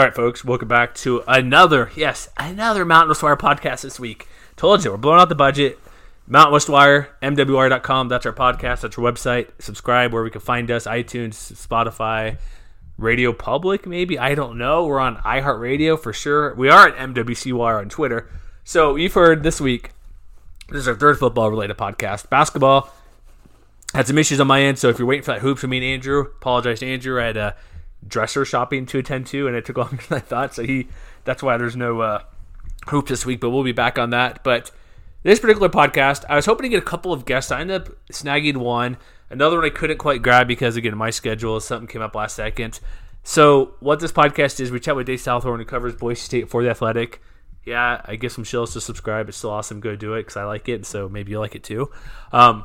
All 0.00 0.06
right, 0.06 0.16
folks, 0.16 0.42
welcome 0.42 0.66
back 0.66 0.94
to 0.94 1.22
another, 1.28 1.90
yes, 1.94 2.30
another 2.38 2.86
Mountain 2.86 3.10
West 3.10 3.22
Wire 3.22 3.36
podcast 3.36 3.82
this 3.82 4.00
week. 4.00 4.26
Told 4.56 4.82
you, 4.82 4.92
we're 4.92 4.96
blowing 4.96 5.20
out 5.20 5.28
the 5.28 5.34
budget. 5.34 5.78
Mountain 6.26 6.54
West 6.54 6.70
Wire, 6.70 7.14
MWR.com, 7.20 8.08
that's 8.08 8.24
our 8.24 8.32
podcast, 8.32 8.80
that's 8.80 8.96
our 8.96 9.04
website. 9.04 9.50
Subscribe 9.58 10.14
where 10.14 10.22
we 10.22 10.30
can 10.30 10.40
find 10.40 10.70
us 10.70 10.86
iTunes, 10.86 11.34
Spotify, 11.34 12.38
Radio 12.96 13.34
Public, 13.34 13.86
maybe. 13.86 14.18
I 14.18 14.34
don't 14.34 14.56
know. 14.56 14.86
We're 14.86 15.00
on 15.00 15.18
iHeartRadio 15.18 16.00
for 16.00 16.14
sure. 16.14 16.54
We 16.54 16.70
are 16.70 16.88
at 16.88 16.96
MWC 16.96 17.52
Wire 17.52 17.76
on 17.76 17.90
Twitter. 17.90 18.26
So 18.64 18.96
you've 18.96 19.12
heard 19.12 19.42
this 19.42 19.60
week, 19.60 19.90
this 20.70 20.78
is 20.78 20.88
our 20.88 20.94
third 20.94 21.18
football 21.18 21.50
related 21.50 21.76
podcast. 21.76 22.30
Basketball 22.30 22.90
had 23.92 24.06
some 24.06 24.16
issues 24.16 24.40
on 24.40 24.46
my 24.46 24.62
end, 24.62 24.78
so 24.78 24.88
if 24.88 24.98
you're 24.98 25.06
waiting 25.06 25.24
for 25.24 25.32
that 25.32 25.42
hoops 25.42 25.60
from 25.60 25.68
me 25.68 25.76
and 25.76 25.84
Andrew, 25.84 26.20
apologize 26.20 26.80
to 26.80 26.86
Andrew. 26.86 27.20
I 27.20 27.26
had 27.26 27.36
a 27.36 27.56
dresser 28.06 28.44
shopping 28.44 28.86
to 28.86 28.98
attend 28.98 29.26
to, 29.28 29.46
and 29.46 29.56
it 29.56 29.64
took 29.64 29.76
longer 29.78 29.98
than 30.08 30.18
I 30.18 30.20
thought. 30.20 30.54
So 30.54 30.64
he, 30.64 30.88
that's 31.24 31.42
why 31.42 31.56
there's 31.56 31.76
no 31.76 32.00
uh, 32.00 32.22
hoops 32.88 33.10
this 33.10 33.26
week, 33.26 33.40
but 33.40 33.50
we'll 33.50 33.64
be 33.64 33.72
back 33.72 33.98
on 33.98 34.10
that. 34.10 34.42
But 34.42 34.70
this 35.22 35.40
particular 35.40 35.68
podcast, 35.68 36.24
I 36.28 36.36
was 36.36 36.46
hoping 36.46 36.64
to 36.64 36.68
get 36.68 36.82
a 36.82 36.86
couple 36.86 37.12
of 37.12 37.24
guests. 37.24 37.52
I 37.52 37.60
ended 37.60 37.82
up 37.82 37.88
snagging 38.10 38.56
one. 38.56 38.96
Another 39.28 39.56
one 39.56 39.66
I 39.66 39.70
couldn't 39.70 39.98
quite 39.98 40.22
grab 40.22 40.48
because, 40.48 40.76
again, 40.76 40.96
my 40.96 41.10
schedule, 41.10 41.60
something 41.60 41.86
came 41.86 42.02
up 42.02 42.14
last 42.14 42.34
second. 42.34 42.80
So, 43.22 43.74
what 43.80 44.00
this 44.00 44.12
podcast 44.12 44.58
is, 44.60 44.70
we 44.70 44.80
chat 44.80 44.96
with 44.96 45.06
Dave 45.06 45.20
Southorn, 45.20 45.60
who 45.60 45.66
covers 45.66 45.94
Boise 45.94 46.20
State 46.20 46.48
for 46.48 46.62
The 46.62 46.70
Athletic. 46.70 47.20
Yeah, 47.64 48.00
I 48.04 48.16
give 48.16 48.32
some 48.32 48.44
shills 48.44 48.72
to 48.72 48.80
subscribe. 48.80 49.28
It's 49.28 49.38
still 49.38 49.50
awesome. 49.50 49.78
Go 49.80 49.94
do 49.94 50.14
it 50.14 50.22
because 50.22 50.36
I 50.36 50.44
like 50.44 50.68
it. 50.68 50.86
So, 50.86 51.08
maybe 51.08 51.30
you 51.30 51.38
like 51.38 51.54
it 51.54 51.62
too. 51.62 51.90
Um, 52.32 52.64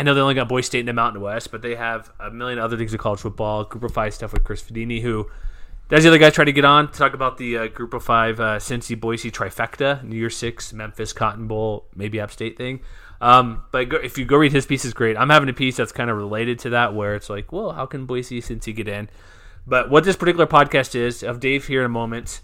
I 0.00 0.02
know 0.02 0.14
they 0.14 0.22
only 0.22 0.32
got 0.32 0.48
Boise 0.48 0.64
State 0.64 0.80
in 0.80 0.86
the 0.86 0.94
Mountain 0.94 1.20
West, 1.20 1.50
but 1.50 1.60
they 1.60 1.74
have 1.74 2.10
a 2.18 2.30
million 2.30 2.58
other 2.58 2.78
things 2.78 2.94
of 2.94 3.00
college 3.00 3.20
football. 3.20 3.64
Group 3.64 3.84
of 3.84 3.92
Five 3.92 4.14
stuff 4.14 4.32
with 4.32 4.44
Chris 4.44 4.62
Vannini, 4.62 5.02
who 5.02 5.30
that's 5.88 6.04
the 6.04 6.08
other 6.08 6.16
guy 6.16 6.30
trying 6.30 6.46
to 6.46 6.52
get 6.52 6.64
on 6.64 6.90
to 6.90 6.98
talk 6.98 7.12
about 7.12 7.36
the 7.36 7.58
uh, 7.58 7.66
Group 7.66 7.92
of 7.92 8.02
Five 8.02 8.40
uh, 8.40 8.56
Cincy 8.56 8.98
Boise 8.98 9.30
trifecta, 9.30 10.02
New 10.02 10.16
Year 10.16 10.30
Six, 10.30 10.72
Memphis 10.72 11.12
Cotton 11.12 11.46
Bowl, 11.46 11.84
maybe 11.94 12.18
App 12.18 12.30
State 12.30 12.56
thing. 12.56 12.80
Um, 13.20 13.64
but 13.72 13.90
go, 13.90 13.98
if 13.98 14.16
you 14.16 14.24
go 14.24 14.38
read 14.38 14.52
his 14.52 14.64
piece, 14.64 14.86
it's 14.86 14.94
great. 14.94 15.18
I'm 15.18 15.28
having 15.28 15.50
a 15.50 15.52
piece 15.52 15.76
that's 15.76 15.92
kind 15.92 16.08
of 16.08 16.16
related 16.16 16.58
to 16.60 16.70
that, 16.70 16.94
where 16.94 17.14
it's 17.14 17.28
like, 17.28 17.52
well, 17.52 17.72
how 17.72 17.84
can 17.84 18.06
Boise 18.06 18.40
Cincy 18.40 18.74
get 18.74 18.88
in? 18.88 19.10
But 19.66 19.90
what 19.90 20.04
this 20.04 20.16
particular 20.16 20.46
podcast 20.46 20.94
is, 20.94 21.22
of 21.22 21.40
Dave 21.40 21.66
here 21.66 21.80
in 21.80 21.86
a 21.86 21.90
moment. 21.90 22.40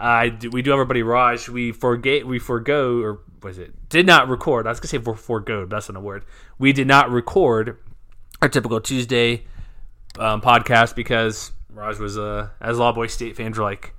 We 0.00 0.62
do 0.62 0.70
have 0.70 0.78
our 0.78 0.84
buddy 0.84 1.02
Raj. 1.02 1.48
We 1.48 1.72
forget, 1.72 2.26
we 2.26 2.38
forego, 2.38 3.00
or 3.00 3.20
was 3.42 3.58
it? 3.58 3.88
Did 3.88 4.06
not 4.06 4.28
record. 4.28 4.66
I 4.66 4.70
was 4.70 4.80
gonna 4.80 4.88
say 4.88 4.98
for 4.98 5.14
forego. 5.14 5.66
That's 5.66 5.88
not 5.88 5.98
a 5.98 6.00
word. 6.00 6.24
We 6.58 6.72
did 6.72 6.86
not 6.86 7.10
record 7.10 7.78
our 8.40 8.48
typical 8.48 8.80
Tuesday 8.80 9.44
um, 10.18 10.40
podcast 10.40 10.94
because 10.94 11.52
Raj 11.72 11.98
was 11.98 12.18
uh, 12.18 12.48
as 12.60 12.78
Boise 12.78 13.12
State 13.12 13.36
fans 13.36 13.58
were 13.58 13.64
like 13.64 13.94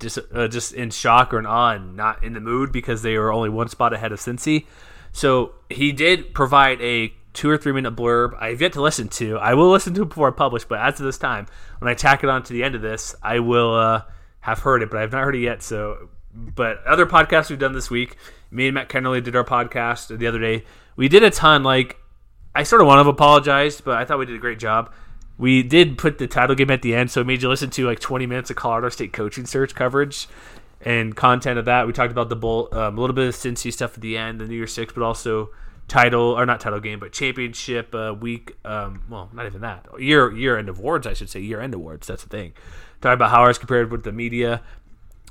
just 0.00 0.18
uh, 0.34 0.48
just 0.48 0.72
in 0.74 0.90
shock 0.90 1.32
or 1.32 1.38
in 1.38 1.46
awe 1.46 1.70
and 1.70 1.96
not 1.96 2.22
in 2.22 2.34
the 2.34 2.40
mood 2.40 2.72
because 2.72 3.02
they 3.02 3.16
were 3.16 3.32
only 3.32 3.48
one 3.48 3.68
spot 3.68 3.92
ahead 3.92 4.12
of 4.12 4.18
Cincy. 4.18 4.66
So 5.12 5.54
he 5.70 5.92
did 5.92 6.34
provide 6.34 6.80
a 6.82 7.14
two 7.32 7.48
or 7.48 7.56
three 7.56 7.72
minute 7.72 7.96
blurb. 7.96 8.40
I've 8.40 8.60
yet 8.60 8.72
to 8.74 8.82
listen 8.82 9.08
to. 9.08 9.38
I 9.38 9.54
will 9.54 9.70
listen 9.70 9.94
to 9.94 10.02
it 10.02 10.08
before 10.08 10.28
I 10.28 10.32
publish, 10.32 10.64
but 10.64 10.80
as 10.80 11.00
of 11.00 11.06
this 11.06 11.18
time, 11.18 11.46
when 11.78 11.90
I 11.90 11.94
tack 11.94 12.24
it 12.24 12.30
on 12.30 12.42
to 12.44 12.52
the 12.52 12.62
end 12.62 12.74
of 12.74 12.82
this, 12.82 13.14
I 13.22 13.40
will 13.40 13.74
uh, 13.74 14.02
have 14.44 14.58
heard 14.58 14.82
it, 14.82 14.90
but 14.90 15.00
I've 15.00 15.10
not 15.10 15.24
heard 15.24 15.34
it 15.34 15.40
yet. 15.40 15.62
So, 15.62 16.10
but 16.34 16.84
other 16.84 17.06
podcasts 17.06 17.48
we've 17.48 17.58
done 17.58 17.72
this 17.72 17.90
week, 17.90 18.18
me 18.50 18.66
and 18.66 18.74
Matt 18.74 18.90
Kennerly 18.90 19.24
did 19.24 19.34
our 19.34 19.44
podcast 19.44 20.16
the 20.18 20.26
other 20.26 20.38
day. 20.38 20.64
We 20.96 21.08
did 21.08 21.22
a 21.22 21.30
ton. 21.30 21.62
Like 21.62 21.96
I 22.54 22.62
sort 22.62 22.82
of 22.82 22.86
want 22.86 23.02
to 23.02 23.08
apologize, 23.08 23.80
but 23.80 23.96
I 23.96 24.04
thought 24.04 24.18
we 24.18 24.26
did 24.26 24.36
a 24.36 24.40
great 24.40 24.58
job. 24.58 24.92
We 25.38 25.62
did 25.62 25.96
put 25.96 26.18
the 26.18 26.26
title 26.26 26.54
game 26.54 26.70
at 26.70 26.82
the 26.82 26.94
end, 26.94 27.10
so 27.10 27.22
it 27.22 27.26
made 27.26 27.40
you 27.40 27.48
listen 27.48 27.70
to 27.70 27.86
like 27.86 28.00
20 28.00 28.26
minutes 28.26 28.50
of 28.50 28.56
Colorado 28.56 28.90
State 28.90 29.14
coaching 29.14 29.46
search 29.46 29.74
coverage 29.74 30.28
and 30.82 31.16
content 31.16 31.58
of 31.58 31.64
that. 31.64 31.86
We 31.86 31.94
talked 31.94 32.12
about 32.12 32.28
the 32.28 32.36
bowl, 32.36 32.68
um, 32.72 32.98
a 32.98 33.00
little 33.00 33.16
bit 33.16 33.26
of 33.26 33.34
Cincy 33.34 33.72
stuff 33.72 33.94
at 33.94 34.02
the 34.02 34.18
end, 34.18 34.42
the 34.42 34.46
New 34.46 34.56
Year 34.56 34.66
Six, 34.66 34.92
but 34.92 35.02
also 35.02 35.48
title 35.88 36.38
or 36.38 36.46
not 36.46 36.60
title 36.60 36.80
game, 36.80 36.98
but 36.98 37.12
championship 37.12 37.94
uh, 37.94 38.14
week. 38.18 38.56
Um, 38.64 39.04
well, 39.08 39.30
not 39.32 39.46
even 39.46 39.60
that 39.62 39.86
year 39.98 40.32
year 40.32 40.58
end 40.58 40.68
awards, 40.68 41.06
I 41.06 41.12
should 41.12 41.30
say 41.30 41.40
year 41.40 41.60
end 41.60 41.74
awards. 41.74 42.06
That's 42.06 42.22
the 42.22 42.28
thing. 42.28 42.52
Talking 43.00 43.14
about 43.14 43.30
how 43.30 43.40
ours 43.40 43.58
compared 43.58 43.90
with 43.90 44.04
the 44.04 44.12
media. 44.12 44.62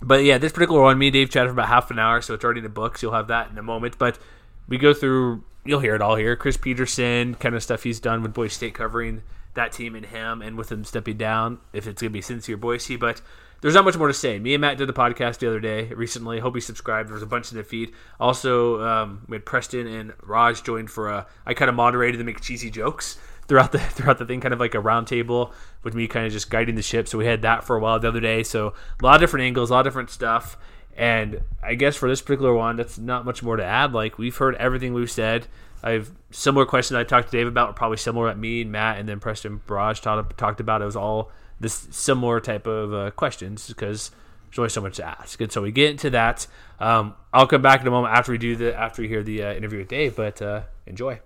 But 0.02 0.24
yeah, 0.24 0.38
this 0.38 0.52
particular 0.52 0.82
one, 0.82 0.98
me 0.98 1.08
and 1.08 1.14
Dave 1.14 1.30
chatted 1.30 1.50
for 1.50 1.54
about 1.54 1.70
half 1.70 1.90
an 1.90 1.98
hour, 1.98 2.22
so 2.22 2.34
it's 2.34 2.44
already 2.44 2.60
in 2.60 2.64
the 2.64 2.70
books. 2.70 3.02
You'll 3.02 3.14
have 3.14 3.28
that 3.28 3.50
in 3.50 3.58
a 3.58 3.64
moment. 3.64 3.98
But 3.98 4.20
we 4.68 4.78
go 4.78 4.94
through, 4.94 5.44
you'll 5.64 5.80
hear 5.80 5.96
it 5.96 6.02
all 6.02 6.16
here. 6.16 6.36
Chris 6.36 6.58
Petersen, 6.58 7.36
kind 7.36 7.56
of 7.56 7.64
stuff 7.64 7.84
he's 7.84 8.00
done 8.00 8.22
with 8.22 8.34
Boise 8.34 8.54
State 8.54 8.74
covering 8.74 9.24
that 9.54 9.72
team 9.72 9.96
and 9.96 10.06
him, 10.06 10.42
and 10.42 10.58
with 10.58 10.72
him 10.72 10.84
stepping 10.84 11.18
down, 11.18 11.60
if 11.72 11.88
it's 11.88 12.02
going 12.02 12.14
to 12.14 12.44
be 12.46 12.54
or 12.54 12.58
Boise. 12.58 12.96
But 12.96 13.22
there's 13.64 13.76
not 13.76 13.86
much 13.86 13.98
more 13.98 14.10
to 14.10 14.14
say. 14.14 14.40
Me 14.40 14.54
and 14.54 14.60
Matt 14.60 14.78
did 14.78 14.90
the 14.90 14.94
podcast 14.94 15.38
the 15.38 15.48
other 15.48 15.62
day 15.62 15.86
recently. 15.94 16.40
Hope 16.40 16.54
you 16.54 16.60
subscribed. 16.60 17.08
There 17.08 17.14
was 17.14 17.24
a 17.24 17.26
bunch 17.26 17.50
in 17.50 17.58
the 17.58 17.64
feed. 17.64 17.94
Also, 18.20 18.82
um, 18.82 19.24
we 19.30 19.38
had 19.38 19.46
Preston 19.46 19.88
and 19.88 20.14
Raj 20.22 20.64
joined 20.64 20.92
for 20.92 21.10
a. 21.10 21.26
I 21.46 21.54
kind 21.54 21.70
of 21.70 21.76
moderated 21.76 22.24
make 22.26 22.42
cheesy 22.42 22.70
jokes 22.70 23.18
throughout 23.48 23.72
the 23.72 23.80
throughout 23.96 24.18
the 24.18 24.26
thing, 24.26 24.42
kind 24.42 24.54
of 24.54 24.60
like 24.60 24.76
a 24.76 24.80
roundtable 24.80 25.54
with 25.82 25.96
me 25.96 26.10
kind 26.10 26.26
of 26.26 26.34
just 26.34 26.50
guiding 26.50 26.76
the 26.76 26.82
ship. 26.82 27.08
So 27.08 27.18
we 27.18 27.26
had 27.26 27.42
that 27.44 27.64
for 27.64 27.78
a 27.78 27.80
while 27.80 28.02
the 28.02 28.10
other 28.10 28.20
day. 28.20 28.44
So 28.44 28.74
a 29.02 29.06
lot 29.06 29.16
of 29.16 29.22
different 29.22 29.46
angles, 29.46 29.70
a 29.70 29.74
lot 29.74 29.80
of 29.80 29.86
different 29.86 30.10
stuff. 30.10 30.58
And 30.98 31.40
I 31.64 31.76
guess 31.76 31.96
for 31.96 32.10
this 32.10 32.22
particular 32.22 32.54
one, 32.54 32.76
that's 32.76 32.98
not 32.98 33.24
much 33.24 33.44
more 33.44 33.56
to 33.56 33.64
add. 33.64 33.94
Like 33.94 34.18
we've 34.18 34.36
heard 34.36 34.56
everything 34.56 34.94
we've 34.94 35.10
said. 35.10 35.48
I 35.82 35.92
have 35.92 36.12
similar 36.32 36.66
questions 36.66 36.98
I 36.98 37.06
talked 37.06 37.32
to 37.32 37.38
Dave 37.38 37.48
about, 37.48 37.78
probably 37.78 37.98
similar 37.98 38.28
at 38.28 38.38
me 38.38 38.62
and 38.62 38.74
Matt, 38.74 39.00
and 39.00 39.08
then 39.08 39.22
Preston 39.22 39.62
Barrage 39.68 40.02
talked, 40.02 40.38
talked 40.38 40.60
about. 40.60 40.82
It 40.82 40.86
was 40.86 40.98
all 40.98 41.32
this 41.60 41.88
similar 41.92 42.40
type 42.40 42.68
of 42.68 42.94
uh, 42.94 43.12
questions 43.12 43.68
because 43.68 44.12
there's 44.50 44.60
only 44.60 44.70
so 44.70 44.82
much 44.82 44.98
to 44.98 45.06
ask. 45.06 45.40
And 45.42 45.52
so 45.52 45.62
we 45.62 45.72
get 45.72 45.92
into 45.92 46.10
that. 46.12 46.48
Um, 46.80 47.16
I'll 47.34 47.48
come 47.48 47.62
back 47.62 47.82
in 47.82 47.88
a 47.88 47.92
moment 47.92 48.14
after 48.16 48.32
we 48.32 48.38
do 48.38 48.56
the 48.56 48.76
after 48.76 49.02
we 49.02 49.08
hear 49.08 49.24
the 49.24 49.44
uh, 49.44 49.54
interview 49.54 49.80
with 49.80 49.88
Dave. 49.88 50.16
But 50.16 50.42
uh, 50.42 50.62
enjoy. 50.86 51.20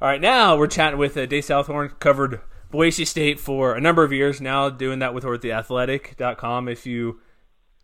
All 0.00 0.08
right, 0.08 0.20
now 0.20 0.56
we're 0.58 0.66
chatting 0.66 0.98
with 0.98 1.16
uh, 1.16 1.24
Dave 1.26 1.44
Southorn. 1.44 1.88
Covered 2.00 2.40
Boise 2.70 3.04
State 3.06 3.40
for 3.40 3.74
a 3.74 3.80
number 3.80 4.04
of 4.04 4.12
years 4.12 4.40
now, 4.40 4.68
doing 4.68 4.98
that 4.98 5.14
with 5.14 5.24
the 5.40 5.52
Athletic.com. 5.52 6.68
If 6.68 6.84
you 6.86 7.20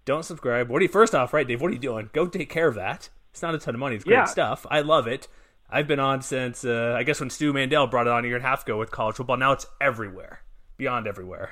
don't 0.05 0.25
subscribe, 0.25 0.69
what 0.69 0.81
do 0.81 0.85
you 0.85 0.91
first 0.91 1.15
off, 1.15 1.33
right, 1.33 1.47
Dave? 1.49 1.63
What 1.63 1.71
are 1.71 1.75
you 1.75 1.79
doing? 1.79 2.11
Go 2.13 2.27
take 2.27 2.51
care 2.51 2.69
of 2.69 2.75
that. 2.75 3.09
It's 3.31 3.41
not 3.41 3.55
a 3.55 3.59
ton 3.59 3.75
of 3.75 3.79
money. 3.81 3.97
It's 3.97 4.05
great 4.05 4.15
Yeah. 4.17 4.25
stuff. 4.25 4.67
I 4.71 4.81
love 4.81 5.07
it. 5.07 5.27
I've 5.71 5.89
been 5.89 6.01
on 6.01 6.21
since 6.21 6.67
uh, 6.67 6.95
I 6.99 7.03
guess 7.03 7.19
when 7.19 7.31
Stu 7.31 7.51
Mandel 7.55 7.87
brought 7.87 8.07
it 8.07 8.13
on 8.13 8.25
a 8.25 8.27
year 8.27 8.37
and 8.37 8.45
a 8.45 8.49
half 8.49 8.65
ago 8.65 8.79
with 8.79 8.91
college 8.91 9.17
football. 9.17 9.39
Now 9.39 9.53
it's 9.53 9.65
everywhere, 9.81 10.43
beyond 10.83 11.07
everywhere. 11.07 11.51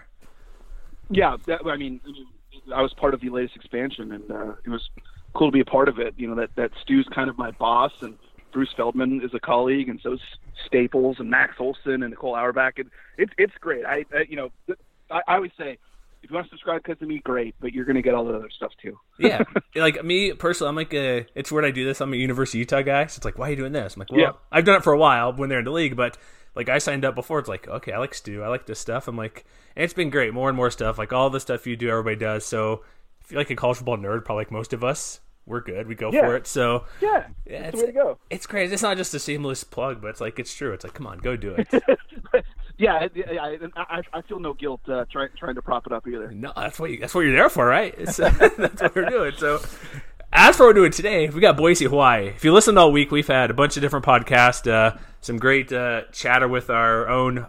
Yeah, 1.08 1.36
that, 1.46 1.60
I 1.64 1.76
mean, 1.76 2.00
I 2.74 2.82
was 2.82 2.92
part 2.94 3.14
of 3.14 3.20
the 3.20 3.30
latest 3.30 3.54
expansion, 3.56 4.12
and 4.12 4.30
uh, 4.30 4.52
it 4.64 4.70
was 4.70 4.88
cool 5.34 5.48
to 5.48 5.52
be 5.52 5.60
a 5.60 5.64
part 5.64 5.88
of 5.88 5.98
it. 5.98 6.14
You 6.16 6.28
know, 6.28 6.34
that 6.36 6.50
that 6.56 6.70
Stu's 6.82 7.08
kind 7.14 7.30
of 7.30 7.38
my 7.38 7.52
boss, 7.52 7.92
and 8.00 8.16
Bruce 8.52 8.72
Feldman 8.76 9.20
is 9.22 9.32
a 9.34 9.40
colleague, 9.40 9.88
and 9.88 10.00
so 10.02 10.14
is 10.14 10.20
Staples 10.66 11.16
and 11.20 11.30
Max 11.30 11.54
Olson 11.58 12.02
and 12.02 12.10
Nicole 12.10 12.34
Auerbach, 12.34 12.78
and 12.78 12.90
it's 13.18 13.32
it's 13.38 13.54
great. 13.60 13.84
I, 13.84 14.04
I 14.14 14.24
you 14.28 14.36
know, 14.36 14.50
I, 15.10 15.20
I 15.28 15.34
always 15.36 15.52
say, 15.56 15.78
if 16.22 16.30
you 16.30 16.34
want 16.34 16.46
to 16.46 16.50
subscribe 16.50 16.82
because 16.82 17.00
of 17.00 17.08
me, 17.08 17.20
great, 17.24 17.54
but 17.60 17.72
you're 17.72 17.84
going 17.84 17.96
to 17.96 18.02
get 18.02 18.14
all 18.14 18.24
the 18.24 18.34
other 18.34 18.50
stuff 18.50 18.72
too. 18.82 18.98
yeah, 19.18 19.42
like 19.74 20.04
me 20.04 20.32
personally, 20.32 20.68
I'm 20.68 20.76
like 20.76 20.94
a. 20.94 21.26
It's 21.34 21.50
weird 21.50 21.64
I 21.64 21.70
do 21.70 21.84
this. 21.84 22.00
I'm 22.00 22.12
a 22.12 22.16
University 22.16 22.58
of 22.58 22.60
Utah 22.60 22.82
guy, 22.82 23.06
so 23.06 23.18
it's 23.18 23.24
like, 23.24 23.38
why 23.38 23.48
are 23.48 23.50
you 23.50 23.56
doing 23.56 23.72
this? 23.72 23.94
I'm 23.94 24.00
like, 24.00 24.12
well, 24.12 24.20
Yeah. 24.20 24.32
I've 24.52 24.64
done 24.64 24.76
it 24.76 24.84
for 24.84 24.92
a 24.92 24.98
while 24.98 25.32
when 25.32 25.48
they're 25.48 25.60
in 25.60 25.64
the 25.64 25.72
league, 25.72 25.96
but 25.96 26.18
like 26.54 26.68
I 26.68 26.78
signed 26.78 27.04
up 27.04 27.14
before. 27.14 27.38
It's 27.38 27.48
like, 27.48 27.68
okay, 27.68 27.92
I 27.92 27.98
like 27.98 28.14
Stu, 28.14 28.42
I 28.42 28.48
like 28.48 28.66
this 28.66 28.78
stuff. 28.78 29.08
I'm 29.08 29.16
like, 29.16 29.44
and 29.76 29.84
it's 29.84 29.94
been 29.94 30.10
great, 30.10 30.34
more 30.34 30.48
and 30.48 30.56
more 30.56 30.70
stuff. 30.70 30.98
Like 30.98 31.12
all 31.12 31.30
the 31.30 31.40
stuff 31.40 31.66
you 31.66 31.76
do, 31.76 31.88
everybody 31.90 32.16
does. 32.16 32.44
So 32.44 32.82
if 33.20 33.30
you're 33.30 33.40
like 33.40 33.50
a 33.50 33.56
college 33.56 33.78
football 33.78 33.96
nerd, 33.98 34.24
probably 34.24 34.42
like 34.42 34.50
most 34.50 34.72
of 34.72 34.82
us, 34.84 35.20
we're 35.46 35.60
good. 35.60 35.86
We 35.86 35.94
go 35.94 36.12
Yeah. 36.12 36.26
for 36.26 36.36
it. 36.36 36.46
So 36.46 36.84
Yeah, 37.00 37.26
yeah, 37.46 37.64
it's, 37.64 37.72
the 37.76 37.80
way 37.80 37.86
to 37.86 37.92
go. 37.92 38.18
it's 38.30 38.46
crazy. 38.46 38.72
It's 38.74 38.82
not 38.82 38.96
just 38.96 39.14
a 39.14 39.18
seamless 39.18 39.64
plug, 39.64 40.00
but 40.00 40.08
it's 40.08 40.20
like 40.20 40.38
it's 40.38 40.54
true. 40.54 40.72
It's 40.72 40.84
like, 40.84 40.94
come 40.94 41.06
on, 41.06 41.18
go 41.18 41.36
do 41.36 41.54
it. 41.56 41.68
yeah, 42.78 43.06
I, 43.08 43.58
I, 43.76 44.02
I, 44.12 44.22
feel 44.22 44.38
no 44.38 44.54
guilt 44.54 44.80
uh, 44.88 45.04
trying 45.10 45.28
trying 45.38 45.54
to 45.54 45.62
prop 45.62 45.86
it 45.86 45.92
up 45.92 46.06
either. 46.06 46.30
No, 46.30 46.52
that's 46.54 46.78
what 46.78 46.90
you, 46.90 46.98
that's 46.98 47.14
what 47.14 47.22
you're 47.22 47.32
there 47.32 47.48
for, 47.48 47.66
right? 47.66 47.94
It's, 47.98 48.18
uh, 48.20 48.30
that's 48.58 48.82
what 48.82 48.94
we're 48.94 49.08
doing. 49.10 49.32
So, 49.38 49.60
as 50.32 50.56
for 50.56 50.64
what 50.64 50.68
we're 50.70 50.72
doing 50.74 50.92
today, 50.92 51.28
we 51.28 51.40
got 51.40 51.56
Boise, 51.56 51.86
Hawaii. 51.86 52.28
If 52.28 52.44
you 52.44 52.52
listened 52.52 52.78
all 52.78 52.92
week, 52.92 53.10
we've 53.10 53.26
had 53.26 53.50
a 53.50 53.54
bunch 53.54 53.76
of 53.76 53.80
different 53.82 54.04
podcasts, 54.04 54.70
uh, 54.70 54.96
some 55.20 55.38
great 55.38 55.72
uh, 55.72 56.02
chatter 56.12 56.48
with 56.48 56.70
our 56.70 57.08
own 57.08 57.46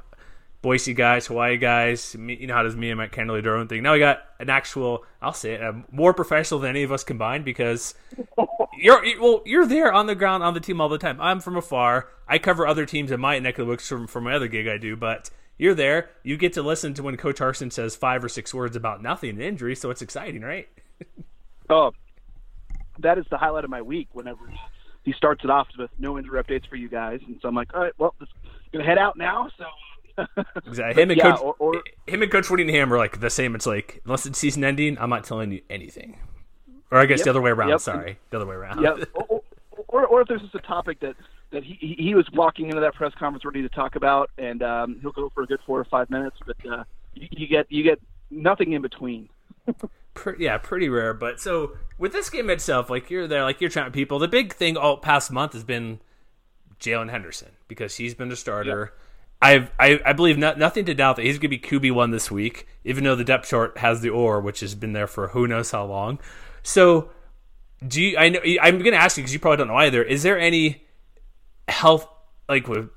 Boise 0.62 0.94
guys, 0.94 1.26
Hawaii 1.26 1.58
guys. 1.58 2.16
Me, 2.16 2.38
you 2.40 2.46
know 2.46 2.54
how 2.54 2.62
does 2.62 2.76
me 2.76 2.92
and 2.92 2.98
Mike 3.00 3.12
Kennerly 3.12 3.44
do 3.44 3.50
our 3.50 3.56
own 3.56 3.68
thing. 3.68 3.82
Now 3.82 3.94
we 3.94 4.00
got 4.00 4.20
an 4.40 4.50
actual, 4.50 5.04
I'll 5.20 5.34
say 5.34 5.54
it, 5.54 5.64
um, 5.64 5.86
more 5.92 6.14
professional 6.14 6.60
than 6.60 6.70
any 6.70 6.84
of 6.84 6.92
us 6.92 7.04
combined 7.04 7.46
because 7.46 7.96
you're 8.78 9.04
well, 9.20 9.42
you're 9.44 9.66
there 9.66 9.92
on 9.92 10.06
the 10.06 10.14
ground 10.14 10.44
on 10.44 10.54
the 10.54 10.60
team 10.60 10.80
all 10.80 10.90
the 10.90 11.00
time. 11.00 11.20
I'm 11.20 11.40
from 11.40 11.58
afar. 11.58 12.10
I 12.28 12.38
cover 12.38 12.68
other 12.68 12.86
teams 12.86 13.10
in 13.10 13.20
my 13.20 13.40
neck 13.40 13.58
of 13.58 13.66
the 13.66 13.70
woods 13.72 13.88
from 13.88 14.06
from 14.06 14.26
my 14.26 14.36
other 14.36 14.48
gig 14.48 14.68
I 14.68 14.78
do, 14.78 14.96
but 14.96 15.32
you're 15.58 15.74
there. 15.74 16.12
You 16.22 16.38
get 16.38 16.54
to 16.54 16.62
listen 16.62 16.94
to 16.96 17.04
when 17.04 17.18
Coach 17.18 17.38
Harsin 17.38 17.74
says 17.74 17.96
five 17.96 18.24
or 18.24 18.30
six 18.30 18.54
words 18.54 18.76
about 18.76 19.02
nothing 19.02 19.32
and 19.32 19.42
injury, 19.42 19.76
so 19.76 19.90
it's 19.90 20.04
exciting, 20.04 20.42
right? 20.42 20.70
oh, 21.72 21.92
that 23.00 23.18
is 23.18 23.26
the 23.32 23.38
highlight 23.38 23.64
of 23.64 23.72
my 23.72 23.82
week. 23.82 24.10
Whenever 24.14 24.48
he 25.04 25.14
starts 25.14 25.44
it 25.44 25.50
off 25.50 25.68
with 25.78 25.90
no 26.00 26.18
injury 26.18 26.42
updates 26.42 26.68
for 26.68 26.76
you 26.76 26.90
guys, 26.90 27.20
and 27.26 27.40
so 27.42 27.48
I'm 27.48 27.56
like, 27.56 27.74
all 27.74 27.82
right, 27.82 27.94
well, 27.98 28.16
gonna 28.72 28.86
head 28.86 28.98
out 28.98 29.18
now. 29.18 29.50
So 29.58 29.66
exactly. 30.66 31.02
Him 31.02 31.12
and 31.12 31.18
yeah, 31.18 31.32
Coach, 31.32 31.42
or, 31.42 31.56
or, 31.60 31.84
him 32.08 32.22
and 32.22 32.32
Coach 32.32 32.50
Whittingham 32.50 32.94
are 32.94 32.98
like 32.98 33.20
the 33.20 33.30
same. 33.30 33.56
It's 33.56 33.66
like 33.66 34.02
unless 34.06 34.26
it's 34.26 34.40
season 34.40 34.64
ending, 34.64 34.98
I'm 35.00 35.10
not 35.10 35.24
telling 35.24 35.52
you 35.52 35.62
anything. 35.70 36.18
Or 36.92 37.00
I 37.00 37.06
guess 37.06 37.20
yep, 37.20 37.26
the 37.26 37.30
other 37.32 37.42
way 37.42 37.52
around. 37.52 37.70
Yep. 37.70 37.80
Sorry, 37.82 38.20
the 38.30 38.38
other 38.38 38.46
way 38.46 38.56
around. 38.56 38.82
Yeah. 38.82 38.96
Or, 39.88 40.04
or, 40.04 40.08
or, 40.08 40.22
if 40.22 40.28
there's 40.28 40.42
just 40.42 40.56
a 40.56 40.60
topic 40.60 41.00
that 41.02 41.16
that 41.52 41.64
he 41.64 41.96
he 41.98 42.16
was 42.16 42.26
walking 42.34 42.70
into 42.70 42.80
that 42.80 42.94
press 42.94 43.14
conference 43.16 43.44
ready 43.44 43.62
to 43.62 43.70
talk 43.70 43.96
about, 43.96 44.30
and 44.38 44.62
um, 44.64 45.00
he'll 45.02 45.12
go 45.12 45.30
for 45.34 45.44
a 45.44 45.48
good 45.48 45.60
four 45.66 45.80
or 45.80 45.86
five 45.86 46.10
minutes, 46.10 46.38
but 46.46 46.56
uh, 46.72 46.84
you, 47.14 47.28
you 47.32 47.48
get 47.48 47.66
you 47.70 47.84
get 47.84 48.00
nothing 48.30 48.72
in 48.72 48.82
between. 48.82 49.28
Yeah, 50.38 50.58
pretty 50.58 50.90
rare. 50.90 51.14
But 51.14 51.40
so 51.40 51.78
with 51.98 52.12
this 52.14 52.30
game 52.30 52.50
itself, 52.50 52.90
like 52.90 53.10
you're 53.10 53.28
there, 53.28 53.44
like 53.44 53.62
you're 53.62 53.70
trying 53.70 53.92
people. 53.92 54.20
The 54.20 54.28
big 54.28 54.54
thing 54.54 54.78
all 54.78 54.98
past 54.98 55.32
month 55.32 55.54
has 55.54 55.64
been 55.64 56.00
Jaylon 56.80 57.10
Henderson 57.10 57.52
because 57.68 57.96
he's 57.96 58.14
been 58.14 58.30
the 58.30 58.36
starter. 58.36 58.94
I've, 59.42 59.72
I, 59.80 60.00
I 60.06 60.14
believe 60.14 60.38
not, 60.38 60.60
nothing 60.60 60.86
to 60.86 60.94
doubt 60.94 61.16
that 61.16 61.26
he's 61.26 61.40
going 61.40 61.50
to 61.52 61.58
be 61.58 61.60
QB 61.60 61.94
one 61.94 62.12
this 62.12 62.30
week, 62.30 62.68
even 62.84 63.04
though 63.04 63.16
the 63.16 63.24
depth 63.24 63.50
chart 63.50 63.78
has 63.80 64.02
the 64.02 64.10
or, 64.10 64.40
which 64.40 64.60
has 64.60 64.76
been 64.76 64.94
there 64.94 65.08
for 65.08 65.30
who 65.30 65.48
knows 65.48 65.72
how 65.72 65.86
long. 65.86 66.20
So, 66.62 67.10
do 67.88 68.02
you? 68.02 68.18
I 68.18 68.30
know 68.30 68.40
I'm 68.62 68.78
going 68.80 68.92
to 68.92 69.02
ask 69.02 69.18
you 69.18 69.24
because 69.24 69.34
you 69.34 69.40
probably 69.40 69.58
don't 69.58 69.70
know 69.70 69.76
either. 69.78 70.04
Is 70.04 70.22
there 70.22 70.40
any 70.40 70.84
health 71.68 72.08
like 72.48 72.68
with 72.68 72.90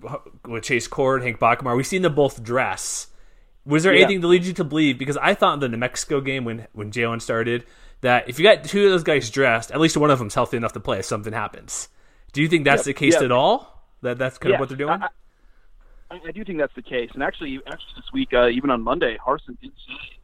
with 0.47 0.65
Chase 0.65 0.87
Cord, 0.87 1.23
Hank 1.23 1.39
Bachmeier? 1.39 1.75
We've 1.75 1.87
seen 1.87 2.03
them 2.03 2.15
both 2.15 2.43
dress. 2.43 3.07
Was 3.67 3.83
there 3.83 3.95
yeah. 3.95 4.05
anything 4.05 4.21
to 4.21 4.27
lead 4.27 4.45
you 4.45 4.53
to 4.55 4.65
believe? 4.65 4.99
Because 4.99 5.17
I 5.17 5.35
thought 5.35 5.55
in 5.55 5.61
the 5.61 5.69
New 5.69 5.79
Mexico 5.79 6.21
game 6.21 6.45
when 6.45 6.67
when 6.73 6.91
Jaylon 6.91 7.23
started 7.23 7.65
that 8.03 8.29
if 8.29 8.39
you 8.39 8.45
got 8.45 8.65
two 8.65 8.85
of 8.85 8.91
those 8.91 9.03
guys 9.03 9.31
dressed, 9.31 9.71
at 9.71 9.81
least 9.81 9.97
one 9.97 10.11
of 10.11 10.19
them's 10.19 10.35
healthy 10.35 10.57
enough 10.57 10.73
to 10.75 10.81
play 10.81 10.99
if 10.99 11.05
something 11.05 11.33
happens. 11.33 11.89
Do 12.33 12.43
you 12.43 12.49
think 12.49 12.65
that's 12.65 12.81
yep. 12.81 12.85
the 12.85 12.93
case 12.95 13.15
yep. 13.15 13.23
at 13.23 13.33
all? 13.33 13.83
That 14.03 14.19
that's 14.19 14.39
kind 14.39 14.55
of 14.55 14.61
what 14.61 14.69
they're 14.69 14.79
doing. 14.79 14.91
I, 14.91 15.09
I, 16.11 16.21
I, 16.29 16.31
do 16.33 16.45
think 16.45 16.59
that's 16.59 16.75
the 16.75 16.83
case. 16.83 17.11
And 17.15 17.23
actually, 17.23 17.59
actually 17.67 17.95
this 17.97 18.13
week, 18.13 18.35
uh, 18.35 18.49
even 18.49 18.71
on 18.71 18.83
Monday, 18.83 19.17
Harsin 19.25 19.59
did 19.63 19.73
say, 19.87 20.19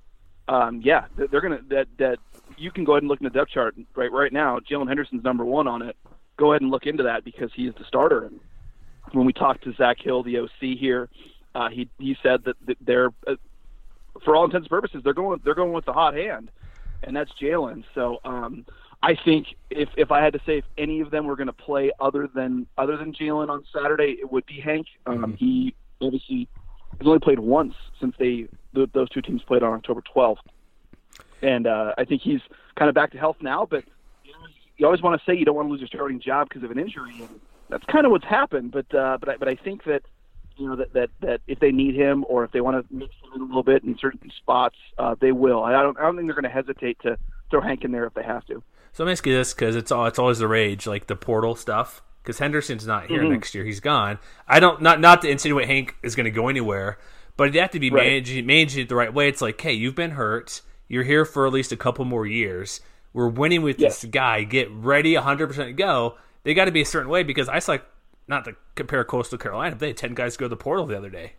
um, 0.48 0.82
yeah, 0.84 1.06
they're 1.16 1.40
gonna 1.40 1.60
that 1.68 1.86
that 1.98 2.18
you 2.58 2.70
can 2.70 2.84
go 2.84 2.92
ahead 2.92 3.02
and 3.02 3.08
look 3.08 3.20
in 3.20 3.24
the 3.24 3.30
depth 3.30 3.50
chart 3.50 3.74
right 3.94 4.12
right 4.12 4.32
now. 4.32 4.58
Jaylon 4.58 4.88
Henderson's 4.88 5.24
number 5.24 5.44
one 5.44 5.66
on 5.66 5.80
it. 5.80 5.96
Go 6.36 6.52
ahead 6.52 6.60
and 6.60 6.70
look 6.70 6.86
into 6.86 7.04
that 7.04 7.24
because 7.24 7.50
he 7.54 7.66
is 7.66 7.74
the 7.78 7.84
starter. 7.84 8.26
And 8.26 8.40
when 9.12 9.24
we 9.24 9.32
talked 9.32 9.64
to 9.64 9.72
Zak 9.74 9.96
Hill, 10.02 10.22
the 10.22 10.38
OC 10.38 10.78
here, 10.78 11.08
uh, 11.54 11.68
he 11.68 11.88
he 11.98 12.16
said 12.22 12.44
that, 12.44 12.56
that 12.66 12.76
they're, 12.80 13.10
uh, 13.26 13.34
for 14.24 14.36
all 14.36 14.44
intents 14.44 14.66
and 14.66 14.70
purposes, 14.70 15.02
they're 15.02 15.14
going 15.14 15.40
they're 15.44 15.54
going 15.54 15.72
with 15.72 15.84
the 15.84 15.92
hot 15.92 16.14
hand, 16.14 16.50
and 17.02 17.16
that's 17.16 17.30
Jaylon. 17.40 17.84
So 17.94 18.20
um, 18.24 18.66
I 19.02 19.14
think 19.14 19.48
if 19.70 19.88
if 19.96 20.10
I 20.10 20.22
had 20.22 20.32
to 20.34 20.40
say 20.44 20.58
if 20.58 20.64
any 20.76 21.00
of 21.00 21.10
them 21.10 21.26
were 21.26 21.36
going 21.36 21.46
to 21.46 21.52
play 21.52 21.90
other 22.00 22.28
than 22.32 22.66
other 22.76 22.96
than 22.96 23.12
Jaylon 23.12 23.48
on 23.48 23.64
Saturday, 23.72 24.16
it 24.20 24.30
would 24.30 24.46
be 24.46 24.60
Hank. 24.60 24.86
Um, 25.06 25.18
mm-hmm. 25.18 25.34
He 25.34 25.74
obviously 26.00 26.48
has 26.98 27.06
only 27.06 27.18
played 27.18 27.38
once 27.38 27.74
since 27.98 28.14
they 28.18 28.46
those 28.72 29.08
two 29.08 29.22
teams 29.22 29.42
played 29.42 29.62
on 29.62 29.72
October 29.72 30.02
12th, 30.14 30.36
and 31.42 31.66
uh, 31.66 31.94
I 31.98 32.04
think 32.04 32.22
he's 32.22 32.40
kind 32.76 32.88
of 32.88 32.94
back 32.94 33.10
to 33.12 33.18
health 33.18 33.36
now. 33.40 33.66
But 33.68 33.84
you, 34.24 34.32
know, 34.32 34.38
you 34.76 34.86
always 34.86 35.02
want 35.02 35.20
to 35.20 35.24
say 35.24 35.36
you 35.36 35.44
don't 35.44 35.56
want 35.56 35.66
to 35.66 35.72
lose 35.72 35.80
your 35.80 35.88
starting 35.88 36.20
job 36.20 36.48
because 36.48 36.62
of 36.62 36.70
an 36.70 36.78
injury, 36.78 37.16
and 37.18 37.40
that's 37.68 37.84
kind 37.86 38.04
of 38.04 38.12
what's 38.12 38.26
happened. 38.26 38.70
But 38.70 38.94
uh, 38.94 39.18
but 39.18 39.30
I, 39.30 39.36
but 39.38 39.48
I 39.48 39.56
think 39.56 39.84
that 39.84 40.02
you 40.60 40.68
know 40.68 40.76
that, 40.76 40.92
that 40.92 41.10
that 41.20 41.40
if 41.46 41.58
they 41.58 41.72
need 41.72 41.96
him 41.96 42.24
or 42.28 42.44
if 42.44 42.52
they 42.52 42.60
want 42.60 42.76
to 42.76 42.94
mix 42.94 43.14
him 43.24 43.32
in 43.34 43.40
a 43.40 43.44
little 43.44 43.62
bit 43.62 43.82
in 43.82 43.96
certain 43.98 44.30
spots, 44.36 44.76
uh, 44.98 45.16
they 45.20 45.32
will. 45.32 45.62
I 45.62 45.72
don't 45.82 45.98
I 45.98 46.02
don't 46.02 46.16
think 46.16 46.28
they're 46.28 46.40
going 46.40 46.44
to 46.44 46.50
hesitate 46.50 46.98
to 47.00 47.16
throw 47.50 47.60
Hank 47.60 47.84
in 47.84 47.92
there 47.92 48.06
if 48.06 48.14
they 48.14 48.22
have 48.22 48.44
to. 48.46 48.62
So 48.92 49.04
I'm 49.04 49.10
ask 49.10 49.26
you 49.26 49.34
this 49.34 49.54
because 49.54 49.76
it's 49.76 49.90
all 49.90 50.06
it's 50.06 50.18
always 50.18 50.38
the 50.38 50.48
rage, 50.48 50.86
like 50.86 51.06
the 51.06 51.16
portal 51.16 51.56
stuff. 51.56 52.02
Because 52.22 52.38
Henderson's 52.38 52.86
not 52.86 53.06
here 53.06 53.22
mm-hmm. 53.22 53.32
next 53.32 53.54
year; 53.54 53.64
he's 53.64 53.80
gone. 53.80 54.18
I 54.46 54.60
don't 54.60 54.82
not 54.82 55.00
not 55.00 55.22
to 55.22 55.30
insinuate 55.30 55.66
Hank 55.66 55.96
is 56.02 56.14
going 56.14 56.24
to 56.24 56.30
go 56.30 56.48
anywhere, 56.48 56.98
but 57.36 57.54
you 57.54 57.60
have 57.60 57.70
to 57.70 57.80
be 57.80 57.90
right. 57.90 58.06
managing 58.06 58.46
managing 58.46 58.82
it 58.82 58.88
the 58.90 58.94
right 58.94 59.12
way. 59.12 59.28
It's 59.28 59.40
like, 59.40 59.58
hey, 59.60 59.72
you've 59.72 59.94
been 59.94 60.12
hurt. 60.12 60.60
You're 60.86 61.04
here 61.04 61.24
for 61.24 61.46
at 61.46 61.52
least 61.52 61.72
a 61.72 61.76
couple 61.76 62.04
more 62.04 62.26
years. 62.26 62.80
We're 63.12 63.28
winning 63.28 63.62
with 63.62 63.80
yes. 63.80 64.02
this 64.02 64.10
guy. 64.10 64.44
Get 64.44 64.70
ready, 64.70 65.14
100 65.14 65.46
percent 65.46 65.76
go. 65.76 66.16
They 66.42 66.52
got 66.52 66.66
to 66.66 66.72
be 66.72 66.82
a 66.82 66.86
certain 66.86 67.08
way 67.08 67.22
because 67.22 67.48
I 67.48 67.58
saw, 67.58 67.78
not 68.30 68.46
to 68.46 68.56
compare 68.76 69.04
Coastal 69.04 69.36
Carolina, 69.36 69.72
but 69.72 69.80
they 69.80 69.88
had 69.88 69.98
10 69.98 70.14
guys 70.14 70.36
go 70.38 70.46
to 70.46 70.48
the 70.48 70.56
portal 70.56 70.86
the 70.86 70.96
other 70.96 71.10
day. 71.10 71.32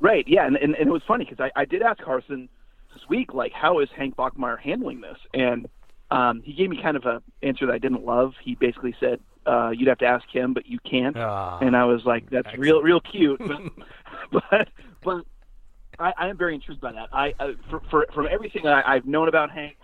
Right. 0.00 0.26
Yeah, 0.26 0.46
and 0.46 0.56
and, 0.56 0.74
and 0.74 0.88
it 0.88 0.92
was 0.92 1.02
funny 1.06 1.24
because 1.24 1.40
I, 1.40 1.60
I 1.60 1.64
did 1.64 1.80
ask 1.80 2.00
Harsin 2.00 2.48
this 2.92 3.08
week, 3.08 3.32
like, 3.32 3.52
how 3.52 3.78
is 3.78 3.88
Hank 3.96 4.16
Bachmeier 4.16 4.58
handling 4.58 5.00
this? 5.00 5.16
And 5.32 5.68
um, 6.10 6.42
he 6.42 6.52
gave 6.52 6.70
me 6.70 6.82
kind 6.82 6.96
of 6.96 7.06
a 7.06 7.22
answer 7.42 7.66
that 7.66 7.72
I 7.72 7.78
didn't 7.78 8.04
love. 8.04 8.34
He 8.42 8.56
basically 8.56 8.96
said, 8.98 9.20
uh, 9.46 9.70
"You'd 9.70 9.86
have 9.86 9.98
to 9.98 10.06
ask 10.06 10.28
him, 10.28 10.54
but 10.54 10.66
you 10.66 10.80
can't." 10.80 11.16
Ah, 11.16 11.58
and 11.60 11.76
I 11.76 11.84
was 11.84 12.04
like, 12.04 12.28
"That's 12.30 12.48
excellent. 12.48 12.60
real, 12.60 12.82
real 12.82 13.00
cute." 13.00 13.38
But, 13.38 13.60
but, 14.50 14.68
but 15.04 15.24
I, 16.00 16.12
I 16.18 16.28
am 16.28 16.36
very 16.36 16.56
intrigued 16.56 16.80
by 16.80 16.92
that. 16.92 17.10
I, 17.12 17.34
uh, 17.38 17.52
for, 17.68 17.80
for, 17.90 18.06
from 18.12 18.26
everything 18.28 18.66
I, 18.66 18.82
I've 18.84 19.06
known 19.06 19.28
about 19.28 19.52
Hank, 19.52 19.76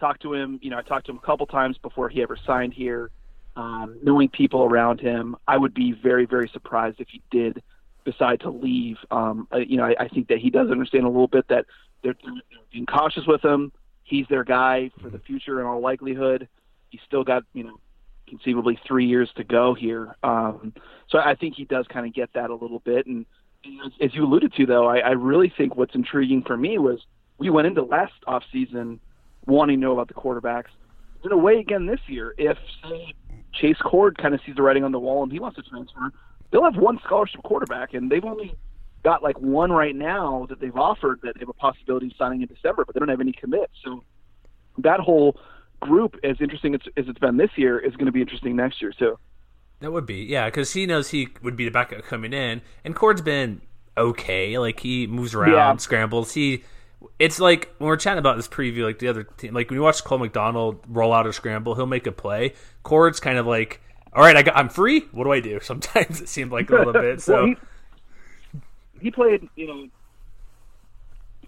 talked 0.00 0.22
to 0.22 0.34
him. 0.34 0.58
You 0.62 0.70
know, 0.70 0.78
I 0.78 0.82
talked 0.82 1.06
to 1.06 1.12
him 1.12 1.18
a 1.22 1.26
couple 1.26 1.46
times 1.46 1.78
before 1.78 2.08
he 2.08 2.22
ever 2.22 2.36
signed 2.44 2.74
here. 2.74 3.10
Um, 3.54 3.98
knowing 4.02 4.28
people 4.30 4.62
around 4.64 5.00
him, 5.00 5.36
I 5.46 5.58
would 5.58 5.74
be 5.74 5.92
very, 5.92 6.24
very 6.24 6.48
surprised 6.48 7.00
if 7.00 7.08
he 7.08 7.20
did 7.30 7.62
decide 8.04 8.40
to 8.40 8.50
leave. 8.50 8.96
Um, 9.10 9.46
you 9.54 9.76
know, 9.76 9.84
I, 9.84 9.94
I 10.00 10.08
think 10.08 10.28
that 10.28 10.38
he 10.38 10.50
does 10.50 10.70
understand 10.70 11.04
a 11.04 11.08
little 11.08 11.28
bit 11.28 11.46
that 11.48 11.66
they're, 12.02 12.16
they're 12.24 12.32
being 12.72 12.86
cautious 12.86 13.26
with 13.26 13.44
him 13.44 13.72
he's 14.12 14.26
their 14.28 14.44
guy 14.44 14.90
for 15.00 15.08
the 15.08 15.18
future 15.18 15.60
in 15.60 15.66
all 15.66 15.80
likelihood. 15.80 16.48
He's 16.90 17.00
still 17.06 17.24
got, 17.24 17.44
you 17.54 17.64
know, 17.64 17.80
conceivably 18.28 18.78
three 18.86 19.06
years 19.06 19.30
to 19.36 19.44
go 19.44 19.74
here. 19.74 20.14
Um, 20.22 20.74
so 21.08 21.18
I 21.18 21.34
think 21.34 21.54
he 21.56 21.64
does 21.64 21.86
kind 21.88 22.06
of 22.06 22.14
get 22.14 22.32
that 22.34 22.50
a 22.50 22.54
little 22.54 22.80
bit. 22.80 23.06
And 23.06 23.26
as 24.00 24.14
you 24.14 24.24
alluded 24.24 24.52
to, 24.54 24.66
though, 24.66 24.86
I, 24.86 24.98
I 24.98 25.10
really 25.10 25.52
think 25.56 25.76
what's 25.76 25.94
intriguing 25.94 26.42
for 26.42 26.56
me 26.56 26.78
was 26.78 27.00
we 27.38 27.48
went 27.48 27.66
into 27.66 27.82
last 27.82 28.12
off 28.26 28.42
season 28.52 29.00
wanting 29.46 29.80
to 29.80 29.80
know 29.80 29.92
about 29.92 30.08
the 30.08 30.14
quarterbacks. 30.14 30.70
In 31.24 31.32
a 31.32 31.36
way, 31.36 31.58
again 31.58 31.86
this 31.86 32.00
year, 32.08 32.34
if 32.36 32.58
say 32.82 33.14
Chase 33.52 33.78
Cord 33.78 34.18
kind 34.18 34.34
of 34.34 34.40
sees 34.44 34.56
the 34.56 34.62
writing 34.62 34.84
on 34.84 34.92
the 34.92 34.98
wall 34.98 35.22
and 35.22 35.32
he 35.32 35.38
wants 35.38 35.56
to 35.56 35.62
transfer, 35.62 36.10
they'll 36.50 36.64
have 36.64 36.76
one 36.76 36.98
scholarship 37.04 37.42
quarterback, 37.42 37.94
and 37.94 38.10
they've 38.10 38.24
only 38.24 38.54
got 39.02 39.22
like 39.22 39.38
one 39.40 39.72
right 39.72 39.96
now 39.96 40.46
that 40.48 40.60
they've 40.60 40.76
offered 40.76 41.20
that 41.22 41.34
they 41.34 41.40
have 41.40 41.48
a 41.48 41.54
possibility 41.54 42.06
of 42.06 42.12
signing 42.16 42.42
in 42.42 42.48
December, 42.48 42.84
but 42.84 42.94
they 42.94 42.98
don't 43.00 43.08
have 43.08 43.20
any 43.20 43.32
commits. 43.32 43.72
So 43.84 44.04
that 44.78 45.00
whole 45.00 45.36
group, 45.80 46.16
as 46.22 46.36
interesting 46.40 46.74
as, 46.74 46.80
as 46.96 47.08
it's 47.08 47.18
been 47.18 47.36
this 47.36 47.50
year, 47.56 47.78
is 47.78 47.94
going 47.96 48.06
to 48.06 48.12
be 48.12 48.20
interesting 48.20 48.56
next 48.56 48.80
year 48.80 48.92
too. 48.96 49.18
That 49.80 49.90
would 49.90 50.06
be, 50.06 50.22
yeah, 50.22 50.46
because 50.46 50.72
he 50.72 50.86
knows 50.86 51.10
he 51.10 51.28
would 51.42 51.56
be 51.56 51.64
the 51.64 51.70
backup 51.72 52.04
coming 52.04 52.32
in, 52.32 52.62
and 52.84 52.94
Cord's 52.94 53.20
been 53.20 53.60
okay. 53.98 54.56
Like 54.58 54.78
he 54.80 55.08
moves 55.08 55.34
around, 55.34 55.52
yeah. 55.52 55.76
scrambles. 55.76 56.32
He, 56.34 56.62
it's 57.18 57.40
like 57.40 57.74
when 57.78 57.88
we're 57.88 57.96
chatting 57.96 58.18
about 58.18 58.36
this 58.36 58.48
preview, 58.48 58.84
like 58.84 58.98
the 58.98 59.08
other 59.08 59.24
team, 59.24 59.54
like 59.54 59.70
when 59.70 59.78
you 59.78 59.82
watch 59.82 60.02
Cole 60.04 60.18
McDonald 60.18 60.80
roll 60.88 61.12
out 61.12 61.26
a 61.26 61.32
scramble, 61.32 61.74
he'll 61.74 61.86
make 61.86 62.06
a 62.06 62.12
play. 62.12 62.54
Cord's 62.82 63.20
kind 63.20 63.38
of 63.38 63.46
like, 63.46 63.80
all 64.12 64.22
right, 64.22 64.36
I 64.36 64.42
got, 64.42 64.56
I'm 64.56 64.68
free. 64.68 65.00
What 65.12 65.24
do 65.24 65.32
I 65.32 65.40
do? 65.40 65.60
Sometimes 65.62 66.20
it 66.20 66.28
seemed 66.28 66.52
like 66.52 66.70
a 66.70 66.74
little 66.76 66.92
bit. 66.92 67.20
So 67.22 67.34
well, 67.34 67.54
he, 68.52 68.60
he 69.00 69.10
played, 69.10 69.48
you 69.56 69.66
know, 69.66 69.88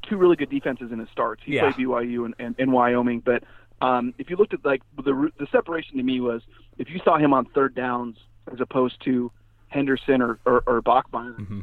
two 0.08 0.16
really 0.16 0.37
good 0.37 0.50
defenses 0.50 0.92
in 0.92 0.99
his 0.99 1.08
starts. 1.11 1.42
He 1.44 1.54
yeah. 1.54 1.73
played 1.73 1.87
BYU 1.87 2.26
and, 2.26 2.34
and, 2.38 2.54
and 2.58 2.73
Wyoming, 2.73 3.20
but 3.20 3.42
um, 3.80 4.14
if 4.18 4.30
you 4.30 4.37
looked 4.37 4.54
at 4.54 4.64
like 4.64 4.82
the 4.96 5.30
the 5.38 5.46
separation 5.52 5.96
to 5.99 6.02
me 6.02 6.20
was 6.20 6.42
if 6.78 6.88
you 6.90 7.00
saw 7.04 7.18
him 7.18 7.32
on 7.32 7.44
third 7.46 7.75
downs 7.75 8.16
as 8.50 8.61
opposed 8.61 9.02
to 9.04 9.30
Henderson 9.68 10.23
or 10.23 10.38
or, 10.46 10.62
or 10.66 10.82
mm-hmm. 10.82 11.61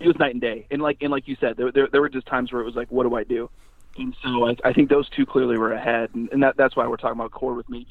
It 0.00 0.06
was 0.06 0.18
night 0.18 0.32
and 0.32 0.40
day. 0.40 0.66
And 0.70 0.82
like 0.82 0.98
and 1.00 1.10
like 1.10 1.28
you 1.28 1.36
said, 1.40 1.56
there, 1.56 1.70
there 1.72 1.88
there 1.90 2.00
were 2.00 2.08
just 2.08 2.26
times 2.26 2.52
where 2.52 2.62
it 2.62 2.64
was 2.64 2.74
like, 2.74 2.90
what 2.90 3.04
do 3.08 3.14
I 3.14 3.24
do? 3.24 3.50
And 3.96 4.14
so 4.22 4.48
I, 4.48 4.56
I 4.64 4.72
think 4.72 4.88
those 4.88 5.08
two 5.10 5.26
clearly 5.26 5.58
were 5.58 5.72
ahead, 5.72 6.10
and, 6.14 6.28
and 6.32 6.42
that 6.42 6.56
that's 6.56 6.76
why 6.76 6.86
we're 6.86 6.96
talking 6.96 7.18
about 7.18 7.32
Cord 7.32 7.56
with 7.56 7.68
maybe 7.68 7.88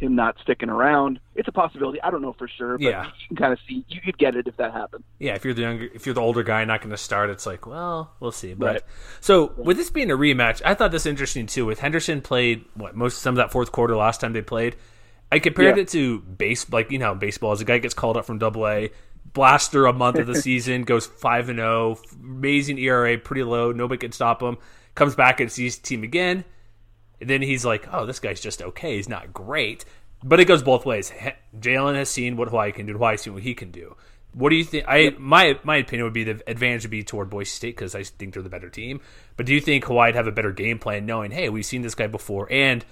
him 0.00 0.14
not 0.14 0.36
sticking 0.42 0.68
around. 0.68 1.20
It's 1.34 1.48
a 1.48 1.52
possibility. 1.52 2.00
I 2.02 2.10
don't 2.10 2.22
know 2.22 2.32
for 2.32 2.48
sure, 2.48 2.78
but 2.78 2.84
yeah. 2.84 3.04
you 3.04 3.28
can 3.28 3.36
kind 3.36 3.52
of 3.52 3.58
see 3.68 3.84
you 3.88 4.00
could 4.00 4.18
get 4.18 4.34
it 4.34 4.46
if 4.46 4.56
that 4.56 4.72
happened. 4.72 5.04
Yeah, 5.18 5.34
if 5.34 5.44
you're 5.44 5.54
the 5.54 5.62
younger, 5.62 5.88
if 5.94 6.06
you're 6.06 6.14
the 6.14 6.20
older 6.20 6.42
guy, 6.42 6.64
not 6.64 6.80
going 6.80 6.90
to 6.90 6.96
start, 6.96 7.30
it's 7.30 7.46
like, 7.46 7.66
well, 7.66 8.12
we'll 8.20 8.32
see. 8.32 8.54
But 8.54 8.66
right. 8.66 8.82
so 9.20 9.52
with 9.56 9.76
this 9.76 9.90
being 9.90 10.10
a 10.10 10.16
rematch, 10.16 10.62
I 10.64 10.74
thought 10.74 10.90
this 10.90 11.06
interesting 11.06 11.46
too. 11.46 11.66
With 11.66 11.80
Henderson 11.80 12.20
played 12.20 12.64
what 12.74 12.96
most 12.96 13.20
some 13.20 13.34
of 13.34 13.36
that 13.36 13.52
fourth 13.52 13.72
quarter 13.72 13.96
last 13.96 14.20
time 14.20 14.32
they 14.32 14.42
played. 14.42 14.76
I 15.32 15.38
compared 15.38 15.76
yeah. 15.76 15.82
it 15.82 15.88
to 15.90 16.20
base, 16.20 16.70
like 16.72 16.90
you 16.90 16.98
know, 16.98 17.14
baseball. 17.14 17.52
As 17.52 17.60
a 17.60 17.64
guy 17.64 17.78
gets 17.78 17.94
called 17.94 18.16
up 18.16 18.24
from 18.24 18.38
Double 18.38 18.66
A, 18.66 18.90
blaster 19.32 19.86
a 19.86 19.92
month 19.92 20.18
of 20.18 20.26
the 20.26 20.34
season, 20.42 20.82
goes 20.82 21.06
five 21.06 21.48
and 21.48 21.58
zero, 21.58 21.98
amazing 22.22 22.78
ERA, 22.78 23.18
pretty 23.18 23.42
low, 23.42 23.72
nobody 23.72 23.98
can 23.98 24.12
stop 24.12 24.42
him. 24.42 24.58
Comes 24.94 25.14
back 25.14 25.40
and 25.40 25.50
sees 25.50 25.78
team 25.78 26.02
again, 26.02 26.44
and 27.20 27.30
then 27.30 27.42
he's 27.42 27.64
like, 27.64 27.86
"Oh, 27.92 28.06
this 28.06 28.18
guy's 28.18 28.40
just 28.40 28.60
okay. 28.60 28.96
He's 28.96 29.08
not 29.08 29.32
great." 29.32 29.84
But 30.22 30.40
it 30.40 30.44
goes 30.44 30.62
both 30.62 30.84
ways. 30.84 31.12
Jaylon 31.58 31.94
has 31.94 32.10
seen 32.10 32.36
what 32.36 32.48
Hawaii 32.48 32.72
can 32.72 32.86
do. 32.86 32.92
Hawaii's 32.92 33.22
seen 33.22 33.32
what 33.32 33.42
he 33.42 33.54
can 33.54 33.70
do. 33.70 33.96
What 34.32 34.50
do 34.50 34.56
you 34.56 34.64
think? 34.64 34.84
I 34.86 35.14
my 35.18 35.58
my 35.64 35.76
opinion 35.76 36.04
would 36.04 36.12
be 36.12 36.24
the 36.24 36.42
advantage 36.46 36.84
would 36.84 36.90
be 36.90 37.02
toward 37.02 37.30
Boise 37.30 37.50
State 37.50 37.76
because 37.76 37.94
I 37.94 38.04
think 38.04 38.34
they're 38.34 38.42
the 38.42 38.48
better 38.48 38.68
team. 38.68 39.00
But 39.36 39.46
do 39.46 39.54
you 39.54 39.60
think 39.60 39.84
Hawaii'd 39.84 40.14
have 40.14 40.26
a 40.26 40.32
better 40.32 40.52
game 40.52 40.78
plan, 40.78 41.06
knowing 41.06 41.30
hey 41.30 41.48
we've 41.48 41.66
seen 41.66 41.82
this 41.82 41.94
guy 41.94 42.06
before, 42.06 42.50
and 42.50 42.84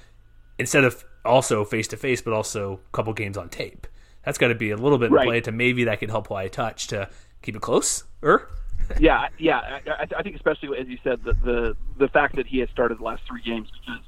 instead 0.59 0.85
of 0.85 1.05
also 1.25 1.65
face 1.65 1.89
to 1.89 1.97
face, 1.97 2.23
but 2.23 2.33
also 2.33 2.81
a 2.89 2.97
couple 2.97 3.13
games 3.13 3.37
on 3.37 3.49
tape? 3.49 3.87
That's 4.29 4.37
got 4.37 4.49
to 4.49 4.55
be 4.55 4.73
a 4.73 4.77
little 4.77 4.99
bit 4.99 5.07
in 5.07 5.15
Right. 5.15 5.27
play 5.27 5.41
to 5.41 5.53
maybe 5.53 5.85
that 5.85 6.01
could 6.01 6.11
help 6.11 6.27
Hawaii 6.27 6.51
touch 6.51 6.89
to 6.89 7.09
keep 7.41 7.57
it 7.57 7.63
close. 7.63 8.05
Or 8.21 8.51
yeah, 9.01 9.29
yeah. 9.39 9.79
I, 9.87 10.07
I 10.19 10.23
think 10.23 10.37
especially 10.37 10.77
as 10.79 10.87
you 10.87 10.99
said, 11.03 11.25
the, 11.25 11.33
the 11.33 11.77
the 11.97 12.09
fact 12.09 12.37
that 12.37 12.47
he 12.47 12.59
has 12.59 12.69
started 12.69 12.99
the 12.99 13.05
last 13.05 13.23
three 13.27 13.41
games 13.41 13.71
because 13.71 14.03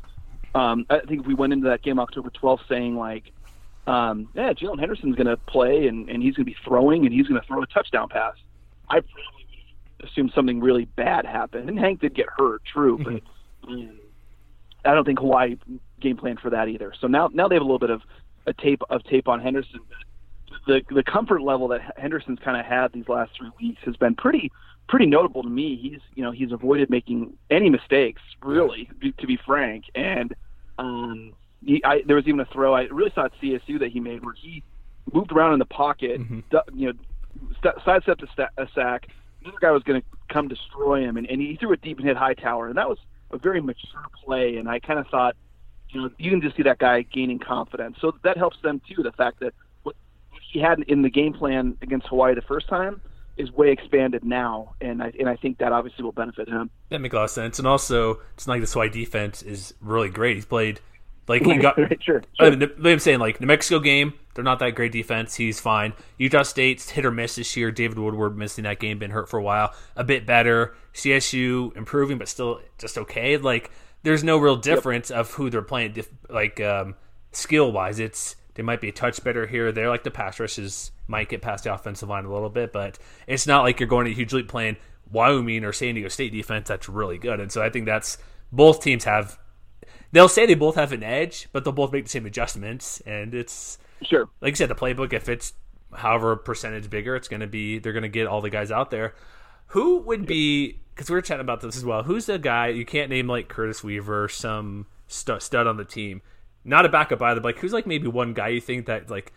um, 0.54 0.84
I 0.90 0.98
think 1.08 1.22
if 1.22 1.26
we 1.26 1.32
went 1.32 1.54
into 1.54 1.68
that 1.70 1.80
game 1.80 1.98
October 1.98 2.28
12th 2.28 2.68
saying 2.68 2.96
like, 2.96 3.32
um, 3.86 4.28
yeah, 4.34 4.52
Jaylon 4.52 4.78
Henderson's 4.78 5.16
going 5.16 5.26
to 5.26 5.38
play 5.38 5.86
and, 5.86 6.10
and 6.10 6.22
he's 6.22 6.34
going 6.34 6.44
to 6.44 6.52
be 6.52 6.56
throwing 6.66 7.06
and 7.06 7.14
he's 7.14 7.26
going 7.26 7.40
to 7.40 7.46
throw 7.46 7.62
a 7.62 7.66
touchdown 7.66 8.10
pass, 8.10 8.34
I 8.90 9.00
probably 9.00 9.22
would 9.36 10.00
have 10.02 10.10
assumed 10.10 10.32
something 10.34 10.60
really 10.60 10.84
bad 10.84 11.24
happened. 11.24 11.70
And 11.70 11.78
Hank 11.78 12.02
did 12.02 12.14
get 12.14 12.26
hurt, 12.36 12.60
true, 12.70 12.98
but 12.98 13.22
um, 13.72 13.98
I 14.84 14.92
don't 14.92 15.06
think 15.06 15.18
Hawaii 15.18 15.56
game 15.98 16.18
plan 16.18 16.36
for 16.36 16.50
that 16.50 16.68
either. 16.68 16.92
So 17.00 17.06
now 17.06 17.30
now 17.32 17.48
they 17.48 17.54
have 17.54 17.62
a 17.62 17.64
little 17.64 17.78
bit 17.78 17.88
of 17.88 18.02
a 18.46 18.52
tape 18.52 18.82
of 18.90 19.02
tape 19.04 19.28
on 19.28 19.40
Henderson. 19.40 19.80
The 20.70 20.94
the 20.94 21.02
comfort 21.02 21.42
level 21.42 21.66
that 21.68 21.80
Henderson's 21.96 22.38
kind 22.44 22.58
of 22.58 22.64
had 22.64 22.92
these 22.92 23.08
last 23.08 23.32
three 23.36 23.50
weeks 23.60 23.82
has 23.84 23.96
been 23.96 24.14
pretty 24.14 24.52
pretty 24.88 25.06
notable 25.06 25.42
to 25.42 25.48
me. 25.48 25.76
He's 25.76 26.00
you 26.14 26.22
know 26.22 26.30
he's 26.30 26.52
avoided 26.52 26.90
making 26.90 27.32
any 27.50 27.70
mistakes 27.70 28.22
really, 28.42 28.88
to 29.18 29.26
be 29.26 29.36
frank. 29.44 29.84
And 29.94 30.34
um, 30.78 31.32
he, 31.64 31.82
I, 31.84 32.02
there 32.06 32.16
was 32.16 32.26
even 32.28 32.38
a 32.38 32.44
throw 32.46 32.72
I 32.74 32.82
really 32.82 33.10
saw 33.14 33.24
at 33.24 33.32
CSU 33.42 33.80
that 33.80 33.90
he 33.90 33.98
made 34.00 34.24
where 34.24 34.34
he 34.34 34.62
moved 35.12 35.32
around 35.32 35.54
in 35.54 35.58
the 35.58 35.64
pocket, 35.64 36.20
du- 36.50 36.62
you 36.72 36.86
know, 36.86 36.92
st- 37.58 37.74
sidestepped 37.84 38.22
a, 38.22 38.26
sta- 38.32 38.54
a 38.56 38.66
sack. 38.74 39.08
Another 39.42 39.58
guy 39.60 39.70
was 39.70 39.82
going 39.82 40.00
to 40.00 40.06
come 40.32 40.48
destroy 40.48 41.02
him, 41.02 41.16
and, 41.16 41.26
and 41.28 41.40
he 41.40 41.56
threw 41.56 41.72
a 41.72 41.76
deep 41.76 41.98
and 41.98 42.06
hit 42.06 42.16
Hightower, 42.16 42.68
and 42.68 42.76
that 42.76 42.88
was 42.88 42.98
a 43.32 43.38
very 43.38 43.60
mature 43.60 44.06
play. 44.24 44.56
And 44.56 44.68
I 44.68 44.78
kind 44.78 44.98
of 44.98 45.06
thought, 45.08 45.34
you 45.88 46.02
know, 46.02 46.10
you 46.18 46.30
can 46.30 46.40
just 46.40 46.56
see 46.56 46.62
that 46.62 46.78
guy 46.78 47.02
gaining 47.02 47.38
confidence. 47.38 47.96
So 48.00 48.12
that 48.22 48.36
helps 48.36 48.58
them 48.62 48.80
too. 48.88 49.02
The 49.02 49.12
fact 49.12 49.40
that 49.40 49.54
he 50.52 50.60
had 50.60 50.80
in 50.88 51.02
the 51.02 51.10
game 51.10 51.32
plan 51.32 51.76
against 51.82 52.08
Hawaii 52.08 52.34
the 52.34 52.42
first 52.42 52.68
time 52.68 53.00
is 53.36 53.50
way 53.52 53.70
expanded 53.70 54.24
now, 54.24 54.74
and 54.80 55.02
I 55.02 55.12
and 55.18 55.28
I 55.28 55.36
think 55.36 55.58
that 55.58 55.72
obviously 55.72 56.04
will 56.04 56.12
benefit 56.12 56.48
him. 56.48 56.70
that 56.90 57.00
makes 57.00 57.12
a 57.12 57.16
lot 57.16 57.24
of 57.24 57.30
sense. 57.30 57.58
And 57.58 57.66
also, 57.66 58.20
it's 58.34 58.46
not 58.46 58.54
like 58.54 58.60
this 58.60 58.72
Hawaii 58.72 58.88
defense 58.90 59.42
is 59.42 59.74
really 59.80 60.08
great. 60.10 60.36
He's 60.36 60.44
played 60.46 60.80
like 61.28 61.42
he 61.44 61.56
got 61.58 61.78
Right, 61.78 62.02
sure, 62.02 62.22
I 62.38 62.50
sure. 62.50 62.56
mean, 62.56 62.70
I'm 62.84 62.98
saying 62.98 63.20
like 63.20 63.40
New 63.40 63.46
Mexico 63.46 63.78
game, 63.80 64.14
they're 64.34 64.44
not 64.44 64.58
that 64.58 64.74
great 64.74 64.92
defense. 64.92 65.36
He's 65.36 65.60
fine. 65.60 65.92
Utah 66.18 66.42
State's 66.42 66.90
hit 66.90 67.06
or 67.06 67.10
miss 67.10 67.36
this 67.36 67.56
year. 67.56 67.70
David 67.70 67.98
Woodward 67.98 68.36
missing 68.36 68.64
that 68.64 68.80
game, 68.80 68.98
been 68.98 69.10
hurt 69.12 69.28
for 69.28 69.38
a 69.38 69.42
while. 69.42 69.72
A 69.96 70.04
bit 70.04 70.26
better. 70.26 70.74
CSU 70.92 71.74
improving, 71.76 72.18
but 72.18 72.28
still 72.28 72.60
just 72.78 72.98
okay. 72.98 73.36
Like 73.36 73.70
there's 74.02 74.24
no 74.24 74.38
real 74.38 74.56
difference 74.56 75.10
of 75.10 75.30
who 75.32 75.50
they're 75.50 75.62
playing. 75.62 75.96
Like 76.28 76.60
um, 76.60 76.96
skill 77.32 77.72
wise, 77.72 77.98
it's 78.00 78.36
they 78.54 78.62
might 78.62 78.80
be 78.80 78.88
a 78.88 78.92
touch 78.92 79.22
better 79.22 79.46
here 79.46 79.68
or 79.68 79.72
there. 79.72 79.88
Like 79.88 80.04
the 80.04 80.10
pass 80.10 80.38
rushes 80.40 80.90
might 81.06 81.28
get 81.28 81.42
past 81.42 81.64
the 81.64 81.74
offensive 81.74 82.08
line 82.08 82.24
a 82.24 82.32
little 82.32 82.48
bit, 82.50 82.72
but 82.72 82.98
it's 83.26 83.46
not 83.46 83.62
like 83.62 83.80
you're 83.80 83.88
going 83.88 84.06
to 84.06 84.12
hugely 84.14 84.42
playing 84.42 84.76
Wyoming 85.10 85.64
or 85.64 85.72
San 85.72 85.94
Diego 85.94 86.08
State 86.08 86.32
defense 86.32 86.68
that's 86.68 86.88
really 86.88 87.18
good. 87.18 87.40
And 87.40 87.50
so 87.50 87.62
I 87.62 87.70
think 87.70 87.86
that's 87.86 88.18
both 88.52 88.82
teams 88.82 89.04
have 89.04 89.38
they'll 90.12 90.28
say 90.28 90.46
they 90.46 90.54
both 90.54 90.74
have 90.74 90.92
an 90.92 91.02
edge, 91.02 91.48
but 91.52 91.64
they'll 91.64 91.72
both 91.72 91.92
make 91.92 92.04
the 92.04 92.10
same 92.10 92.26
adjustments. 92.26 93.00
And 93.06 93.34
it's 93.34 93.78
Sure. 94.02 94.28
like 94.40 94.52
you 94.52 94.56
said, 94.56 94.70
the 94.70 94.74
playbook. 94.74 95.12
If 95.12 95.28
it's 95.28 95.52
however 95.92 96.36
percentage 96.36 96.88
bigger, 96.90 97.16
it's 97.16 97.28
going 97.28 97.40
to 97.40 97.46
be 97.46 97.78
they're 97.78 97.92
going 97.92 98.02
to 98.02 98.08
get 98.08 98.26
all 98.26 98.40
the 98.40 98.50
guys 98.50 98.70
out 98.70 98.90
there. 98.90 99.14
Who 99.68 99.98
would 99.98 100.26
be? 100.26 100.80
Because 100.94 101.08
we 101.08 101.14
were 101.14 101.22
chatting 101.22 101.40
about 101.42 101.60
this 101.60 101.76
as 101.76 101.84
well. 101.84 102.02
Who's 102.02 102.26
the 102.26 102.38
guy 102.38 102.68
you 102.68 102.84
can't 102.84 103.08
name 103.10 103.26
like 103.28 103.48
Curtis 103.48 103.82
Weaver, 103.84 104.28
some 104.28 104.86
stu- 105.06 105.40
stud 105.40 105.66
on 105.66 105.76
the 105.76 105.84
team, 105.84 106.22
not 106.64 106.84
a 106.84 106.88
backup 106.88 107.22
either. 107.22 107.40
But 107.40 107.54
like 107.54 107.58
who's 107.58 107.72
like 107.72 107.86
maybe 107.86 108.08
one 108.08 108.32
guy 108.34 108.48
you 108.48 108.60
think 108.60 108.86
that 108.86 109.10
like 109.10 109.32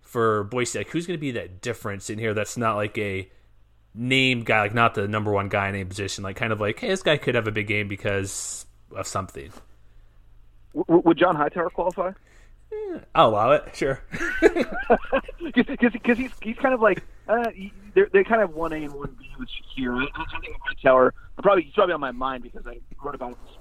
for 0.00 0.44
Boise, 0.44 0.78
like 0.78 0.90
who's 0.90 1.06
going 1.06 1.18
to 1.18 1.20
be 1.20 1.32
that 1.32 1.60
difference 1.60 2.10
in 2.10 2.18
here? 2.18 2.34
That's 2.34 2.56
not 2.56 2.76
like 2.76 2.96
a 2.98 3.30
named 3.94 4.46
guy, 4.46 4.60
like 4.60 4.74
not 4.74 4.94
the 4.94 5.08
number 5.08 5.32
one 5.32 5.48
guy 5.48 5.68
in 5.68 5.74
a 5.74 5.84
position. 5.84 6.24
Like 6.24 6.36
kind 6.36 6.52
of 6.52 6.60
like, 6.60 6.78
hey, 6.78 6.88
this 6.88 7.02
guy 7.02 7.16
could 7.16 7.34
have 7.34 7.46
a 7.46 7.52
big 7.52 7.66
game 7.66 7.88
because 7.88 8.66
of 8.94 9.06
something. 9.06 9.52
W- 10.74 11.02
would 11.04 11.18
John 11.18 11.36
Hightower 11.36 11.70
qualify? 11.70 12.12
I'll 13.14 13.28
allow 13.28 13.52
it. 13.52 13.74
Sure. 13.74 14.02
because 15.54 16.18
he's 16.18 16.30
he's 16.42 16.56
kind 16.56 16.74
of 16.74 16.80
like 16.80 17.02
uh, 17.28 17.50
they're 17.94 18.08
they 18.12 18.24
kind 18.24 18.42
of 18.42 18.54
one 18.54 18.72
A 18.72 18.76
and 18.76 18.92
one 18.92 19.14
B 19.18 19.30
with 19.38 19.48
Shakir. 19.48 19.98
I, 19.98 20.06
I 20.20 20.40
think 20.40 20.56
Hightower. 20.60 21.14
Probably 21.42 21.64
he's 21.64 21.74
probably 21.74 21.94
on 21.94 22.00
my 22.00 22.12
mind 22.12 22.42
because 22.42 22.66
I 22.66 22.78
wrote 23.02 23.14
about 23.14 23.32
it 23.32 23.38
this 23.44 23.56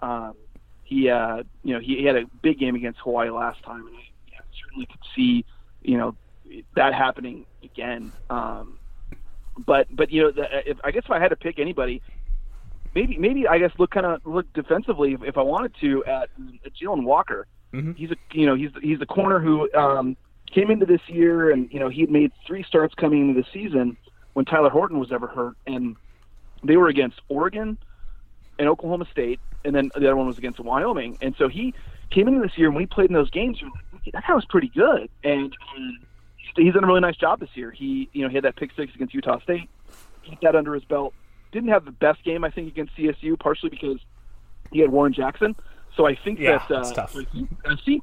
morning. 0.00 0.28
Um, 0.28 0.36
he 0.84 1.08
uh, 1.08 1.42
you 1.62 1.74
know 1.74 1.80
he, 1.80 1.98
he 1.98 2.04
had 2.04 2.16
a 2.16 2.24
big 2.42 2.58
game 2.58 2.74
against 2.74 3.00
Hawaii 3.00 3.30
last 3.30 3.62
time, 3.62 3.86
and 3.86 3.96
I 3.96 4.10
yeah, 4.30 4.38
certainly 4.62 4.86
could 4.86 5.00
see 5.14 5.44
you 5.82 5.96
know 5.96 6.14
that 6.76 6.94
happening 6.94 7.46
again. 7.62 8.12
Um, 8.30 8.78
but 9.66 9.86
but 9.94 10.10
you 10.10 10.22
know 10.22 10.30
the, 10.30 10.70
if, 10.70 10.78
I 10.84 10.90
guess 10.90 11.04
if 11.04 11.10
I 11.10 11.20
had 11.20 11.28
to 11.28 11.36
pick 11.36 11.58
anybody. 11.58 12.02
Maybe, 12.94 13.18
maybe 13.18 13.48
I 13.48 13.58
guess 13.58 13.72
look 13.76 13.90
kind 13.90 14.06
of 14.06 14.24
look 14.24 14.46
defensively 14.52 15.14
if, 15.14 15.22
if 15.24 15.36
I 15.36 15.42
wanted 15.42 15.74
to 15.80 16.04
at, 16.04 16.28
at 16.64 16.72
Jalen 16.80 17.02
Walker 17.02 17.48
he's 17.96 18.10
a 18.10 18.16
you 18.32 18.46
know 18.46 18.54
he's 18.54 18.70
he's 18.82 18.98
the 18.98 19.06
corner 19.06 19.40
who 19.40 19.72
um, 19.74 20.16
came 20.52 20.70
into 20.70 20.86
this 20.86 21.00
year 21.08 21.50
and 21.50 21.68
you 21.72 21.80
know 21.80 21.88
he 21.88 22.02
had 22.02 22.10
made 22.10 22.30
three 22.46 22.62
starts 22.62 22.94
coming 22.94 23.28
into 23.28 23.40
the 23.40 23.46
season 23.52 23.96
when 24.34 24.44
Tyler 24.44 24.70
Horton 24.70 24.98
was 24.98 25.12
ever 25.12 25.26
hurt 25.26 25.56
and 25.66 25.96
they 26.62 26.76
were 26.76 26.88
against 26.88 27.20
Oregon 27.28 27.76
and 28.58 28.68
Oklahoma 28.68 29.06
State 29.10 29.40
and 29.64 29.74
then 29.74 29.90
the 29.94 30.06
other 30.06 30.16
one 30.16 30.26
was 30.26 30.38
against 30.38 30.60
Wyoming 30.60 31.18
and 31.20 31.34
so 31.38 31.48
he 31.48 31.74
came 32.10 32.28
into 32.28 32.40
this 32.40 32.56
year 32.56 32.68
and 32.68 32.78
he 32.78 32.86
played 32.86 33.10
in 33.10 33.14
those 33.14 33.30
games 33.30 33.60
that 34.12 34.24
guy 34.26 34.34
was 34.34 34.44
pretty 34.44 34.68
good 34.68 35.08
and 35.22 35.54
he's 36.56 36.74
done 36.74 36.84
a 36.84 36.86
really 36.86 37.00
nice 37.00 37.16
job 37.16 37.40
this 37.40 37.50
year 37.54 37.70
he 37.70 38.08
you 38.12 38.22
know 38.22 38.28
he 38.28 38.34
had 38.34 38.44
that 38.44 38.56
pick 38.56 38.70
six 38.76 38.94
against 38.94 39.14
Utah 39.14 39.40
State 39.40 39.68
keep 40.22 40.40
that 40.40 40.54
under 40.54 40.74
his 40.74 40.84
belt 40.84 41.14
didn't 41.52 41.70
have 41.70 41.84
the 41.84 41.92
best 41.92 42.22
game 42.24 42.44
I 42.44 42.50
think 42.50 42.68
against 42.68 42.96
CSU 42.96 43.38
partially 43.38 43.70
because 43.70 43.98
he 44.72 44.80
had 44.80 44.90
Warren 44.90 45.12
Jackson. 45.12 45.56
So 45.96 46.06
I 46.06 46.16
think 46.16 46.40
Yeah, 46.40 46.58
that 46.58 46.70
uh, 46.70 46.82
that's 46.82 46.92
tough. 46.92 47.16
I 47.16 47.76
think 47.84 48.02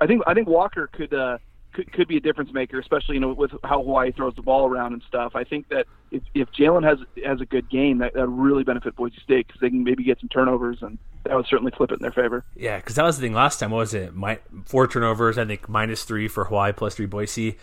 I 0.00 0.06
think 0.06 0.22
I 0.26 0.34
think 0.34 0.48
Walker 0.48 0.86
could 0.86 1.12
uh, 1.12 1.38
could 1.74 1.92
could 1.92 2.08
be 2.08 2.16
a 2.16 2.20
difference 2.20 2.52
maker, 2.52 2.78
especially 2.78 3.16
you 3.16 3.20
know 3.20 3.32
with 3.32 3.50
how 3.62 3.82
Hawaii 3.82 4.12
throws 4.12 4.34
the 4.34 4.42
ball 4.42 4.66
around 4.66 4.94
and 4.94 5.02
stuff. 5.06 5.32
I 5.34 5.44
think 5.44 5.68
that 5.68 5.86
if 6.10 6.22
if 6.34 6.50
Jalen 6.52 6.84
has 6.84 6.98
has 7.24 7.40
a 7.40 7.46
good 7.46 7.68
game, 7.68 7.98
that 7.98 8.14
that 8.14 8.28
would 8.28 8.38
really 8.38 8.64
benefit 8.64 8.96
Boise 8.96 9.18
State 9.22 9.46
because 9.46 9.60
they 9.60 9.68
can 9.68 9.84
maybe 9.84 10.04
get 10.04 10.20
some 10.20 10.28
turnovers 10.28 10.78
and 10.80 10.98
that 11.24 11.36
would 11.36 11.46
certainly 11.46 11.72
flip 11.76 11.90
it 11.90 11.94
in 11.94 12.02
their 12.02 12.12
favor. 12.12 12.44
Yeah, 12.54 12.78
because 12.78 12.94
that 12.96 13.04
was 13.04 13.16
the 13.16 13.22
thing 13.22 13.34
last 13.34 13.58
time. 13.58 13.70
Was 13.70 13.94
it? 13.94 14.14
My, 14.14 14.38
four 14.66 14.86
turnovers. 14.86 15.38
I 15.38 15.44
think 15.44 15.68
minus 15.68 16.04
three 16.04 16.28
for 16.28 16.44
Hawaii, 16.44 16.72
plus 16.72 16.94
three 16.94 17.06
Boise. 17.06 17.58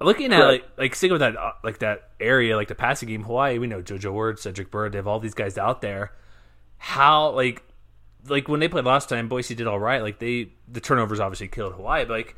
Looking 0.00 0.32
at 0.32 0.44
like 0.44 0.64
like 0.76 0.94
sticking 0.94 1.12
with 1.12 1.20
that 1.20 1.36
uh, 1.36 1.52
like 1.64 1.80
that 1.80 2.10
area, 2.20 2.54
like 2.56 2.68
the 2.68 2.76
passing 2.76 3.08
game, 3.08 3.24
Hawaii. 3.24 3.58
We 3.58 3.66
know 3.66 3.82
JoJo 3.82 4.12
Ward, 4.12 4.38
Cedric 4.38 4.70
Byrd. 4.70 4.92
They 4.92 4.98
have 4.98 5.08
all 5.08 5.18
these 5.18 5.34
guys 5.34 5.58
out 5.58 5.82
there. 5.82 6.12
How 6.76 7.30
like 7.30 7.64
like 8.28 8.46
when 8.46 8.60
they 8.60 8.68
played 8.68 8.84
last 8.84 9.08
time, 9.08 9.28
Boise 9.28 9.56
did 9.56 9.66
all 9.66 9.80
right. 9.80 10.02
Like 10.02 10.20
they 10.20 10.50
the 10.68 10.80
turnovers 10.80 11.18
obviously 11.18 11.48
killed 11.48 11.72
Hawaii. 11.72 12.04
But 12.04 12.12
like, 12.12 12.36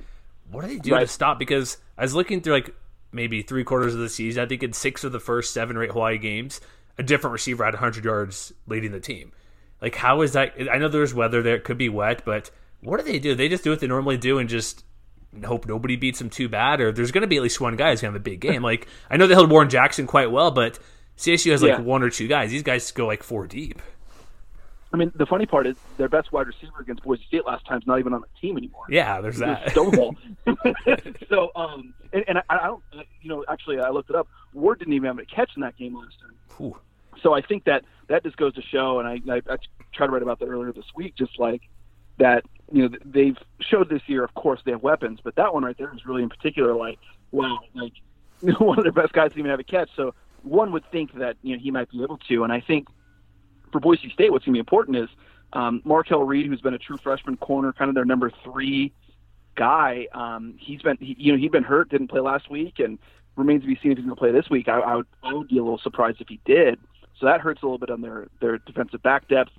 what 0.50 0.62
do 0.62 0.68
they 0.68 0.76
do 0.78 0.90
to 0.90 0.96
Right. 0.96 1.08
stop? 1.08 1.38
Because 1.38 1.76
I 1.98 2.02
was 2.02 2.14
looking 2.14 2.40
through 2.40 2.54
like 2.54 2.74
maybe 3.12 3.42
three 3.42 3.64
quarters 3.64 3.94
of 3.94 4.00
the 4.00 4.08
season. 4.08 4.42
I 4.42 4.46
think 4.46 4.62
in 4.62 4.72
six 4.72 5.04
of 5.04 5.12
the 5.12 5.20
first 5.20 5.52
seven 5.52 5.76
or 5.76 5.82
eight 5.82 5.90
Hawaii 5.92 6.18
games, 6.18 6.60
a 6.98 7.02
different 7.02 7.32
receiver 7.32 7.64
had 7.64 7.74
100 7.74 8.04
yards 8.04 8.52
leading 8.66 8.92
the 8.92 9.00
team. 9.00 9.32
Like, 9.80 9.94
how 9.96 10.20
is 10.22 10.32
that? 10.34 10.54
I 10.70 10.78
know 10.78 10.88
there's 10.88 11.14
weather 11.14 11.42
there; 11.42 11.56
it 11.56 11.64
could 11.64 11.78
be 11.78 11.88
wet, 11.88 12.22
but 12.24 12.50
what 12.80 12.98
do 12.98 13.10
they 13.10 13.18
do? 13.18 13.34
They 13.34 13.48
just 13.48 13.64
do 13.64 13.70
what 13.70 13.80
they 13.80 13.86
normally 13.86 14.16
do 14.18 14.38
and 14.38 14.48
just 14.48 14.84
hope 15.44 15.66
nobody 15.66 15.96
beats 15.96 16.18
them 16.18 16.28
too 16.28 16.48
bad, 16.48 16.80
or 16.80 16.92
there's 16.92 17.12
going 17.12 17.22
to 17.22 17.28
be 17.28 17.36
at 17.36 17.42
least 17.42 17.60
one 17.60 17.76
guy 17.76 17.90
who's 17.90 18.00
going 18.02 18.12
to 18.12 18.18
have 18.18 18.20
a 18.20 18.24
big 18.30 18.40
game. 18.40 18.62
like, 18.62 18.86
I 19.10 19.16
know 19.16 19.26
they 19.26 19.34
held 19.34 19.50
Warren 19.50 19.70
Jackson 19.70 20.06
quite 20.06 20.30
well, 20.30 20.50
but 20.50 20.78
CSU 21.16 21.50
has 21.52 21.62
like 21.62 21.70
Yeah. 21.72 21.80
one 21.80 22.02
or 22.02 22.10
two 22.10 22.26
guys. 22.28 22.50
These 22.50 22.62
guys 22.62 22.90
go 22.92 23.06
like 23.06 23.22
four 23.22 23.46
deep. 23.46 23.80
I 24.92 24.96
mean, 24.96 25.12
the 25.14 25.26
funny 25.26 25.46
part 25.46 25.66
is 25.66 25.76
their 25.98 26.08
best 26.08 26.32
wide 26.32 26.48
receiver 26.48 26.80
against 26.80 27.04
Boise 27.04 27.22
State 27.24 27.46
last 27.46 27.64
time's 27.64 27.86
not 27.86 28.00
even 28.00 28.12
on 28.12 28.22
the 28.22 28.40
team 28.40 28.56
anymore. 28.56 28.84
Yeah, 28.88 29.20
there's 29.20 29.38
that. 29.38 29.70
Stonewall. 29.70 30.16
so, 31.28 31.50
um, 31.54 31.94
and, 32.12 32.24
and 32.26 32.38
I, 32.38 32.42
I 32.48 32.66
don't, 32.66 32.82
you 33.22 33.28
know, 33.28 33.44
actually, 33.48 33.78
I 33.78 33.90
looked 33.90 34.10
it 34.10 34.16
up. 34.16 34.26
Ward 34.52 34.80
didn't 34.80 34.94
even 34.94 35.06
have 35.06 35.18
a 35.18 35.24
catch 35.24 35.50
in 35.54 35.62
that 35.62 35.76
game 35.76 35.96
last 35.96 36.16
time. 36.20 36.34
Ooh. 36.60 36.76
So 37.22 37.34
I 37.34 37.40
think 37.40 37.64
that 37.64 37.84
that 38.08 38.24
just 38.24 38.36
goes 38.36 38.54
to 38.54 38.62
show, 38.62 38.98
and 38.98 39.08
I, 39.08 39.20
I, 39.32 39.36
I 39.36 39.56
tried 39.92 40.06
to 40.06 40.12
write 40.12 40.22
about 40.22 40.40
that 40.40 40.46
earlier 40.46 40.72
this 40.72 40.86
week, 40.96 41.14
just 41.14 41.38
like 41.38 41.62
that, 42.18 42.44
you 42.72 42.88
know, 42.88 42.96
they've 43.04 43.38
showed 43.60 43.88
this 43.88 44.02
year, 44.06 44.24
of 44.24 44.34
course, 44.34 44.60
they 44.64 44.72
have 44.72 44.82
weapons, 44.82 45.20
but 45.22 45.36
that 45.36 45.54
one 45.54 45.64
right 45.64 45.76
there 45.78 45.92
is 45.94 46.04
really 46.04 46.22
in 46.22 46.28
particular 46.28 46.74
like, 46.74 46.98
wow, 47.30 47.58
like 47.74 47.92
one 48.58 48.78
of 48.78 48.84
their 48.84 48.92
best 48.92 49.12
guys 49.12 49.30
didn't 49.30 49.40
even 49.40 49.50
have 49.50 49.60
a 49.60 49.64
catch. 49.64 49.90
So 49.94 50.14
one 50.42 50.72
would 50.72 50.90
think 50.90 51.14
that 51.14 51.36
you 51.42 51.56
know 51.56 51.62
he 51.62 51.70
might 51.70 51.90
be 51.90 52.02
able 52.02 52.18
to. 52.28 52.44
And 52.44 52.52
I 52.52 52.60
think 52.60 52.88
for 53.72 53.80
Boise 53.80 54.10
State, 54.10 54.32
what's 54.32 54.44
going 54.44 54.54
to 54.54 54.56
be 54.56 54.60
important 54.60 54.96
is 54.96 55.08
um, 55.52 55.82
Markel 55.84 56.24
Reed, 56.24 56.46
who's 56.46 56.60
been 56.60 56.74
a 56.74 56.78
true 56.78 56.96
freshman 56.96 57.36
corner, 57.36 57.72
kind 57.72 57.88
of 57.88 57.94
their 57.94 58.04
number 58.04 58.30
three 58.44 58.92
guy. 59.56 60.06
Um, 60.12 60.54
he's 60.58 60.82
been 60.82 60.96
he, 61.00 61.16
you 61.18 61.32
know 61.32 61.38
he'd 61.38 61.52
been 61.52 61.64
hurt, 61.64 61.90
didn't 61.90 62.08
play 62.08 62.20
last 62.20 62.50
week, 62.50 62.78
and 62.78 62.98
remains 63.36 63.62
to 63.62 63.68
be 63.68 63.78
seen 63.82 63.92
if 63.92 63.98
he's 63.98 64.06
going 64.06 64.16
to 64.16 64.20
play 64.20 64.32
this 64.32 64.48
week. 64.50 64.68
I, 64.68 64.80
I 64.80 64.96
would 64.96 65.06
I 65.22 65.34
would 65.34 65.48
be 65.48 65.58
a 65.58 65.62
little 65.62 65.78
surprised 65.78 66.20
if 66.20 66.28
he 66.28 66.40
did. 66.44 66.78
So 67.18 67.26
that 67.26 67.40
hurts 67.40 67.62
a 67.62 67.66
little 67.66 67.78
bit 67.78 67.90
on 67.90 68.00
their 68.00 68.28
their 68.40 68.58
defensive 68.58 69.02
back 69.02 69.28
depth. 69.28 69.50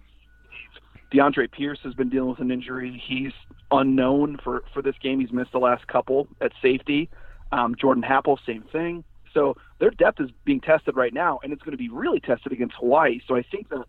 DeAndre 1.14 1.52
Pierce 1.52 1.80
has 1.84 1.94
been 1.94 2.10
dealing 2.10 2.30
with 2.30 2.40
an 2.40 2.52
injury. 2.52 3.02
He's 3.06 3.34
unknown 3.70 4.38
for 4.44 4.64
for 4.74 4.82
this 4.82 4.96
game. 5.02 5.20
He's 5.20 5.32
missed 5.32 5.52
the 5.52 5.60
last 5.60 5.88
couple 5.88 6.28
at 6.40 6.52
safety. 6.62 7.10
Um, 7.52 7.76
Jordan 7.76 8.04
Happle, 8.04 8.38
same 8.46 8.64
thing. 8.72 9.04
So 9.34 9.56
their 9.80 9.92
depth 9.92 10.20
is 10.20 10.30
being 10.46 10.62
tested 10.62 10.96
right 10.96 11.14
now, 11.14 11.40
and 11.44 11.54
it's 11.54 11.62
going 11.62 11.72
to 11.72 11.78
be 11.78 11.90
really 11.90 12.20
tested 12.20 12.52
against 12.52 12.76
Hawaii. 12.80 13.20
So 13.28 13.36
I 13.36 13.44
think 13.44 13.70
that 13.70 13.86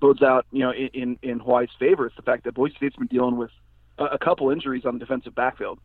bodes 0.00 0.22
out, 0.22 0.46
you 0.52 0.60
know, 0.60 0.70
in, 0.70 0.88
in, 0.88 1.18
in 1.22 1.38
Hawaii's 1.40 1.70
favor. 1.78 2.06
It's 2.06 2.16
the 2.16 2.22
fact 2.22 2.44
that 2.44 2.54
Boise 2.54 2.74
State's 2.76 2.96
been 2.96 3.06
dealing 3.06 3.36
with 3.36 3.50
a, 3.98 4.04
a 4.04 4.18
couple 4.18 4.50
injuries 4.50 4.84
on 4.84 4.94
the 4.94 5.00
defensive 5.00 5.34
backfield. 5.34 5.78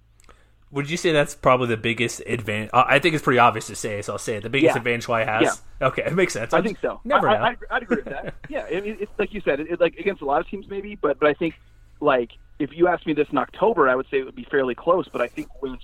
Would 0.72 0.90
you 0.90 0.96
say 0.96 1.12
that's 1.12 1.36
probably 1.36 1.68
the 1.68 1.76
biggest 1.78 2.22
advantage? 2.26 2.70
Uh, 2.72 2.86
I 2.88 3.00
think 3.00 3.14
it's 3.14 3.24
pretty 3.24 3.40
obvious 3.40 3.68
to 3.68 3.76
say, 3.76 4.02
so 4.02 4.14
I'll 4.14 4.20
say 4.20 4.38
it. 4.38 4.44
The 4.44 4.50
biggest 4.50 4.74
Yeah. 4.76 4.80
advantage 4.80 5.06
Hawaii 5.06 5.26
has. 5.26 5.62
Yeah. 5.82 5.88
Okay, 5.88 6.04
it 6.06 6.14
makes 6.14 6.32
sense. 6.32 6.54
I 6.54 6.60
I'm 6.60 6.64
think 6.64 6.80
so. 6.82 7.02
Never 7.04 7.28
I, 7.28 7.34
know. 7.38 7.44
I, 7.44 7.48
I'd, 7.50 7.58
I'd 7.70 7.84
agree 7.84 7.98
with 7.98 8.06
that. 8.06 8.36
yeah, 8.50 8.66
I 8.72 8.80
mean, 8.80 8.96
it's 9.00 9.12
like 9.20 9.34
you 9.34 9.42
said, 9.42 9.60
it, 9.60 9.70
it, 9.70 9.82
like 9.82 9.98
against 9.98 10.22
a 10.22 10.26
lot 10.26 10.40
of 10.40 10.48
teams 10.48 10.68
maybe, 10.70 10.96
but 10.96 11.20
but 11.20 11.28
I 11.28 11.34
think 11.34 11.56
like 12.00 12.32
if 12.60 12.70
you 12.74 12.88
asked 12.88 13.06
me 13.06 13.14
this 13.14 13.28
in 13.32 13.38
October, 13.38 13.90
I 13.90 13.96
would 13.96 14.06
say 14.10 14.20
it 14.20 14.24
would 14.26 14.36
be 14.36 14.48
fairly 14.50 14.74
close. 14.76 15.10
But 15.12 15.22
I 15.22 15.28
think 15.28 15.62
with 15.62 15.80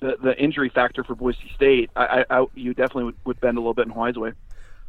the 0.00 0.16
the 0.20 0.36
injury 0.36 0.70
factor 0.70 1.04
for 1.04 1.14
Boise 1.14 1.50
State, 1.54 1.90
I, 1.94 2.24
I, 2.28 2.40
I 2.40 2.46
you 2.56 2.74
definitely 2.74 3.04
would, 3.04 3.16
would 3.26 3.40
bend 3.40 3.58
a 3.58 3.60
little 3.60 3.74
bit 3.74 3.86
in 3.86 3.92
Hawaii's 3.92 4.16
way. 4.16 4.32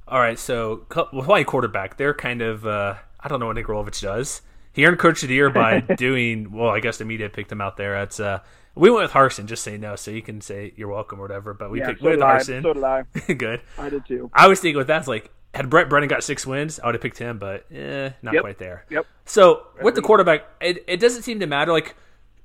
All 0.08 0.20
right, 0.20 0.40
so 0.40 0.86
Hawaii 0.92 1.44
quarterback, 1.44 1.98
they're 1.98 2.14
kind 2.14 2.42
of 2.42 2.66
uh, 2.66 2.96
I 3.20 3.28
don't 3.28 3.40
know 3.40 3.48
what 3.48 3.56
Nick 3.56 3.68
Rolovich 3.68 4.02
does. 4.02 4.42
He 4.74 4.86
earned 4.86 5.00
Coach 5.00 5.24
of 5.24 5.30
the 5.30 5.36
Year 5.36 5.50
by 5.50 5.80
doing 5.98 6.52
well. 6.52 6.70
I 6.70 6.80
guess 6.80 6.98
the 6.98 7.06
media 7.06 7.30
picked 7.30 7.52
him 7.52 7.62
out 7.62 7.78
there. 7.78 8.02
It's 8.04 8.20
uh, 8.20 8.40
we 8.76 8.90
went 8.90 9.04
with 9.04 9.12
Harsin. 9.12 9.46
Just 9.48 9.64
say 9.64 9.78
no, 9.78 9.96
so 9.96 10.12
you 10.12 10.22
can 10.22 10.40
say 10.40 10.72
you're 10.78 10.88
welcome 10.88 11.20
or 11.20 11.24
whatever. 11.24 11.54
But 11.54 11.72
we 11.72 11.80
Yeah, 11.80 11.88
picked 11.90 12.02
so 12.02 12.10
with. 12.12 12.20
Harsin. 12.20 12.62
So 12.62 12.74
did 12.74 12.84
I. 12.84 13.04
Good. 13.34 13.62
I 13.78 13.90
did 13.90 14.06
too. 14.06 14.30
I 14.34 14.48
was 14.48 14.60
thinking 14.62 14.78
with 14.78 14.88
that's 14.88 15.08
like 15.08 15.32
had 15.54 15.70
Brent 15.70 15.90
Brennan 15.90 16.08
got 16.10 16.24
six 16.24 16.46
wins, 16.46 16.80
I 16.80 16.86
would 16.86 16.96
have 16.96 17.02
picked 17.02 17.18
him, 17.18 17.40
but 17.40 17.66
eh, 17.72 18.12
not 18.22 18.34
Yep. 18.36 18.42
quite 18.44 18.60
there. 18.60 18.86
Yep. 18.92 19.08
So 19.26 19.66
with 19.82 19.96
the 19.96 20.02
quarterback, 20.02 20.44
it, 20.62 20.84
it 20.88 21.00
doesn't 21.00 21.24
seem 21.24 21.40
to 21.40 21.48
matter. 21.48 21.72
Like, 21.72 21.96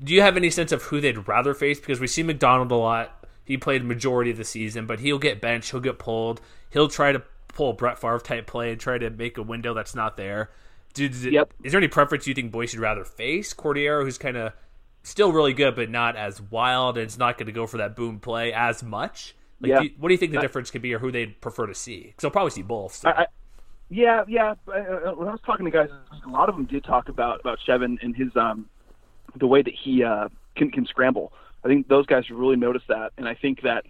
do 0.03 0.15
you 0.15 0.23
have 0.23 0.37
any 0.37 0.49
sense 0.51 0.73
of 0.73 0.83
who 0.85 1.01
they'd 1.01 1.29
rather 1.29 1.53
face? 1.53 1.79
Because 1.79 2.01
we 2.01 2.07
see 2.07 2.23
McDonald 2.23 2.73
a 2.73 2.77
lot. 2.77 3.27
He 3.45 3.59
played 3.59 3.85
majority 3.85 4.31
of 4.31 4.37
the 4.39 4.45
season, 4.45 4.87
but 4.87 5.01
he'll 5.01 5.19
get 5.19 5.41
benched. 5.43 5.73
He'll 5.73 5.81
get 5.81 5.99
pulled. 5.99 6.41
He'll 6.71 6.89
try 6.89 7.13
to 7.13 7.23
pull 7.53 7.71
a 7.71 7.73
Brett 7.75 7.99
Favre 7.99 8.19
type 8.19 8.47
play 8.47 8.73
and 8.73 8.81
try 8.81 8.99
to 8.99 9.11
make 9.11 9.39
a 9.39 9.43
window 9.43 9.75
that's 9.75 9.95
not 9.95 10.17
there. 10.17 10.51
Do, 10.95 11.09
do- 11.09 11.31
Yep. 11.31 11.55
Is 11.65 11.73
there 11.73 11.79
any 11.81 11.89
preference 11.89 12.27
you 12.27 12.35
think 12.35 12.53
Boise 12.53 12.77
would 12.79 12.83
rather 12.83 13.05
face 13.05 13.55
Cordeiro, 13.55 14.03
who's 14.05 14.19
kind 14.19 14.37
of 14.37 14.53
still 15.03 15.33
really 15.33 15.53
good, 15.55 15.75
but 15.75 15.91
not 15.91 16.17
as 16.17 16.41
wild, 16.41 16.97
and 16.99 17.05
it's 17.05 17.19
not 17.19 17.39
going 17.39 17.47
to 17.47 17.53
go 17.53 17.67
for 17.67 17.79
that 17.79 17.97
boom 17.97 18.19
play 18.21 18.53
as 18.53 18.83
much? 18.83 19.35
Like, 19.61 19.71
Yeah. 19.71 19.79
do 19.81 19.85
you- 19.87 19.93
what 19.99 20.09
do 20.09 20.15
you 20.15 20.19
think 20.19 20.33
the 20.33 20.41
difference 20.41 20.71
could 20.71 20.83
be, 20.83 20.93
or 20.95 20.99
who 20.99 21.11
they'd 21.11 21.41
prefer 21.41 21.67
to 21.67 21.75
see? 21.75 22.03
Because 22.03 22.23
they'll 22.23 22.31
probably 22.31 22.51
see 22.51 22.63
both. 22.63 22.95
so. 22.95 23.09
I, 23.09 23.23
I, 23.23 23.27
yeah, 23.89 24.25
yeah. 24.27 24.55
uh, 24.69 25.13
When 25.15 25.29
I 25.29 25.33
was 25.33 25.41
talking 25.45 25.65
to 25.67 25.71
guys, 25.71 25.89
a 26.25 26.29
lot 26.29 26.49
of 26.49 26.55
them 26.57 26.65
did 26.65 26.83
talk 26.85 27.09
about 27.09 27.41
about 27.41 27.59
Chevan 27.67 27.99
and 28.03 28.17
his 28.17 28.35
um 28.37 28.67
the 29.37 29.47
way 29.47 29.61
that 29.63 29.75
he 29.75 30.03
uh 30.03 30.29
can 30.57 30.71
can 30.71 30.87
scramble. 30.87 31.33
I 31.65 31.69
think 31.69 31.89
those 31.89 32.07
guys 32.07 32.29
really 32.31 32.57
noticed 32.57 32.89
that, 32.89 33.13
and 33.19 33.29
I 33.29 33.35
think 33.35 33.63
that 33.63 33.85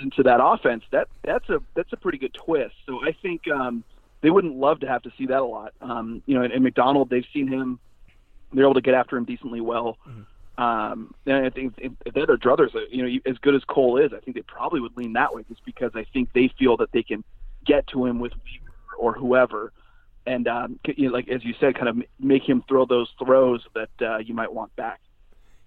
into 0.00 0.22
that 0.22 0.40
offense, 0.42 0.84
that 0.92 1.08
that's 1.22 1.48
a 1.48 1.60
that's 1.74 1.92
a 1.92 1.96
pretty 1.96 2.18
good 2.18 2.34
twist. 2.34 2.74
So 2.86 3.04
I 3.04 3.12
think 3.22 3.48
um 3.48 3.84
they 4.22 4.30
wouldn't 4.30 4.56
love 4.56 4.80
to 4.80 4.86
have 4.86 5.02
to 5.02 5.12
see 5.16 5.26
that 5.26 5.40
a 5.40 5.44
lot. 5.44 5.72
Um, 5.80 6.22
you 6.26 6.34
know, 6.34 6.42
and, 6.42 6.52
and 6.52 6.62
McDonald, 6.62 7.08
they've 7.10 7.24
seen 7.32 7.48
him; 7.48 7.78
they're 8.52 8.64
able 8.64 8.74
to 8.74 8.80
get 8.80 8.94
after 8.94 9.16
him 9.16 9.24
decently 9.24 9.60
well. 9.60 9.96
Um, 10.58 11.14
and 11.24 11.46
I 11.46 11.50
think 11.50 11.74
if, 11.78 11.92
if 12.04 12.12
they're 12.12 12.26
druthers, 12.26 12.74
uh, 12.74 12.80
you 12.90 13.02
know, 13.02 13.20
as 13.24 13.38
good 13.38 13.54
as 13.54 13.64
Cole 13.64 13.96
is, 13.96 14.12
I 14.12 14.20
think 14.20 14.36
they 14.36 14.42
probably 14.42 14.80
would 14.80 14.94
lean 14.94 15.14
that 15.14 15.34
way, 15.34 15.42
just 15.48 15.64
because 15.64 15.92
I 15.94 16.04
think 16.12 16.28
they 16.34 16.52
feel 16.58 16.76
that 16.78 16.92
they 16.92 17.02
can 17.02 17.24
get 17.64 17.86
to 17.88 18.04
him 18.04 18.20
with 18.20 18.32
Weaver 18.32 18.72
or 18.98 19.14
whoever, 19.14 19.72
and 20.26 20.46
um, 20.46 20.78
you 20.84 21.08
know, 21.08 21.14
like 21.14 21.28
as 21.28 21.44
you 21.44 21.54
said, 21.58 21.76
kind 21.76 21.88
of 21.88 21.96
make 22.18 22.46
him 22.46 22.62
throw 22.68 22.84
those 22.84 23.08
throws 23.24 23.66
that 23.74 23.88
uh, 24.06 24.18
you 24.18 24.34
might 24.34 24.52
want 24.52 24.74
back. 24.76 25.00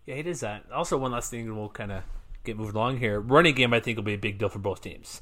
Yeah, 0.05 0.15
it 0.15 0.27
is 0.27 0.41
that. 0.41 0.65
Also, 0.71 0.97
one 0.97 1.11
last 1.11 1.31
thing, 1.31 1.55
we'll 1.55 1.69
kind 1.69 1.91
of 1.91 2.03
get 2.43 2.57
moved 2.57 2.75
along 2.75 2.97
here. 2.97 3.19
Running 3.19 3.55
game, 3.55 3.73
I 3.73 3.79
think, 3.79 3.97
will 3.97 4.03
be 4.03 4.13
a 4.13 4.17
big 4.17 4.37
deal 4.37 4.49
for 4.49 4.59
both 4.59 4.81
teams 4.81 5.21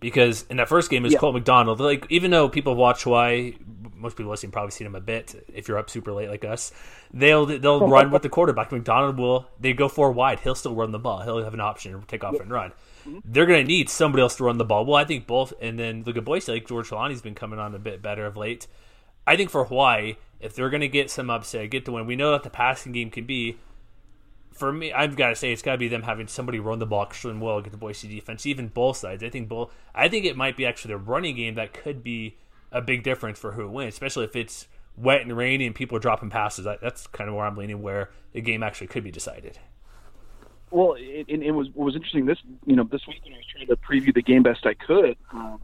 because 0.00 0.44
in 0.50 0.56
that 0.56 0.68
first 0.68 0.90
game, 0.90 1.04
it 1.04 1.06
was 1.06 1.12
Yeah. 1.14 1.20
Cole 1.20 1.32
McDonald. 1.32 1.80
Like, 1.80 2.06
even 2.10 2.30
though 2.30 2.48
people 2.48 2.74
watch 2.74 3.04
Hawaii, 3.04 3.54
most 3.94 4.16
people 4.16 4.30
listening 4.30 4.50
probably 4.50 4.72
seen 4.72 4.86
him 4.86 4.96
a 4.96 5.00
bit. 5.00 5.34
If 5.54 5.68
you're 5.68 5.78
up 5.78 5.88
super 5.88 6.12
late 6.12 6.28
like 6.28 6.44
us, 6.44 6.72
they'll 7.14 7.46
they'll 7.46 7.88
run 7.88 8.10
with 8.10 8.22
the 8.22 8.28
quarterback. 8.28 8.72
McDonald 8.72 9.16
will 9.16 9.46
they 9.60 9.72
go 9.72 9.88
four 9.88 10.10
wide. 10.10 10.40
He'll 10.40 10.56
still 10.56 10.74
run 10.74 10.90
the 10.90 10.98
ball. 10.98 11.22
He'll 11.22 11.42
have 11.42 11.54
an 11.54 11.60
option 11.60 11.98
to 11.98 12.06
take 12.06 12.24
off 12.24 12.38
and 12.40 12.50
run. 12.50 12.72
Mm-hmm. 13.06 13.18
They're 13.24 13.46
going 13.46 13.64
to 13.64 13.68
need 13.68 13.88
somebody 13.88 14.22
else 14.22 14.36
to 14.36 14.44
run 14.44 14.58
the 14.58 14.64
ball. 14.64 14.84
Well, 14.84 14.96
I 14.96 15.04
think 15.04 15.26
both. 15.26 15.52
And 15.60 15.78
then 15.78 16.02
look 16.04 16.16
at 16.16 16.24
Boise. 16.24 16.52
Like 16.52 16.66
George 16.66 16.88
Trelawney's 16.88 17.22
been 17.22 17.34
coming 17.34 17.58
on 17.58 17.74
a 17.74 17.78
bit 17.78 18.02
better 18.02 18.26
of 18.26 18.36
late. 18.36 18.66
I 19.24 19.36
think 19.36 19.50
for 19.50 19.64
Hawaii, 19.64 20.16
if 20.40 20.54
they're 20.54 20.70
going 20.70 20.80
to 20.80 20.88
get 20.88 21.10
some 21.10 21.30
upset, 21.30 21.70
get 21.70 21.84
the 21.84 21.92
win, 21.92 22.06
we 22.06 22.16
know 22.16 22.32
that 22.32 22.42
the 22.42 22.50
passing 22.50 22.90
game 22.92 23.10
can 23.10 23.24
be 23.24 23.56
for 24.52 24.72
me, 24.72 24.92
I've 24.92 25.16
got 25.16 25.30
to 25.30 25.36
say 25.36 25.52
it's 25.52 25.62
got 25.62 25.72
to 25.72 25.78
be 25.78 25.88
them 25.88 26.02
having 26.02 26.26
somebody 26.26 26.58
run 26.58 26.78
the 26.78 26.86
ball 26.86 27.04
extremely 27.04 27.44
well 27.44 27.58
against 27.58 27.72
the 27.72 27.78
Boise 27.78 28.08
defense, 28.08 28.46
even 28.46 28.68
both 28.68 28.96
sides. 28.96 29.22
I 29.22 29.28
think 29.28 29.48
both. 29.48 29.72
I 29.94 30.08
think 30.08 30.24
it 30.24 30.36
might 30.36 30.56
be 30.56 30.66
actually 30.66 30.94
the 30.94 30.98
running 30.98 31.36
game 31.36 31.54
that 31.54 31.72
could 31.72 32.02
be 32.02 32.36
a 32.70 32.80
big 32.80 33.02
difference 33.02 33.38
for 33.38 33.52
who 33.52 33.68
wins, 33.68 33.94
especially 33.94 34.24
if 34.24 34.36
it's 34.36 34.66
wet 34.96 35.22
and 35.22 35.36
rainy 35.36 35.66
and 35.66 35.74
people 35.74 35.96
are 35.96 36.00
dropping 36.00 36.30
passes. 36.30 36.64
That, 36.64 36.80
that's 36.80 37.06
kind 37.08 37.28
of 37.28 37.36
where 37.36 37.44
I'm 37.44 37.56
leaning, 37.56 37.82
where 37.82 38.10
the 38.32 38.40
game 38.40 38.62
actually 38.62 38.88
could 38.88 39.04
be 39.04 39.10
decided. 39.10 39.58
Well, 40.70 40.94
it, 40.98 41.26
it, 41.28 41.42
it 41.42 41.50
was 41.50 41.68
what 41.74 41.84
was 41.84 41.94
interesting 41.94 42.26
this 42.26 42.38
you 42.64 42.76
know 42.76 42.84
this 42.84 43.06
week 43.06 43.20
when 43.24 43.34
I 43.34 43.36
was 43.36 43.46
trying 43.46 43.66
to 43.66 43.76
preview 43.76 44.14
the 44.14 44.22
game 44.22 44.42
best 44.42 44.64
I 44.64 44.74
could. 44.74 45.16
Um, 45.32 45.60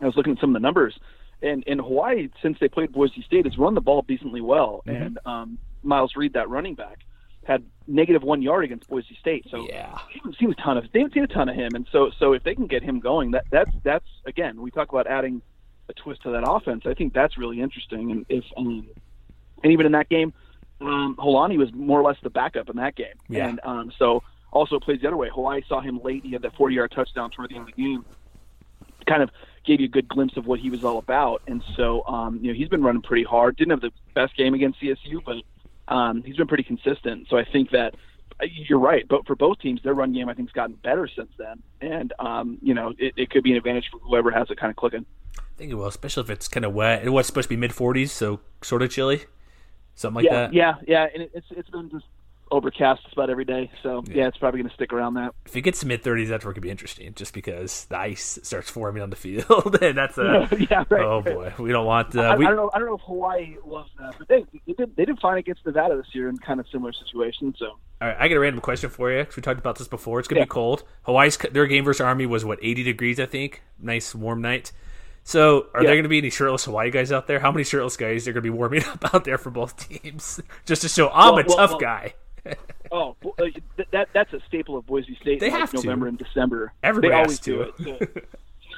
I 0.00 0.06
was 0.06 0.16
looking 0.16 0.32
at 0.32 0.40
some 0.40 0.50
of 0.50 0.54
the 0.54 0.66
numbers, 0.66 0.98
and 1.42 1.62
in 1.64 1.78
Hawaii 1.78 2.28
since 2.42 2.58
they 2.58 2.68
played 2.68 2.92
Boise 2.92 3.22
State, 3.22 3.44
has 3.44 3.58
run 3.58 3.74
the 3.74 3.80
ball 3.80 4.02
decently 4.02 4.40
well, 4.40 4.82
and 4.86 5.18
um, 5.26 5.58
Miles 5.82 6.16
Reed, 6.16 6.32
that 6.32 6.48
running 6.48 6.74
back, 6.74 7.00
had 7.44 7.64
negative 7.88 8.22
one 8.22 8.40
yard 8.42 8.64
against 8.64 8.88
Boise 8.88 9.16
State. 9.20 9.46
So 9.50 9.66
Yeah. 9.68 9.92
they 10.08 10.14
haven't 10.18 10.36
seen 10.38 10.50
a 10.50 10.54
ton 10.54 10.76
of 10.78 10.90
they 10.92 11.00
haven't 11.00 11.14
seen 11.14 11.24
a 11.24 11.28
ton 11.28 11.48
of 11.48 11.54
him, 11.56 11.74
and 11.74 11.86
so 11.90 12.10
so 12.18 12.32
if 12.32 12.42
they 12.44 12.54
can 12.54 12.66
get 12.66 12.82
him 12.82 13.00
going, 13.00 13.32
that 13.32 13.44
that's 13.50 13.70
that's 13.82 14.06
again 14.26 14.60
we 14.60 14.70
talk 14.70 14.92
about 14.92 15.06
adding 15.06 15.42
a 15.88 15.92
twist 15.94 16.22
to 16.22 16.30
that 16.30 16.48
offense. 16.48 16.84
I 16.86 16.94
think 16.94 17.12
that's 17.12 17.36
really 17.36 17.60
interesting, 17.60 18.10
and 18.12 18.26
if 18.28 18.44
um, 18.56 18.86
and 19.64 19.72
even 19.72 19.86
in 19.86 19.92
that 19.92 20.08
game, 20.08 20.32
um, 20.80 21.16
Holani 21.18 21.58
was 21.58 21.72
more 21.72 22.00
or 22.00 22.04
less 22.04 22.16
the 22.22 22.30
backup 22.30 22.70
in 22.70 22.76
that 22.76 22.94
game, 22.94 23.14
Yeah. 23.28 23.48
and 23.48 23.60
um, 23.64 23.92
so 23.98 24.22
also 24.52 24.78
plays 24.78 25.00
the 25.00 25.08
other 25.08 25.16
way. 25.16 25.28
Hawaii 25.34 25.62
saw 25.68 25.80
him 25.80 26.00
late; 26.04 26.24
he 26.24 26.30
had 26.32 26.42
that 26.42 26.54
forty-yard 26.54 26.92
touchdown 26.92 27.30
toward 27.30 27.50
the 27.50 27.56
end 27.56 27.68
of 27.68 27.74
the 27.74 27.82
game. 27.82 28.04
Kind 29.06 29.22
of 29.24 29.30
gave 29.64 29.80
you 29.80 29.86
a 29.86 29.88
good 29.88 30.06
glimpse 30.08 30.36
of 30.36 30.46
what 30.46 30.60
he 30.60 30.70
was 30.70 30.84
all 30.84 30.98
about, 30.98 31.42
and 31.48 31.62
so 31.76 32.04
um, 32.06 32.38
you 32.40 32.48
know 32.52 32.54
he's 32.54 32.68
been 32.68 32.82
running 32.84 33.02
pretty 33.02 33.24
hard. 33.24 33.56
Didn't 33.56 33.70
have 33.72 33.80
the 33.80 33.92
best 34.14 34.36
game 34.36 34.54
against 34.54 34.80
CSU, 34.80 35.20
but 35.24 35.36
um, 35.92 36.22
he's 36.24 36.36
been 36.36 36.46
pretty 36.46 36.64
consistent. 36.64 37.26
So 37.28 37.36
I 37.36 37.44
think 37.44 37.70
that 37.70 37.94
uh, 38.40 38.46
you're 38.68 38.78
right. 38.78 39.06
But 39.06 39.26
for 39.26 39.36
both 39.36 39.58
teams, 39.58 39.80
their 39.82 39.94
run 39.94 40.12
game 40.12 40.28
I 40.28 40.34
think 40.34 40.48
has 40.48 40.54
gotten 40.54 40.76
better 40.76 41.08
since 41.14 41.30
then, 41.38 41.62
and 41.80 42.12
um, 42.18 42.58
you 42.62 42.74
know 42.74 42.94
it, 42.98 43.12
it 43.16 43.30
could 43.30 43.44
be 43.44 43.52
an 43.52 43.58
advantage 43.58 43.88
for 43.92 43.98
whoever 43.98 44.30
has 44.30 44.50
it 44.50 44.58
kind 44.58 44.70
of 44.70 44.76
clicking. 44.76 45.04
I 45.38 45.42
think 45.56 45.70
it 45.70 45.74
will, 45.74 45.86
especially 45.86 46.24
if 46.24 46.30
it's 46.30 46.48
kind 46.48 46.64
of 46.64 46.72
wet. 46.72 47.04
It 47.04 47.10
was 47.10 47.26
supposed 47.26 47.44
to 47.44 47.48
be 47.50 47.56
mid 47.56 47.72
40s, 47.72 48.08
so 48.08 48.40
sort 48.62 48.82
of 48.82 48.90
chilly, 48.90 49.26
something 49.94 50.16
like 50.16 50.24
yeah, 50.24 50.40
that. 50.40 50.54
yeah, 50.54 50.74
yeah, 50.86 51.06
and 51.12 51.24
it, 51.24 51.30
it's 51.34 51.46
it's 51.50 51.70
been 51.70 51.90
just 51.90 52.06
overcast 52.52 53.00
about 53.12 53.30
every 53.30 53.44
day. 53.44 53.70
So 53.82 54.04
yeah, 54.08 54.28
it's 54.28 54.36
probably 54.36 54.60
going 54.60 54.68
to 54.68 54.74
stick 54.74 54.92
around 54.92 55.14
that. 55.14 55.34
If 55.46 55.56
it 55.56 55.62
gets 55.62 55.80
to 55.80 55.86
mid 55.86 56.02
30s, 56.04 56.28
that's 56.28 56.44
where 56.44 56.52
it 56.52 56.54
could 56.54 56.62
be 56.62 56.70
interesting, 56.70 57.12
just 57.14 57.34
because 57.34 57.86
the 57.86 57.98
ice 57.98 58.38
starts 58.42 58.70
forming 58.70 59.02
on 59.02 59.10
the 59.10 59.16
field, 59.16 59.78
and 59.82 59.96
that's 59.98 60.18
a 60.18 60.48
yeah, 60.70 60.84
right. 60.90 61.02
oh 61.04 61.22
boy, 61.22 61.52
we 61.58 61.70
don't 61.72 61.86
want. 61.86 62.14
Uh, 62.14 62.22
I, 62.22 62.36
we, 62.36 62.44
I 62.46 62.48
don't 62.50 62.56
know. 62.58 62.70
I 62.72 62.78
don't 62.78 62.88
know 62.88 62.94
if 62.96 63.00
Hawaii 63.06 63.56
loves 63.66 63.90
that, 63.98 64.14
but 64.18 64.28
they 64.28 64.44
they 64.66 64.72
did 64.74 64.94
they 64.96 65.04
did 65.04 65.18
fine 65.18 65.38
against 65.38 65.64
Nevada 65.66 65.96
this 65.96 66.14
year 66.14 66.28
in 66.28 66.36
kind 66.38 66.60
of 66.60 66.66
similar 66.70 66.92
situation. 66.92 67.54
So 67.58 67.66
All 67.66 68.08
right, 68.08 68.16
I 68.20 68.28
got 68.28 68.36
a 68.36 68.40
random 68.40 68.60
question 68.60 68.90
for 68.90 69.10
you 69.10 69.20
because 69.20 69.36
we 69.36 69.42
talked 69.42 69.58
about 69.58 69.78
this 69.78 69.88
before. 69.88 70.18
It's 70.20 70.28
gonna 70.28 70.40
Yeah. 70.40 70.44
be 70.44 70.50
cold. 70.50 70.84
Hawaii's 71.02 71.36
their 71.38 71.66
game 71.66 71.84
versus 71.84 72.02
Army 72.02 72.26
was 72.26 72.44
what 72.44 72.58
80 72.62 72.82
degrees, 72.84 73.18
I 73.18 73.26
think. 73.26 73.62
Nice 73.80 74.14
warm 74.14 74.40
night. 74.42 74.72
So, 75.24 75.66
are 75.72 75.82
Yeah. 75.82 75.86
there 75.86 75.94
going 75.94 76.02
to 76.02 76.08
be 76.08 76.18
any 76.18 76.30
shirtless 76.30 76.64
Hawaii 76.64 76.90
guys 76.90 77.12
out 77.12 77.28
there? 77.28 77.38
How 77.38 77.52
many 77.52 77.62
shirtless 77.62 77.96
guys 77.96 78.26
are 78.26 78.32
going 78.32 78.42
to 78.42 78.50
be 78.50 78.50
warming 78.50 78.84
up 78.86 79.14
out 79.14 79.22
there 79.22 79.38
for 79.38 79.50
both 79.50 79.76
teams, 79.88 80.40
just 80.66 80.82
to 80.82 80.88
show 80.88 81.10
I'm 81.10 81.34
Well, 81.34 81.44
a 81.44 81.46
well, 81.46 81.56
tough 81.58 81.70
well, 81.70 81.78
guy? 81.78 82.14
oh, 82.92 83.16
uh, 83.24 83.44
th- 83.76 83.88
that 83.92 84.08
that's 84.12 84.32
a 84.32 84.40
staple 84.48 84.76
of 84.76 84.86
Boise 84.86 85.16
State. 85.20 85.40
They 85.40 85.46
in, 85.46 85.52
like, 85.52 85.60
have 85.60 85.70
to. 85.70 85.76
November 85.76 86.08
and 86.08 86.18
December. 86.18 86.72
Everybody 86.82 87.12
they 87.12 87.18
has 87.18 87.26
always 87.26 87.40
to. 87.40 87.72
do 87.78 87.92
it. 88.00 88.12
So, 88.14 88.22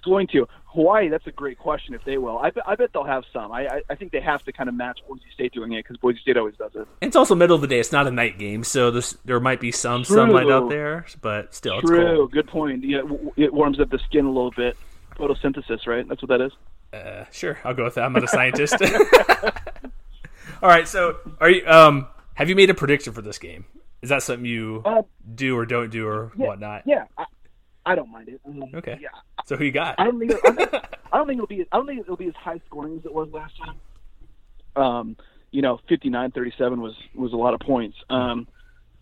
going 0.05 0.27
to 0.29 0.47
Hawaii. 0.67 1.09
That's 1.09 1.27
a 1.27 1.33
great 1.33 1.59
question. 1.59 1.95
If 1.95 2.05
they 2.05 2.19
will, 2.19 2.39
I, 2.39 2.51
bet, 2.51 2.63
I 2.67 2.77
bet 2.77 2.91
they'll 2.93 3.05
have 3.05 3.25
some. 3.33 3.51
I, 3.51 3.67
I, 3.67 3.83
I 3.91 3.95
think 3.95 4.13
they 4.13 4.21
have 4.21 4.45
to 4.45 4.53
kind 4.53 4.69
of 4.69 4.75
match 4.75 5.01
Boise 5.09 5.23
State 5.33 5.53
doing 5.53 5.73
it 5.73 5.85
because 5.85 5.97
Boise 5.97 6.19
State 6.21 6.37
always 6.37 6.57
does 6.57 6.73
it. 6.75 6.87
It's 7.01 7.17
also 7.17 7.35
middle 7.35 7.57
of 7.57 7.63
the 7.63 7.67
day. 7.67 7.81
It's 7.81 7.93
not 7.93 8.07
a 8.07 8.11
night 8.11 8.39
game, 8.39 8.63
so 8.63 8.91
this, 8.91 9.17
there 9.25 9.41
might 9.41 9.61
be 9.61 9.73
some 9.73 10.05
True. 10.05 10.17
sunlight 10.17 10.51
out 10.51 10.69
there, 10.69 11.07
but 11.21 11.55
still, 11.55 11.79
it's 11.79 11.89
True. 11.89 12.17
cold. 12.17 12.33
Good 12.33 12.47
point. 12.47 12.85
Yeah, 12.85 13.01
it 13.37 13.53
warms 13.53 13.81
up 13.81 13.91
the 13.91 13.99
skin 13.99 14.27
a 14.27 14.31
little 14.31 14.53
bit. 14.53 14.77
Photosynthesis, 15.17 15.87
right? 15.87 16.07
That's 16.07 16.23
what 16.23 16.29
that 16.29 16.41
is. 16.41 16.53
Uh, 16.93 17.25
sure, 17.33 17.59
I'll 17.65 17.75
go 17.75 17.85
with 17.85 17.95
that. 17.95 18.05
I'm 18.05 18.13
not 18.13 18.25
a 18.25 18.29
scientist. 18.29 18.77
All 20.63 20.69
right, 20.69 20.87
so 20.87 21.19
are 21.41 21.51
you? 21.51 21.67
Um, 21.67 22.07
have 22.35 22.49
you 22.49 22.55
made 22.57 22.71
a 22.71 22.75
prediction 22.75 23.13
for 23.13 23.23
this 23.23 23.39
game? 23.39 23.65
Is 24.03 24.11
that 24.11 24.23
something 24.23 24.45
you 24.45 24.83
Uh, 24.85 25.03
do 25.35 25.57
or 25.57 25.65
don't 25.67 25.91
do 25.91 26.07
or 26.07 26.33
yeah, 26.37 26.47
whatnot? 26.47 26.83
Yeah, 26.87 27.05
I, 27.17 27.25
I 27.87 27.95
don't 27.95 28.11
mind 28.11 28.29
it. 28.29 28.41
Um, 28.47 28.63
Okay. 28.75 28.99
Yeah, 29.01 29.09
So 29.47 29.57
who 29.57 29.65
you 29.65 29.73
got? 29.73 29.95
I 29.99 30.05
don't 30.05 30.19
think 30.19 30.33
I 30.33 30.51
don't, 30.51 30.75
I 31.13 31.17
don't 31.19 31.27
think 31.27 31.39
it'll 31.39 31.47
be 31.47 31.65
I 31.73 31.77
don't 31.77 31.87
think 31.87 32.01
it'll 32.01 32.17
be 32.17 32.29
as 32.29 32.35
high 32.35 32.61
scoring 32.67 32.99
as 32.99 33.05
it 33.05 33.13
was 33.15 33.29
last 33.33 33.55
time. 33.59 33.77
Um, 34.77 35.17
you 35.51 35.63
know, 35.63 35.79
59-37 35.89 36.79
was 36.79 36.95
was 37.15 37.33
a 37.33 37.37
lot 37.37 37.55
of 37.55 37.61
points. 37.61 37.97
Um, 38.11 38.49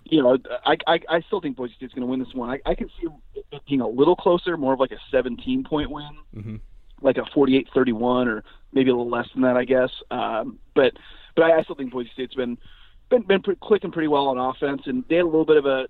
you 0.05 0.23
know, 0.23 0.37
I, 0.67 0.77
I 0.87 1.01
I 1.09 1.21
still 1.23 1.41
think 1.41 1.57
Boise 1.57 1.73
State's 1.77 1.95
going 1.95 2.03
to 2.03 2.11
win 2.11 2.19
this 2.21 2.35
one. 2.35 2.51
I, 2.51 2.61
I 2.71 2.75
can 2.75 2.89
see 3.01 3.07
it 3.35 3.63
being 3.69 3.81
a 3.81 3.89
little 3.89 4.17
closer, 4.17 4.57
more 4.57 4.75
of 4.75 4.81
like 4.81 4.91
a 4.93 4.99
17 5.11 5.65
point 5.65 5.91
win, 5.91 6.11
Mhm. 6.37 6.61
like 7.01 7.17
a 7.17 7.23
48-31 7.23 8.27
or 8.27 8.45
maybe 8.73 8.91
a 8.91 8.95
little 8.95 9.09
less 9.11 9.29
than 9.33 9.43
that, 9.43 9.57
I 9.57 9.65
guess. 9.65 9.91
Um, 10.11 10.59
but 10.75 10.93
but 11.35 11.45
I, 11.45 11.59
I 11.59 11.63
still 11.63 11.77
think 11.77 11.93
Boise 11.93 12.11
State's 12.13 12.35
been 12.35 12.59
been 13.13 13.23
been 13.23 13.57
clicking 13.63 13.93
pretty 13.93 14.09
well 14.09 14.29
on 14.29 14.39
offense, 14.39 14.83
and 14.87 15.05
they 15.09 15.17
had 15.17 15.23
a 15.23 15.27
little 15.27 15.45
bit 15.45 15.59
of 15.59 15.67
a 15.67 15.87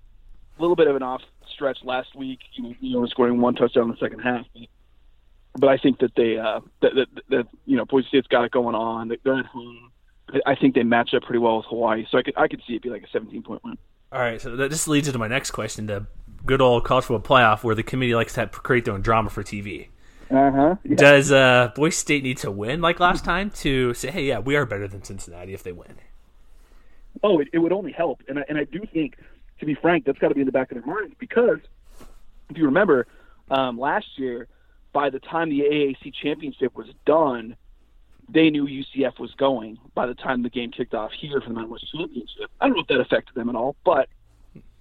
little 0.59 0.75
bit 0.75 0.87
of 0.87 0.95
an 0.95 1.03
off 1.03 1.21
stretch 1.51 1.79
last 1.83 2.15
week. 2.15 2.39
You 2.53 2.63
know, 2.63 2.75
you 2.79 2.99
know 2.99 3.05
scoring 3.07 3.39
one 3.39 3.55
touchdown 3.55 3.85
in 3.85 3.91
the 3.91 3.97
second 3.97 4.19
half. 4.19 4.45
But, 4.53 4.63
but 5.55 5.69
I 5.69 5.77
think 5.77 5.99
that 5.99 6.15
they 6.15 6.37
uh, 6.37 6.59
that, 6.81 6.91
that 6.95 7.23
that 7.29 7.47
you 7.65 7.77
know 7.77 7.85
Boise 7.85 8.07
State's 8.09 8.27
got 8.27 8.43
it 8.43 8.51
going 8.51 8.75
on. 8.75 9.11
They're 9.23 9.39
at 9.39 9.45
home. 9.45 9.91
I- 10.45 10.55
think 10.55 10.73
they 10.73 10.83
match 10.83 11.13
up 11.13 11.23
pretty 11.23 11.39
well 11.39 11.57
with 11.57 11.65
Hawaii, 11.67 12.05
so 12.09 12.17
I 12.17 12.23
could 12.23 12.33
I 12.37 12.47
could 12.47 12.61
see 12.67 12.75
it 12.75 12.81
be 12.81 12.89
like 12.89 13.03
a 13.03 13.09
17 13.11 13.43
point 13.43 13.63
win. 13.63 13.77
All 14.11 14.19
right, 14.19 14.41
so 14.41 14.55
that 14.55 14.71
just 14.71 14.87
leads 14.87 15.07
into 15.07 15.19
my 15.19 15.27
next 15.27 15.51
question: 15.51 15.87
the 15.87 16.07
good 16.45 16.61
old 16.61 16.85
college 16.85 17.05
football 17.05 17.37
playoff, 17.37 17.63
where 17.63 17.75
the 17.75 17.83
committee 17.83 18.15
likes 18.15 18.33
to 18.33 18.41
have, 18.41 18.51
create 18.51 18.85
their 18.85 18.93
own 18.93 19.01
drama 19.01 19.29
for 19.29 19.43
TV. 19.43 19.87
Uh 20.31 20.51
huh. 20.51 20.75
Does 20.95 21.31
uh, 21.31 21.71
Boise 21.75 21.95
State 21.95 22.23
need 22.23 22.37
to 22.39 22.49
win 22.51 22.81
like 22.81 22.99
last 22.99 23.23
time 23.25 23.51
to 23.51 23.93
say, 23.93 24.11
"Hey, 24.11 24.25
yeah, 24.25 24.39
we 24.39 24.55
are 24.55 24.65
better 24.65 24.87
than 24.87 25.03
Cincinnati" 25.03 25.53
if 25.53 25.61
they 25.63 25.71
win? 25.71 25.95
Oh, 27.21 27.39
it, 27.39 27.49
it 27.53 27.59
would 27.59 27.71
only 27.73 27.91
help, 27.91 28.21
and 28.27 28.39
I, 28.39 28.45
and 28.49 28.57
I 28.57 28.63
do 28.63 28.81
think, 28.91 29.17
to 29.59 29.65
be 29.65 29.75
frank, 29.75 30.05
that's 30.05 30.17
got 30.17 30.29
to 30.29 30.35
be 30.35 30.41
in 30.41 30.45
the 30.47 30.51
back 30.51 30.71
of 30.71 30.77
their 30.83 30.85
minds 30.85 31.13
because 31.19 31.59
if 32.49 32.57
you 32.57 32.65
remember, 32.65 33.07
um, 33.51 33.77
last 33.79 34.17
year, 34.17 34.47
by 34.93 35.09
the 35.09 35.19
time 35.19 35.49
the 35.49 35.61
AAC 35.61 36.13
championship 36.13 36.75
was 36.75 36.87
done, 37.05 37.55
they 38.29 38.49
knew 38.49 38.65
UCF 38.65 39.19
was 39.19 39.31
going. 39.35 39.77
By 39.93 40.07
the 40.07 40.15
time 40.15 40.43
the 40.43 40.49
game 40.49 40.71
kicked 40.71 40.93
off 40.93 41.11
here 41.11 41.39
for 41.41 41.49
the 41.49 41.53
Mountain 41.55 41.71
West 41.71 41.91
Championship, 41.91 42.49
I 42.59 42.67
don't 42.67 42.75
know 42.75 42.81
if 42.81 42.87
that 42.87 42.99
affected 42.99 43.35
them 43.35 43.49
at 43.49 43.55
all, 43.55 43.75
but 43.85 44.09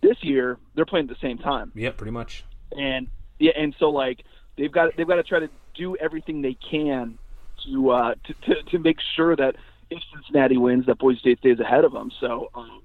this 0.01 0.17
year 0.23 0.59
they're 0.75 0.87
playing 0.87 1.09
at 1.09 1.15
the 1.21 1.27
same 1.27 1.39
time 1.39 1.71
Yeah, 1.75 1.91
pretty 1.91 2.11
much. 2.13 2.45
and 2.77 3.09
yeah, 3.39 3.53
and 3.57 3.75
so 3.79 3.91
like 3.91 4.25
they've 4.57 4.71
got 4.73 4.97
they've 4.97 5.07
got 5.07 5.17
to 5.17 5.23
try 5.23 5.41
to 5.41 5.49
do 5.75 5.97
everything 5.97 6.43
they 6.43 6.55
can 6.55 7.19
to 7.65 7.91
uh, 7.91 8.15
to, 8.25 8.35
to 8.35 8.63
to 8.71 8.79
make 8.79 8.99
sure 9.17 9.35
that 9.37 9.57
if 9.93 10.03
Cincinnati 10.15 10.57
wins, 10.57 10.87
that 10.87 10.99
Boise 10.99 11.19
State 11.21 11.39
stays 11.39 11.61
ahead 11.61 11.85
of 11.85 11.93
them. 11.93 12.11
So, 12.21 12.51
um, 12.55 12.83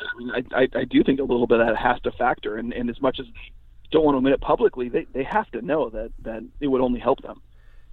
I 0.00 0.18
mean, 0.18 0.30
I, 0.30 0.62
I 0.62 0.68
I 0.80 0.84
do 0.84 1.02
think 1.04 1.20
a 1.20 1.24
little 1.24 1.46
bit 1.46 1.60
of 1.60 1.66
that 1.66 1.76
has 1.76 2.00
to 2.02 2.12
factor, 2.12 2.56
and, 2.56 2.72
and 2.72 2.88
as 2.88 3.00
much 3.00 3.18
as 3.20 3.26
they 3.26 3.52
don't 3.90 4.04
want 4.04 4.14
to 4.14 4.18
admit 4.18 4.32
it 4.32 4.40
publicly, 4.40 4.88
they 4.88 5.06
they 5.12 5.24
have 5.24 5.50
to 5.50 5.62
know 5.62 5.90
that 5.90 6.10
that 6.22 6.42
it 6.60 6.68
would 6.68 6.80
only 6.80 7.00
help 7.00 7.22
them. 7.22 7.42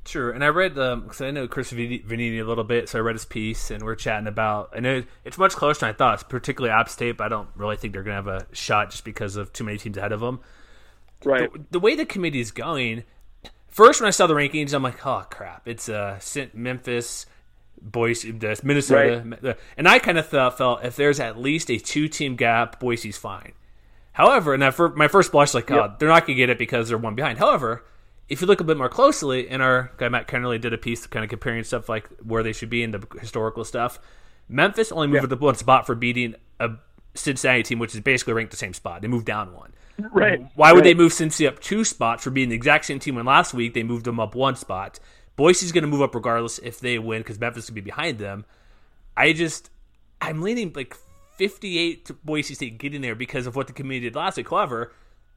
Sure, 0.05 0.31
and 0.31 0.41
I 0.41 0.47
read 0.47 0.75
the 0.75 0.95
because 0.95 1.19
I 1.19 1.31
know 1.31 1.49
Chris 1.49 1.73
Vannini 1.73 2.39
a 2.39 2.45
little 2.45 2.63
bit, 2.63 2.87
so 2.87 2.99
I 2.99 3.01
read 3.01 3.15
his 3.15 3.25
piece, 3.25 3.71
and 3.71 3.83
we're 3.83 3.95
chatting 3.95 4.27
about. 4.27 4.69
I 4.73 4.79
know 4.79 5.03
it's 5.25 5.37
much 5.37 5.53
closer 5.53 5.81
than 5.81 5.89
I 5.89 5.93
thought. 5.93 6.13
It's 6.13 6.23
particularly 6.23 6.71
App 6.71 6.87
State, 6.87 7.17
but 7.17 7.25
I 7.25 7.27
don't 7.27 7.49
really 7.55 7.75
think 7.75 7.91
they're 7.91 8.03
going 8.03 8.23
to 8.23 8.31
have 8.31 8.41
a 8.43 8.55
shot 8.55 8.91
just 8.91 9.03
because 9.03 9.35
of 9.35 9.51
too 9.51 9.65
many 9.65 9.77
teams 9.77 9.97
ahead 9.97 10.13
of 10.13 10.21
them. 10.21 10.39
Right. 11.25 11.51
The, 11.51 11.65
the 11.71 11.79
way 11.81 11.95
the 11.95 12.05
committee 12.05 12.39
is 12.39 12.51
going, 12.51 13.03
first 13.67 13.99
when 13.99 14.07
I 14.07 14.11
saw 14.11 14.27
the 14.27 14.33
rankings, 14.33 14.73
I'm 14.73 14.83
like, 14.83 15.05
oh 15.05 15.25
crap, 15.29 15.67
it's 15.67 15.89
uh, 15.89 16.21
Memphis, 16.53 17.25
Boise, 17.81 18.31
the 18.31 18.59
Minnesota, 18.63 19.23
the- 19.41 19.57
and 19.77 19.87
I 19.87 19.99
kind 19.99 20.17
of 20.17 20.27
thought, 20.27 20.57
felt 20.57 20.83
if 20.83 20.95
there's 20.95 21.19
at 21.19 21.37
least 21.37 21.69
a 21.69 21.77
two 21.77 22.07
team 22.07 22.35
gap, 22.35 22.79
Boise's 22.79 23.17
fine. 23.17 23.53
However, 24.13 24.53
and 24.53 24.63
I, 24.63 24.71
my 24.95 25.07
first 25.07 25.31
blush, 25.31 25.53
like, 25.53 25.69
oh, 25.69 25.93
they're 25.99 26.09
not 26.09 26.25
going 26.25 26.35
to 26.35 26.41
get 26.41 26.49
it 26.49 26.57
because 26.57 26.89
they're 26.89 26.97
one 26.97 27.13
behind. 27.15 27.37
However, 27.37 27.85
if 28.29 28.41
you 28.41 28.47
look 28.47 28.59
a 28.59 28.63
bit 28.63 28.75
more 28.77 28.89
closely, 28.89 29.47
and 29.47 29.61
our 29.61 29.91
guy 29.97 30.09
Matt 30.09 30.27
Kennerly 30.27 30.59
did 30.59 30.73
a 30.73 30.77
piece 30.77 31.05
kind 31.05 31.23
of 31.23 31.29
comparing 31.29 31.63
stuff 31.63 31.87
like 31.87 32.07
where 32.23 32.41
they 32.43 32.51
should 32.53 32.69
be 32.69 32.81
in 32.83 32.91
the 32.91 33.05
historical 33.21 33.63
stuff. 33.63 33.99
Memphis 34.49 34.91
only 34.91 35.07
moved 35.07 35.31
up 35.31 35.39
one 35.39 35.55
spot 35.55 35.85
for 35.85 35.93
beating 35.93 36.35
a 36.59 36.71
Cincinnati 37.13 37.63
team, 37.63 37.79
which 37.79 37.93
is 37.93 38.01
basically 38.01 38.33
ranked 38.33 38.51
the 38.51 38.57
same 38.57 38.73
spot. 38.73 39.01
They 39.01 39.07
moved 39.07 39.25
down 39.25 39.53
one. 39.53 39.73
Right. 40.11 40.45
Why 40.55 40.71
would 40.73 40.79
Right. 40.79 40.83
they 40.85 40.93
move 40.93 41.11
Cincy 41.11 41.47
up 41.47 41.59
two 41.59 41.83
spots 41.83 42.23
for 42.23 42.29
being 42.29 42.49
the 42.49 42.55
exact 42.55 42.85
same 42.85 42.99
team 42.99 43.15
when 43.15 43.25
last 43.25 43.53
week 43.53 43.73
they 43.73 43.83
moved 43.83 44.05
them 44.05 44.19
up 44.19 44.35
one 44.35 44.55
spot? 44.55 44.99
Boise's 45.37 45.71
going 45.71 45.83
to 45.83 45.87
move 45.87 46.01
up 46.01 46.13
regardless 46.13 46.59
if 46.59 46.79
they 46.79 46.99
win 46.99 47.21
because 47.21 47.39
Memphis 47.39 47.67
could 47.67 47.75
be 47.75 47.81
behind 47.81 48.19
them. 48.19 48.43
I 49.15 49.33
just, 49.33 49.69
I'm 50.19 50.41
leaning 50.41 50.73
like 50.75 50.95
58 51.37 52.05
to 52.05 52.13
Boise 52.13 52.55
State 52.55 52.77
getting 52.77 53.01
there 53.01 53.15
because 53.15 53.47
of 53.47 53.55
what 53.55 53.67
the 53.67 53.73
committee 53.73 54.01
did 54.01 54.15
last 54.15 54.37
week. 54.37 54.49
However, 54.49 54.91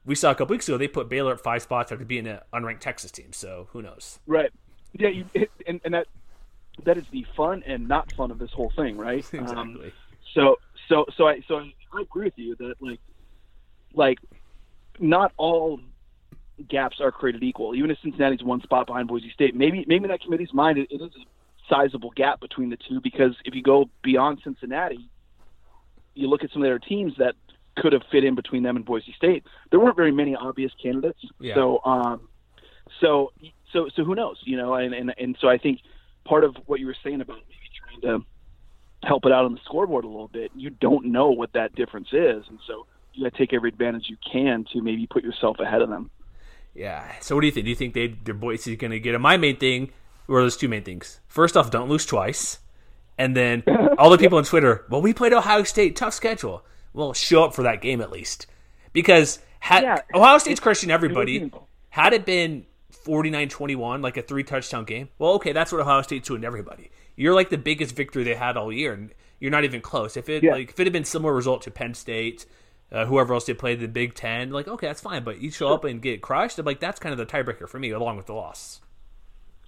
we 0.05 0.15
saw 0.15 0.31
a 0.31 0.35
couple 0.35 0.53
weeks 0.55 0.67
ago 0.67 0.77
they 0.77 0.87
put 0.87 1.07
Baylor 1.07 1.33
at 1.33 1.41
five 1.41 1.61
spots 1.61 1.91
after 1.91 2.03
being 2.03 2.27
an 2.27 2.39
unranked 2.53 2.79
Texas 2.79 3.11
team. 3.11 3.31
So 3.31 3.67
who 3.71 3.81
knows? 3.81 4.19
Right. 4.25 4.51
Yeah. 4.93 5.09
You, 5.09 5.25
and 5.67 5.79
and 5.85 5.93
that 5.93 6.07
that 6.83 6.97
is 6.97 7.05
the 7.11 7.25
fun 7.37 7.63
and 7.65 7.87
not 7.87 8.11
fun 8.13 8.31
of 8.31 8.39
this 8.39 8.51
whole 8.51 8.71
thing, 8.75 8.97
right? 8.97 9.25
Um, 9.33 9.43
Exactly. 9.43 9.93
so 10.33 10.57
so 10.89 11.05
so 11.15 11.27
I 11.27 11.41
so 11.47 11.59
I 11.93 12.01
agree 12.01 12.25
with 12.25 12.37
you 12.37 12.55
that 12.55 12.75
like 12.81 12.99
like 13.93 14.17
not 14.99 15.31
all 15.37 15.79
gaps 16.69 16.97
are 16.99 17.11
created 17.11 17.43
equal. 17.43 17.75
Even 17.75 17.91
if 17.91 17.97
Cincinnati's 18.03 18.43
one 18.43 18.61
spot 18.61 18.87
behind 18.87 19.07
Boise 19.07 19.31
State, 19.33 19.55
maybe 19.55 19.85
maybe 19.87 20.05
in 20.05 20.09
that 20.09 20.21
committee's 20.21 20.53
mind 20.53 20.77
it, 20.77 20.87
it 20.91 21.01
is 21.01 21.11
a 21.15 21.25
sizable 21.69 22.11
gap 22.15 22.39
between 22.39 22.69
the 22.69 22.77
two 22.77 22.99
because 23.01 23.35
if 23.45 23.55
you 23.55 23.61
go 23.61 23.89
beyond 24.03 24.39
Cincinnati, 24.43 25.09
you 26.13 26.27
look 26.27 26.43
at 26.43 26.51
some 26.51 26.61
of 26.61 26.67
their 26.67 26.79
teams 26.79 27.13
that 27.17 27.35
could 27.77 27.93
have 27.93 28.03
fit 28.11 28.23
in 28.23 28.35
between 28.35 28.63
them 28.63 28.75
and 28.75 28.85
Boise 28.85 29.13
State. 29.15 29.45
There 29.69 29.79
weren't 29.79 29.95
very 29.95 30.11
many 30.11 30.35
obvious 30.35 30.71
candidates. 30.81 31.19
Yeah. 31.39 31.55
So 31.55 31.79
um 31.85 32.27
so 32.99 33.31
so 33.71 33.89
so 33.95 34.03
who 34.03 34.15
knows, 34.15 34.37
you 34.43 34.57
know, 34.57 34.73
and, 34.75 34.93
and 34.93 35.13
and 35.17 35.37
so 35.39 35.47
I 35.47 35.57
think 35.57 35.79
part 36.25 36.43
of 36.43 36.55
what 36.65 36.79
you 36.79 36.85
were 36.85 36.97
saying 37.03 37.21
about 37.21 37.37
maybe 37.37 38.01
trying 38.01 38.19
to 38.19 38.25
help 39.07 39.25
it 39.25 39.31
out 39.31 39.45
on 39.45 39.53
the 39.53 39.59
scoreboard 39.65 40.05
a 40.05 40.07
little 40.07 40.27
bit, 40.27 40.51
you 40.55 40.69
don't 40.69 41.05
know 41.05 41.29
what 41.29 41.53
that 41.53 41.73
difference 41.75 42.09
is, 42.11 42.43
and 42.49 42.59
so 42.67 42.85
you 43.13 43.23
got 43.23 43.33
to 43.33 43.37
take 43.37 43.53
every 43.53 43.69
advantage 43.69 44.05
you 44.07 44.17
can 44.31 44.65
to 44.73 44.81
maybe 44.81 45.07
put 45.07 45.23
yourself 45.23 45.57
ahead 45.59 45.81
of 45.81 45.89
them. 45.89 46.09
Yeah. 46.73 47.03
So 47.19 47.35
what 47.35 47.41
do 47.41 47.47
you 47.47 47.51
think? 47.53 47.65
Do 47.65 47.69
you 47.69 47.75
think 47.75 47.93
they 47.93 48.07
their 48.07 48.33
Boise 48.33 48.71
is 48.71 48.77
going 48.77 48.91
to 48.91 48.99
get 48.99 49.13
it? 49.15 49.19
My 49.19 49.37
main 49.37 49.57
thing, 49.57 49.91
or 50.27 50.41
those 50.41 50.57
two 50.57 50.67
main 50.69 50.83
things. 50.83 51.19
First 51.27 51.57
off, 51.57 51.69
don't 51.71 51.89
lose 51.89 52.05
twice, 52.05 52.59
and 53.17 53.35
then 53.35 53.63
all 53.97 54.09
the 54.09 54.17
people 54.17 54.37
on 54.37 54.43
Twitter. 54.45 54.85
Well, 54.89 55.01
we 55.01 55.13
played 55.13 55.33
Ohio 55.33 55.63
State, 55.63 55.95
tough 55.95 56.13
schedule. 56.13 56.63
Well, 56.93 57.13
show 57.13 57.43
up 57.43 57.53
for 57.53 57.63
that 57.63 57.81
game 57.81 58.01
at 58.01 58.11
least, 58.11 58.47
because 58.93 59.39
had 59.59 59.83
Yeah, 59.83 59.97
Ohio 60.13 60.37
State's 60.37 60.59
crushing 60.59 60.91
everybody. 60.91 61.51
Had 61.89 62.13
it 62.13 62.25
been 62.25 62.65
49-21, 63.05 64.01
like 64.01 64.17
a 64.17 64.21
three 64.21 64.43
touchdown 64.43 64.85
game, 64.85 65.09
well, 65.19 65.33
okay, 65.33 65.51
that's 65.53 65.71
what 65.71 65.81
Ohio 65.81 66.01
State's 66.01 66.27
doing 66.27 66.41
to 66.41 66.47
everybody. 66.47 66.89
You're 67.15 67.33
like 67.35 67.49
the 67.49 67.57
biggest 67.57 67.95
victory 67.95 68.23
they 68.23 68.35
had 68.35 68.57
all 68.57 68.71
year, 68.71 68.93
and 68.93 69.13
you're 69.39 69.51
not 69.51 69.63
even 69.63 69.81
close. 69.81 70.15
If 70.17 70.29
it 70.29 70.43
Yeah. 70.43 70.53
like 70.53 70.69
if 70.69 70.79
it 70.79 70.85
had 70.85 70.93
been 70.93 71.03
similar 71.05 71.33
result 71.33 71.61
to 71.63 71.71
Penn 71.71 71.93
State, 71.93 72.45
uh, 72.91 73.05
whoever 73.05 73.33
else 73.33 73.45
they 73.45 73.53
played 73.53 73.79
the 73.79 73.87
Big 73.87 74.13
Ten, 74.15 74.51
like 74.51 74.67
okay, 74.67 74.87
that's 74.87 75.01
fine. 75.01 75.23
But 75.23 75.39
you 75.41 75.49
show 75.51 75.73
up 75.73 75.83
and 75.83 76.01
get 76.01 76.21
crushed, 76.21 76.59
I'm 76.59 76.65
like 76.65 76.79
that's 76.79 76.99
kind 76.99 77.13
of 77.13 77.17
the 77.19 77.25
tiebreaker 77.25 77.67
for 77.69 77.79
me, 77.79 77.91
along 77.91 78.17
with 78.17 78.25
the 78.25 78.33
loss. 78.33 78.81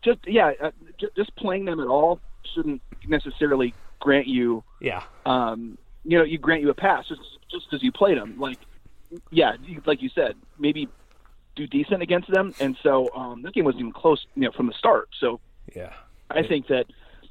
Just 0.03 0.19
yeah, 0.27 0.51
uh, 0.61 0.71
just 1.15 1.35
playing 1.35 1.65
them 1.65 1.79
at 1.79 1.87
all 1.87 2.19
shouldn't 2.53 2.81
necessarily 3.07 3.73
grant 3.99 4.27
you 4.27 4.63
Yeah, 4.81 5.03
um, 5.25 5.77
you 6.03 6.17
know, 6.17 6.25
you 6.25 6.37
grant 6.37 6.61
you 6.61 6.69
a 6.69 6.73
pass 6.73 7.07
just 7.07 7.21
just 7.49 7.69
because 7.69 7.81
you 7.81 7.91
played 7.91 8.17
them. 8.17 8.37
Like, 8.39 8.57
yeah, 9.31 9.53
you- 9.63 9.81
like 9.85 10.01
you 10.01 10.09
said, 10.09 10.35
maybe 10.59 10.89
do 11.55 11.67
decent 11.67 12.01
against 12.01 12.29
them, 12.31 12.53
and 12.59 12.75
so 12.83 13.09
um, 13.15 13.43
that 13.43 13.53
game 13.53 13.63
wasn't 13.63 13.81
even 13.81 13.93
close, 13.93 14.25
you 14.35 14.41
know, 14.41 14.51
from 14.51 14.67
the 14.67 14.73
start. 14.73 15.07
So 15.19 15.39
yeah, 15.73 15.93
I 16.29 16.43
think 16.43 16.67
that 16.67 16.87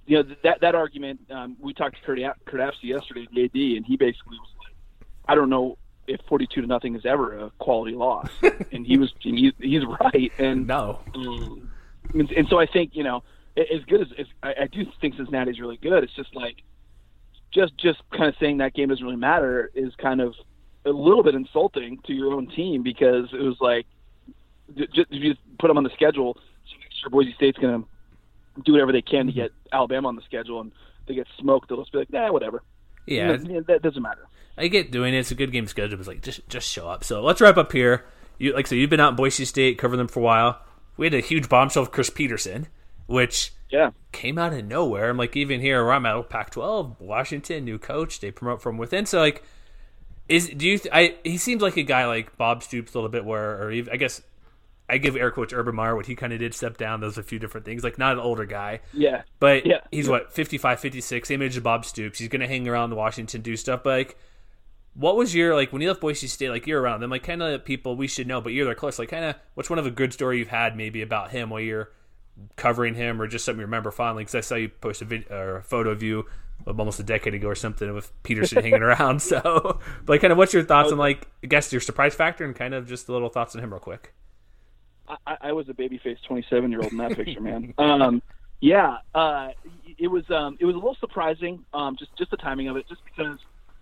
you 0.07 0.23
know 0.23 0.35
that 0.43 0.61
that 0.63 0.75
argument. 0.75 1.21
Um, 1.31 1.57
we 1.61 1.75
talked 1.75 1.97
to 1.97 2.03
Kurt, 2.03 2.19
Curt 2.47 2.61
Apsey 2.61 2.85
yesterday, 2.85 3.29
the 3.33 3.45
AD, 3.45 3.77
and 3.77 3.85
he 3.85 3.97
basically 3.99 4.39
was 4.39 4.49
like, 4.65 4.75
I 5.29 5.35
don't 5.35 5.51
know 5.51 5.77
if 6.07 6.21
forty-two 6.29 6.61
to 6.62 6.67
nothing 6.67 6.95
is 6.97 7.05
ever 7.05 7.38
a 7.38 7.51
quality 7.59 7.95
loss, 7.95 8.31
and 8.73 8.87
he 8.87 8.99
was 8.99 9.12
he, 9.21 9.53
he's 9.59 9.83
right, 9.85 10.33
and 10.38 10.67
no, 10.67 11.01
um, 11.15 11.71
and, 12.15 12.47
so 12.49 12.59
I 12.59 12.67
think 12.67 12.91
you 12.95 13.05
know, 13.05 13.23
as 13.57 13.85
good 13.87 14.03
as, 14.03 14.09
as 14.19 14.27
I, 14.43 14.55
I 14.62 14.67
do 14.67 14.85
think 15.01 15.17
Cincinnati's 15.17 15.61
really 15.61 15.77
good. 15.77 16.05
It's 16.05 16.15
just 16.15 16.35
like 16.35 16.62
just 17.53 17.77
just 17.79 18.01
kind 18.11 18.29
of 18.29 18.35
saying 18.41 18.59
that 18.59 18.75
game 18.75 18.88
doesn't 18.88 19.05
really 19.05 19.17
matter 19.17 19.71
is 19.75 19.93
kind 19.97 20.21
of 20.21 20.35
a 20.85 20.91
little 20.91 21.23
bit 21.23 21.35
insulting 21.35 21.99
to 22.07 22.12
your 22.12 22.33
own 22.33 22.49
team 22.49 22.83
because 22.83 23.29
it 23.33 23.43
was 23.43 23.57
like 23.61 23.87
just 24.77 25.11
if 25.11 25.23
you 25.23 25.35
put 25.59 25.69
them 25.69 25.77
on 25.77 25.85
the 25.85 25.91
schedule, 25.91 26.37
sure 27.01 27.11
Boise 27.11 27.35
State's 27.35 27.59
going 27.59 27.83
to 27.83 28.62
do 28.62 28.73
whatever 28.73 28.93
they 28.93 29.03
can 29.03 29.27
to 29.27 29.33
get 29.33 29.51
Alabama 29.73 30.09
on 30.09 30.17
the 30.17 30.23
schedule, 30.23 30.61
and 30.61 30.73
they 31.07 31.15
get 31.15 31.27
smoked, 31.38 31.69
they'll 31.69 31.79
just 31.79 31.93
be 31.93 31.99
like, 31.99 32.12
nah, 32.12 32.33
whatever. 32.33 32.62
Yeah, 33.07 33.33
You 33.33 33.38
know, 33.55 33.61
that 33.62 33.83
doesn't 33.83 34.03
matter. 34.03 34.27
I 34.57 34.69
get 34.69 34.91
doing 34.91 35.15
it. 35.15 35.19
It's 35.19 35.31
a 35.31 35.35
good 35.35 35.51
game 35.51 35.67
schedule. 35.67 35.99
It's 35.99 36.09
like 36.09 36.23
just 36.23 36.47
just 36.49 36.69
show 36.69 36.88
up. 36.88 37.05
So 37.05 37.23
let's 37.23 37.41
wrap 37.41 37.57
up 37.57 37.73
here. 37.73 38.05
You 38.38 38.53
like 38.55 38.67
said, 38.67 38.79
you've 38.79 38.91
been 38.91 39.01
out 39.01 39.11
in 39.11 39.17
Boise 39.17 39.45
State 39.45 39.79
covering 39.79 39.99
them 39.99 40.09
for 40.09 40.21
a 40.21 40.23
while. 40.23 40.61
We 40.97 41.07
had 41.07 41.15
a 41.15 41.21
huge 41.21 41.49
bombshell 41.49 41.83
of 41.85 41.91
Chris 41.91 42.11
Petersen, 42.11 42.69
which 43.07 43.53
Yeah. 43.71 43.91
came 44.12 44.38
out 44.38 44.53
of 44.53 44.65
nowhere. 44.67 45.09
I'm 45.11 45.17
like, 45.17 45.37
even 45.37 45.61
here 45.61 45.83
where 45.83 45.95
I'm 45.95 46.05
at, 46.05 46.29
Pac-12, 46.29 47.01
Washington, 47.01 47.65
new 47.65 47.79
coach, 47.79 48.21
they 48.21 48.31
promote 48.31 48.61
from 48.61 48.77
within. 48.77 49.07
So 49.07 49.19
like, 49.21 49.43
is 50.29 50.49
do 50.51 50.67
you? 50.69 50.79
Th- 50.79 50.93
I 50.95 51.17
he 51.25 51.38
seems 51.38 51.62
like 51.62 51.77
a 51.77 51.83
guy 51.83 52.07
like 52.07 52.37
Bob 52.37 52.62
Stoops 52.62 52.95
a 52.95 52.99
little 52.99 53.11
bit, 53.11 53.25
where 53.25 53.62
or 53.62 53.73
even, 53.73 53.93
I 53.93 53.97
guess 53.97 54.23
I 54.93 54.99
give 54.99 55.17
air 55.17 55.31
quotes 55.31 55.53
Urban 55.53 55.75
Meyer 55.75 55.97
what 55.97 56.07
he 56.07 56.15
kind 56.15 56.33
of 56.33 56.39
did 56.39 56.55
step 56.55 56.77
down. 56.77 57.01
There's 57.01 57.19
a 57.19 57.23
few 57.23 57.39
different 57.39 57.65
things, 57.65 57.83
like 57.83 57.99
not 57.99 58.13
an 58.13 58.19
older 58.19 58.45
guy, 58.45 58.81
Yeah. 58.93 59.23
but 59.41 59.65
Yeah. 59.67 59.81
he's 59.91 60.09
what 60.09 60.33
55, 60.33 60.79
56, 60.81 61.27
same 61.29 61.43
age 61.43 61.57
as 61.57 61.63
Bob 61.63 61.85
Stoops. 61.85 62.19
He's 62.19 62.29
gonna 62.29 62.47
hang 62.47 62.69
around 62.69 62.95
Washington, 62.95 63.41
do 63.41 63.57
stuff. 63.57 63.83
But 63.83 63.91
like, 63.91 64.19
what 64.95 65.17
was 65.17 65.35
your 65.35 65.55
like 65.55 65.73
when 65.73 65.81
you 65.83 65.89
left 65.89 66.01
Boise 66.03 66.27
State? 66.27 66.51
Like 66.51 66.67
you're 66.67 66.81
around 66.81 67.01
them, 67.01 67.11
like 67.11 67.23
kind 67.23 67.43
of 67.43 67.65
people 67.65 67.97
we 67.97 68.07
should 68.07 68.27
know, 68.27 68.41
but 68.43 68.53
you're 68.53 68.67
there 68.67 68.75
close. 68.75 68.99
Like 68.99 69.09
kind 69.09 69.25
of 69.25 69.37
what's 69.55 69.71
one 69.71 69.79
of 69.79 69.87
a 69.87 69.91
good 69.91 70.13
story 70.13 70.39
you've 70.39 70.49
had 70.49 70.77
maybe 70.77 71.01
about 71.03 71.31
him 71.31 71.49
while 71.49 71.61
you're 71.61 71.91
covering 72.57 72.95
him, 72.95 73.21
or 73.21 73.27
just 73.27 73.45
something 73.45 73.61
you 73.61 73.65
remember 73.67 73.91
fondly? 73.91 74.23
Because 74.23 74.35
I 74.35 74.41
saw 74.41 74.55
you 74.57 74.69
post 74.69 75.01
a, 75.03 75.05
video 75.07 75.35
or 75.35 75.57
a 75.57 75.63
photo 75.63 75.91
of 75.91 76.03
you 76.03 76.27
of 76.67 76.79
almost 76.79 77.01
a 77.01 77.03
decade 77.03 77.35
ago 77.35 77.49
or 77.49 77.55
something 77.55 77.93
with 77.95 78.13
Petersen 78.23 78.63
hanging 78.63 78.83
around. 78.83 79.21
So, 79.23 79.41
but 80.05 80.13
like, 80.13 80.21
kind 80.21 80.33
of 80.33 80.39
what's 80.39 80.53
your 80.53 80.63
thoughts 80.63 80.93
on 80.93 80.99
like 80.99 81.27
I 81.43 81.47
guess 81.47 81.73
your 81.73 81.81
surprise 81.81 82.15
factor 82.15 82.45
and 82.45 82.55
kind 82.55 82.75
of 82.75 82.87
just 82.87 83.07
the 83.07 83.13
little 83.15 83.31
thoughts 83.31 83.57
on 83.57 83.63
him 83.63 83.71
real 83.73 83.81
quick. 83.81 84.13
I, 85.09 85.37
I 85.41 85.53
was 85.53 85.69
a 85.69 85.75
babyface 85.75 86.19
27 86.27 86.71
year 86.71 86.81
old 86.83 86.93
in 86.93 86.99
that 86.99 87.17
picture, 87.17 87.41
man. 87.41 87.75
Um, 87.79 88.23
yeah, 88.61 88.99
uh, 89.15 89.49
it 89.99 90.07
was 90.07 90.23
um, 90.31 90.57
it 90.61 90.65
was 90.65 90.75
a 90.75 90.79
little 90.79 90.97
surprising, 91.01 91.65
um, 91.75 91.97
just 91.99 92.17
just 92.17 92.31
the 92.31 92.37
timing 92.37 92.69
of 92.69 92.77
it, 92.77 92.88
just 92.88 93.01
because 93.05 93.38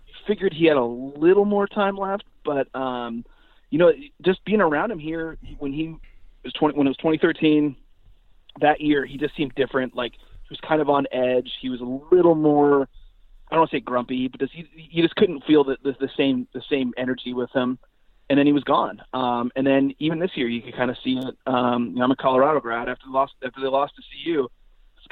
I 0.07 0.27
figured 0.27 0.53
he 0.53 0.65
had 0.65 0.77
a 0.77 0.83
little 0.83 1.45
more 1.45 1.67
time 1.67 1.97
left, 1.97 2.23
but 2.43 2.73
um, 2.75 3.23
you 3.69 3.77
know, 3.77 3.91
just 4.23 4.43
being 4.43 4.59
around 4.59 4.91
him 4.91 4.97
here 4.97 5.37
when 5.59 5.71
he 5.71 5.95
was 6.43 6.53
20 6.53 6.75
when 6.77 6.87
it 6.87 6.89
was 6.89 6.97
2013 6.97 7.75
that 8.59 8.81
year, 8.81 9.05
he 9.05 9.17
just 9.17 9.35
seemed 9.35 9.53
different. 9.55 9.95
Like 9.95 10.13
he 10.13 10.47
was 10.49 10.59
kind 10.67 10.81
of 10.81 10.89
on 10.89 11.05
edge. 11.11 11.51
He 11.61 11.69
was 11.69 11.79
a 11.81 12.15
little 12.15 12.35
more. 12.35 12.89
I 13.49 13.55
don't 13.55 13.59
want 13.61 13.71
to 13.71 13.77
say 13.77 13.81
grumpy, 13.81 14.29
but 14.29 14.39
just, 14.39 14.53
he, 14.53 14.67
you 14.75 15.03
just 15.03 15.15
couldn't 15.15 15.43
feel 15.45 15.63
the, 15.63 15.77
the, 15.83 15.95
the 15.99 16.09
same 16.17 16.47
the 16.53 16.63
same 16.69 16.93
energy 16.97 17.33
with 17.33 17.51
him 17.51 17.77
and 18.31 18.39
then 18.39 18.45
he 18.45 18.53
was 18.53 18.63
gone. 18.63 19.01
Um, 19.11 19.51
and 19.57 19.67
then 19.67 19.93
even 19.99 20.17
this 20.17 20.31
year, 20.35 20.47
you 20.47 20.61
could 20.61 20.73
kind 20.73 20.89
of 20.89 20.95
see 21.03 21.17
it. 21.17 21.35
Um, 21.45 21.89
you 21.89 21.95
know, 21.97 22.05
I'm 22.05 22.11
a 22.11 22.15
Colorado 22.15 22.61
grad. 22.61 22.87
After 22.87 23.07
they 23.07 23.11
lost, 23.11 23.33
after 23.43 23.59
they 23.59 23.67
lost 23.67 23.93
to 23.97 24.01
CU, 24.23 24.47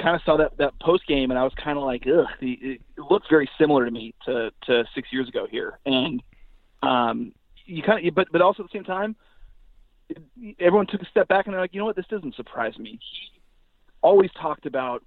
kind 0.01 0.15
of 0.15 0.21
saw 0.23 0.37
that 0.37 0.57
that 0.57 0.79
post 0.79 1.05
game, 1.05 1.29
and 1.29 1.37
I 1.37 1.43
was 1.43 1.51
kind 1.61 1.77
of 1.77 1.83
like, 1.83 2.07
ugh. 2.07 2.27
It, 2.39 2.79
it 2.95 3.01
looked 3.11 3.29
very 3.29 3.49
similar 3.59 3.83
to 3.83 3.91
me 3.91 4.15
to 4.25 4.51
to 4.67 4.85
six 4.95 5.09
years 5.11 5.27
ago 5.27 5.47
here, 5.51 5.79
and 5.85 6.23
um, 6.81 7.33
you 7.65 7.83
kind 7.83 8.07
of, 8.07 8.15
but 8.15 8.29
but 8.31 8.41
also 8.41 8.63
at 8.63 8.69
the 8.71 8.77
same 8.77 8.85
time, 8.85 9.17
everyone 10.57 10.87
took 10.87 11.01
a 11.01 11.09
step 11.11 11.27
back 11.27 11.45
and 11.45 11.53
they're 11.53 11.59
like, 11.59 11.73
you 11.73 11.79
know 11.81 11.85
what, 11.85 11.97
this 11.97 12.07
doesn't 12.09 12.35
surprise 12.35 12.79
me. 12.79 12.99
He 13.01 13.41
always 14.01 14.31
talked 14.41 14.65
about, 14.65 15.03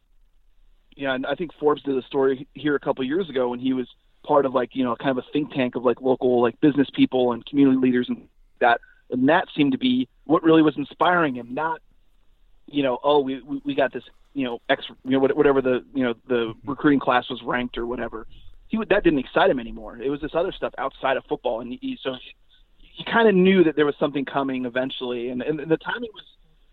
you 0.95 1.07
know, 1.07 1.15
and 1.15 1.25
I 1.25 1.35
think 1.35 1.53
Forbes 1.59 1.83
did 1.83 1.97
a 1.97 2.03
story 2.03 2.47
here 2.53 2.75
a 2.75 2.81
couple 2.81 3.03
years 3.05 3.31
ago 3.31 3.49
when 3.49 3.59
he 3.59 3.73
was 3.73 3.89
part 4.23 4.47
of 4.47 4.55
like 4.55 4.71
you 4.75 4.85
know 4.85 4.97
kind 4.97 5.11
of 5.11 5.19
a 5.19 5.27
think 5.33 5.53
tank 5.53 5.75
of 5.75 5.85
like 5.85 6.01
local 6.01 6.41
like 6.41 6.61
business 6.61 6.89
people 6.93 7.33
and 7.33 7.45
community 7.47 7.79
leaders 7.79 8.09
and 8.09 8.29
that. 8.61 8.81
And 9.11 9.29
that 9.29 9.49
seemed 9.55 9.73
to 9.73 9.79
be 9.79 10.09
what 10.25 10.43
really 10.43 10.63
was 10.63 10.79
inspiring 10.79 11.35
him 11.35 11.53
not 11.53 11.83
you 12.67 12.83
know 12.83 12.99
oh 13.05 13.21
we 13.21 13.43
we, 13.43 13.61
we 13.63 13.75
got 13.75 13.93
this 13.93 14.05
you 14.35 14.45
know 14.45 14.61
ex 14.69 14.85
you 15.05 15.11
know 15.11 15.19
whatever 15.19 15.61
the 15.61 15.85
you 15.95 16.03
know 16.03 16.15
the 16.29 16.35
mm-hmm. 16.35 16.71
recruiting 16.71 17.01
class 17.01 17.29
was 17.29 17.43
ranked 17.43 17.77
or 17.77 17.87
whatever. 17.87 18.27
He 18.69 18.79
would, 18.79 18.89
that 18.89 19.05
didn't 19.05 19.19
excite 19.19 19.51
him 19.51 19.61
anymore. 19.61 19.99
It 20.01 20.09
was 20.09 20.23
this 20.23 20.31
other 20.35 20.51
stuff 20.51 20.73
outside 20.79 21.19
of 21.19 21.25
football. 21.29 21.61
And 21.61 21.77
he, 21.79 21.99
so 22.03 22.17
he 22.79 23.05
kind 23.05 23.29
of 23.29 23.35
knew 23.35 23.63
that 23.65 23.77
there 23.77 23.85
was 23.85 23.95
something 24.01 24.25
coming 24.25 24.65
eventually. 24.65 25.29
And 25.29 25.43
and 25.43 25.59
the 25.59 25.77
timing 25.77 26.09
was 26.15 26.25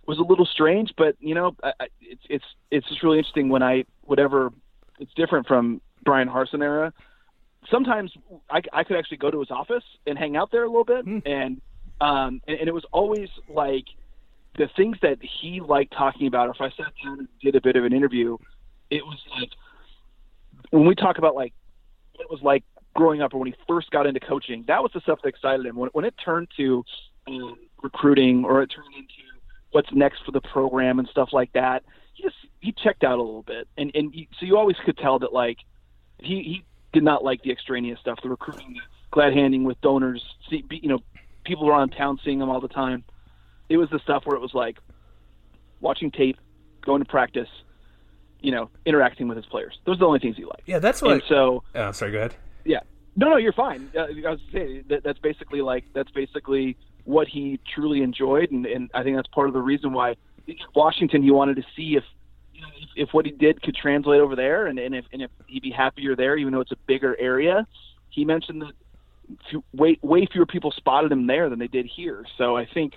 was 0.06 0.18
a 0.18 0.24
little 0.24 0.46
strange 0.46 0.92
but 0.98 1.16
you 1.20 1.36
know 1.36 1.56
I, 1.64 1.72
I, 1.80 1.88
it's 2.02 2.24
it's 2.30 2.46
it's 2.72 2.88
just 2.90 3.04
really 3.04 3.20
interesting 3.20 3.48
when 3.50 3.62
I 3.62 3.86
whatever 4.02 4.52
it's 5.00 5.14
different 5.14 5.46
from 5.46 5.82
Bryan 6.04 6.28
Harsin 6.28 6.64
era 6.64 6.92
sometimes 7.72 8.12
I, 8.50 8.62
I 8.74 8.84
could 8.84 8.98
actually 8.98 9.18
go 9.18 9.32
to 9.32 9.40
his 9.40 9.52
office 9.52 9.84
and 10.08 10.18
hang 10.18 10.36
out 10.36 10.52
there 10.52 10.64
a 10.64 10.68
little 10.68 10.84
bit, 10.84 11.06
and 11.26 11.62
um, 12.02 12.42
and, 12.48 12.60
and 12.60 12.68
it 12.68 12.74
was 12.74 12.86
always 12.92 13.30
like 13.48 13.86
the 14.58 14.70
things 14.76 14.98
that 15.02 15.18
he 15.22 15.62
liked 15.62 15.94
talking 15.94 16.28
about. 16.28 16.48
Or 16.48 16.52
if 16.52 16.62
I 16.62 16.70
sat 16.76 16.94
down 17.04 17.20
and 17.20 17.28
did 17.42 17.56
a 17.56 17.62
bit 17.62 17.76
of 17.76 17.86
an 17.86 17.94
interview, 17.94 18.38
it 18.90 19.06
was 19.06 19.20
like 19.40 19.50
when 20.72 20.86
we 20.86 20.96
talk 20.96 21.18
about 21.18 21.36
like 21.36 21.54
what 22.14 22.24
it 22.24 22.32
was 22.32 22.42
like 22.42 22.64
growing 22.96 23.22
up 23.22 23.34
or 23.34 23.40
when 23.40 23.48
he 23.48 23.56
first 23.68 23.92
got 23.92 24.06
into 24.06 24.20
coaching. 24.20 24.66
That 24.68 24.82
was 24.82 24.92
the 24.94 25.02
stuff 25.02 25.20
that 25.24 25.30
excited 25.30 25.66
him. 25.66 25.76
When 25.76 25.90
when 25.94 26.06
it 26.06 26.16
turned 26.24 26.50
to 26.58 26.84
um, 27.28 27.56
recruiting 27.82 28.46
or 28.46 28.62
it 28.62 28.68
turned 28.68 28.94
into 28.96 29.14
what's 29.72 29.90
next 29.94 30.24
for 30.26 30.32
the 30.32 30.42
program 30.42 31.00
and 31.00 31.08
stuff 31.10 31.30
like 31.32 31.54
that, 31.54 31.84
he 32.14 32.24
just 32.24 32.36
he 32.60 32.72
checked 32.72 33.04
out 33.04 33.20
a 33.20 33.22
little 33.22 33.44
bit, 33.44 33.68
and 33.78 33.92
and 33.94 34.14
he, 34.14 34.28
so 34.40 34.46
you 34.46 34.58
always 34.58 34.78
could 34.86 34.98
tell 34.98 35.20
that 35.20 35.34
like 35.34 35.58
he 36.18 36.44
he 36.44 36.66
did 36.94 37.04
not 37.04 37.24
like 37.24 37.42
the 37.44 37.52
extraneous 37.52 38.00
stuff, 38.00 38.20
the 38.22 38.30
recruiting, 38.30 38.74
the 38.74 38.82
glad 39.12 39.34
handing 39.34 39.64
with 39.64 39.80
donors. 39.82 40.24
See, 40.50 40.64
you 40.72 40.90
know, 40.90 41.00
people 41.44 41.70
around 41.70 41.90
town 41.90 42.20
seeing 42.24 42.42
him 42.42 42.50
all 42.50 42.62
the 42.62 42.68
time. 42.68 43.04
It 43.70 43.78
was 43.78 43.90
the 43.90 44.00
stuff 44.00 44.24
where 44.26 44.36
it 44.36 44.42
was 44.42 44.54
like 44.54 44.78
watching 45.80 46.12
tape, 46.12 46.38
going 46.82 47.04
to 47.04 47.10
practice, 47.10 47.50
you 48.42 48.52
know, 48.52 48.70
interacting 48.86 49.28
with 49.28 49.38
his 49.38 49.46
players. 49.46 49.78
Those 49.86 49.98
are 49.98 50.00
the 50.00 50.06
only 50.08 50.20
things 50.20 50.38
he 50.38 50.46
liked. 50.46 50.64
Yeah, 50.66 50.80
that's 50.80 51.02
what. 51.02 51.14
And 51.14 51.24
so, 51.28 51.64
oh, 51.76 51.92
sorry. 51.92 52.12
Go 52.12 52.18
ahead. 52.20 52.36
yeah, 52.66 52.80
no, 53.16 53.30
no, 53.30 53.38
you're 53.38 53.54
fine. 53.54 53.90
Uh, 53.96 54.08
I 54.26 54.32
was 54.32 54.40
saying 54.52 54.86
that 54.90 55.04
that's 55.04 55.20
basically 55.20 55.62
like 55.62 55.86
that's 55.94 56.12
basically 56.12 56.78
what 57.04 57.28
he 57.28 57.60
truly 57.74 58.02
enjoyed, 58.02 58.52
and, 58.52 58.66
and 58.66 58.90
I 58.94 59.04
think 59.04 59.16
that's 59.16 59.28
part 59.28 59.48
of 59.48 59.54
the 59.54 59.62
reason 59.62 59.94
why 59.94 60.16
Washington 60.76 61.22
he 61.22 61.32
wanted 61.32 61.58
to 61.58 61.64
see 61.76 61.96
if 61.96 62.04
if, 62.82 62.90
if 63.08 63.14
what 63.14 63.26
he 63.26 63.32
did 63.32 63.62
could 63.62 63.76
translate 63.76 64.22
over 64.22 64.36
there, 64.36 64.68
and, 64.68 64.80
and 64.80 64.96
if 64.96 65.06
and 65.12 65.22
if 65.22 65.32
he'd 65.48 65.64
be 65.64 65.72
happier 65.72 66.16
there, 66.16 66.38
even 66.38 66.54
though 66.54 66.62
it's 66.62 66.72
a 66.72 66.78
bigger 66.88 67.16
area. 67.20 67.68
He 68.12 68.26
mentioned 68.26 68.64
that 68.64 68.74
few, 69.50 69.64
way 69.74 69.98
way 70.02 70.28
fewer 70.32 70.46
people 70.46 70.72
spotted 70.72 71.12
him 71.12 71.28
there 71.28 71.50
than 71.50 71.60
they 71.60 71.68
did 71.68 71.86
here. 71.86 72.26
So 72.38 72.58
I 72.58 72.66
think 72.66 72.94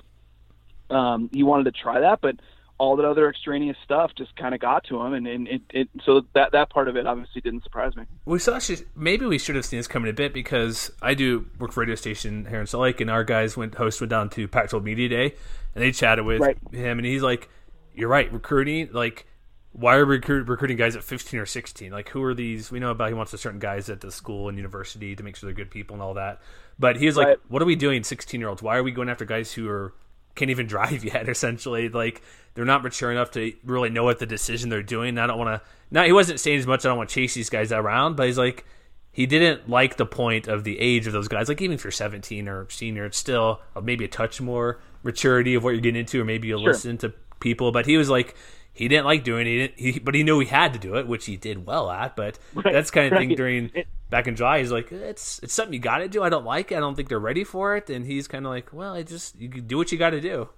um, 0.90 1.28
he 1.32 1.42
wanted 1.42 1.64
to 1.64 1.72
try 1.72 2.00
that, 2.00 2.20
but 2.20 2.36
all 2.78 2.96
that 2.96 3.04
other 3.04 3.28
extraneous 3.28 3.76
stuff 3.84 4.10
just 4.16 4.34
kind 4.34 4.54
of 4.54 4.60
got 4.60 4.84
to 4.84 5.00
him, 5.00 5.12
and, 5.12 5.26
and 5.26 5.48
it, 5.48 5.62
it 5.70 5.88
so 6.04 6.22
that 6.34 6.52
that 6.52 6.70
part 6.70 6.88
of 6.88 6.96
it 6.96 7.06
obviously 7.06 7.40
didn't 7.40 7.62
surprise 7.62 7.94
me. 7.94 8.04
We 8.24 8.38
saw 8.38 8.58
she, 8.58 8.78
maybe 8.96 9.26
we 9.26 9.38
should 9.38 9.54
have 9.54 9.64
seen 9.64 9.78
this 9.78 9.86
coming 9.86 10.10
a 10.10 10.12
bit 10.12 10.34
because 10.34 10.90
I 11.00 11.14
do 11.14 11.46
work 11.58 11.72
for 11.72 11.82
a 11.82 11.82
radio 11.82 11.94
station 11.94 12.46
here 12.46 12.60
in 12.60 12.66
Salt 12.66 12.82
Lake, 12.82 13.00
and 13.00 13.10
our 13.10 13.24
guys 13.24 13.56
went 13.56 13.76
host 13.76 14.00
went 14.00 14.10
down 14.10 14.30
to 14.30 14.48
Pac-12 14.48 14.82
Media 14.82 15.08
Day, 15.08 15.34
and 15.74 15.84
they 15.84 15.92
chatted 15.92 16.24
with 16.24 16.40
Right. 16.40 16.58
him, 16.72 16.98
and 16.98 17.06
he's 17.06 17.22
like, 17.22 17.48
"You're 17.94 18.08
right, 18.08 18.32
recruiting 18.32 18.88
like." 18.92 19.26
Why 19.72 19.96
are 19.96 20.04
we 20.04 20.16
recruit, 20.16 20.48
recruiting 20.48 20.76
guys 20.76 20.96
at 20.96 21.02
15 21.02 21.40
or 21.40 21.46
16? 21.46 21.90
Like, 21.92 22.10
who 22.10 22.22
are 22.24 22.34
these? 22.34 22.70
We 22.70 22.78
know 22.78 22.90
about 22.90 23.08
he 23.08 23.14
wants 23.14 23.32
a 23.32 23.38
certain 23.38 23.58
guys 23.58 23.88
at 23.88 24.02
the 24.02 24.10
school 24.10 24.48
and 24.48 24.56
university 24.58 25.16
to 25.16 25.22
make 25.22 25.34
sure 25.36 25.46
they're 25.48 25.54
good 25.54 25.70
people 25.70 25.94
and 25.94 26.02
all 26.02 26.14
that. 26.14 26.40
But 26.78 26.96
he 26.96 27.06
was 27.06 27.16
like, 27.16 27.26
Right. 27.26 27.38
what 27.48 27.62
are 27.62 27.64
we 27.66 27.74
doing, 27.76 28.04
16 28.04 28.38
year 28.38 28.50
olds? 28.50 28.62
Why 28.62 28.76
are 28.76 28.82
we 28.82 28.90
going 28.92 29.08
after 29.08 29.24
guys 29.24 29.52
who 29.52 29.68
are 29.70 29.94
can't 30.34 30.50
even 30.50 30.66
drive 30.74 31.04
yet? 31.04 31.26
Essentially, 31.28 31.88
like 31.88 32.20
they're 32.54 32.66
not 32.66 32.82
mature 32.82 33.10
enough 33.10 33.30
to 33.32 33.52
really 33.64 33.88
know 33.88 34.04
what 34.04 34.18
the 34.18 34.26
decision 34.26 34.68
they're 34.68 34.82
doing. 34.82 35.16
I 35.16 35.26
don't 35.26 35.38
want 35.38 35.62
to. 35.62 35.66
Now 35.90 36.04
he 36.04 36.12
wasn't 36.12 36.38
saying 36.40 36.58
as 36.58 36.66
much. 36.66 36.84
I 36.84 36.88
don't 36.90 36.98
want 36.98 37.08
to 37.08 37.14
chase 37.14 37.32
these 37.32 37.48
guys 37.50 37.72
around, 37.72 38.16
but 38.16 38.26
he's 38.26 38.36
like, 38.38 38.66
he 39.10 39.24
didn't 39.24 39.70
like 39.70 39.96
the 39.96 40.06
point 40.06 40.48
of 40.48 40.64
the 40.64 40.78
age 40.80 41.06
of 41.06 41.14
those 41.14 41.28
guys. 41.28 41.48
Like 41.48 41.62
even 41.62 41.74
if 41.74 41.82
you're 41.84 41.90
17 41.92 42.46
or 42.46 42.68
senior, 42.68 43.06
it's 43.06 43.16
still 43.18 43.62
maybe 43.82 44.04
a 44.04 44.08
touch 44.08 44.38
more 44.40 44.80
maturity 45.02 45.54
of 45.54 45.64
what 45.64 45.70
you're 45.70 45.80
getting 45.80 46.00
into, 46.00 46.20
or 46.20 46.24
maybe 46.26 46.48
you'll 46.48 46.60
Sure. 46.60 46.72
listen 46.72 46.98
to 46.98 47.14
people. 47.40 47.72
But 47.72 47.86
he 47.86 47.96
was 47.96 48.10
like. 48.10 48.34
He 48.74 48.88
didn't 48.88 49.04
like 49.04 49.22
doing 49.22 49.46
it, 49.46 49.74
he, 49.76 49.98
but 49.98 50.14
he 50.14 50.22
knew 50.22 50.38
he 50.40 50.46
had 50.46 50.72
to 50.72 50.78
do 50.78 50.96
it, 50.96 51.06
which 51.06 51.26
he 51.26 51.36
did 51.36 51.66
well 51.66 51.90
at. 51.90 52.16
But 52.16 52.38
Right, 52.54 52.72
that's 52.72 52.90
kind 52.90 53.12
of 53.12 53.18
thing 53.18 53.34
during 53.34 53.70
It- 53.74 53.86
back 54.08 54.26
in 54.26 54.34
July. 54.34 54.60
He's 54.60 54.72
like, 54.72 54.90
it's 54.90 55.38
it's 55.42 55.52
something 55.52 55.74
you 55.74 55.78
got 55.78 55.98
to 55.98 56.08
do. 56.08 56.22
I 56.22 56.30
don't 56.30 56.44
like 56.46 56.72
it. 56.72 56.76
I 56.76 56.80
don't 56.80 56.94
think 56.94 57.08
they're 57.10 57.18
ready 57.18 57.44
for 57.44 57.76
it. 57.76 57.90
And 57.90 58.06
he's 58.06 58.26
kind 58.28 58.46
of 58.46 58.50
like, 58.50 58.72
well, 58.72 58.94
I 58.94 59.02
just 59.02 59.38
you 59.38 59.48
can 59.50 59.66
do 59.66 59.76
what 59.76 59.92
you 59.92 59.98
got 59.98 60.10
to 60.10 60.20
do. 60.22 60.48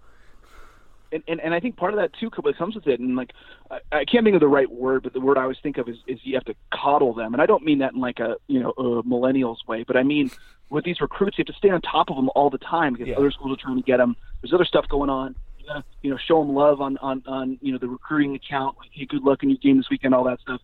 and, 1.12 1.22
and, 1.28 1.40
and 1.40 1.54
I 1.54 1.60
think 1.60 1.76
part 1.76 1.92
of 1.92 1.98
that 2.00 2.12
too 2.18 2.30
comes 2.30 2.74
with 2.74 2.86
it, 2.86 2.98
and 3.00 3.16
like 3.16 3.32
I, 3.70 3.80
I 3.92 4.04
can't 4.04 4.24
think 4.24 4.34
of 4.34 4.40
the 4.40 4.48
right 4.48 4.70
word, 4.70 5.02
but 5.02 5.12
the 5.12 5.20
word 5.20 5.36
I 5.38 5.42
always 5.42 5.58
think 5.62 5.78
of 5.78 5.88
is, 5.88 5.96
is 6.06 6.18
you 6.22 6.34
have 6.34 6.44
to 6.44 6.54
coddle 6.72 7.14
them, 7.14 7.32
and 7.34 7.42
I 7.42 7.46
don't 7.46 7.64
mean 7.64 7.78
that 7.78 7.94
in 7.94 8.00
like 8.00 8.20
a 8.20 8.36
you 8.46 8.60
know 8.60 8.70
a 8.70 9.02
millennials 9.02 9.58
way, 9.66 9.84
but 9.84 9.96
I 9.96 10.02
mean 10.02 10.30
with 10.70 10.84
these 10.84 11.00
recruits, 11.00 11.36
you 11.38 11.42
have 11.46 11.52
to 11.54 11.58
stay 11.58 11.68
on 11.70 11.80
top 11.82 12.10
of 12.10 12.16
them 12.16 12.30
all 12.34 12.48
the 12.50 12.58
time 12.58 12.94
because 12.94 13.08
Yeah. 13.08 13.16
other 13.16 13.30
schools 13.30 13.52
are 13.58 13.60
trying 13.60 13.76
to 13.76 13.82
get 13.82 13.98
them. 13.98 14.16
There's 14.40 14.52
other 14.52 14.64
stuff 14.64 14.88
going 14.88 15.10
on. 15.10 15.36
You 15.66 15.82
you 16.02 16.10
know 16.10 16.18
show 16.26 16.42
him 16.42 16.54
love 16.54 16.80
on 16.80 16.98
on 16.98 17.22
on 17.26 17.58
you 17.60 17.72
know 17.72 17.78
the 17.78 17.88
recruiting 17.88 18.34
account, 18.34 18.76
like 18.78 18.90
hey, 18.92 19.06
good 19.06 19.22
luck 19.22 19.42
in 19.42 19.50
your 19.50 19.58
game 19.58 19.76
this 19.76 19.88
weekend, 19.90 20.14
all 20.14 20.24
that 20.24 20.40
stuff. 20.40 20.60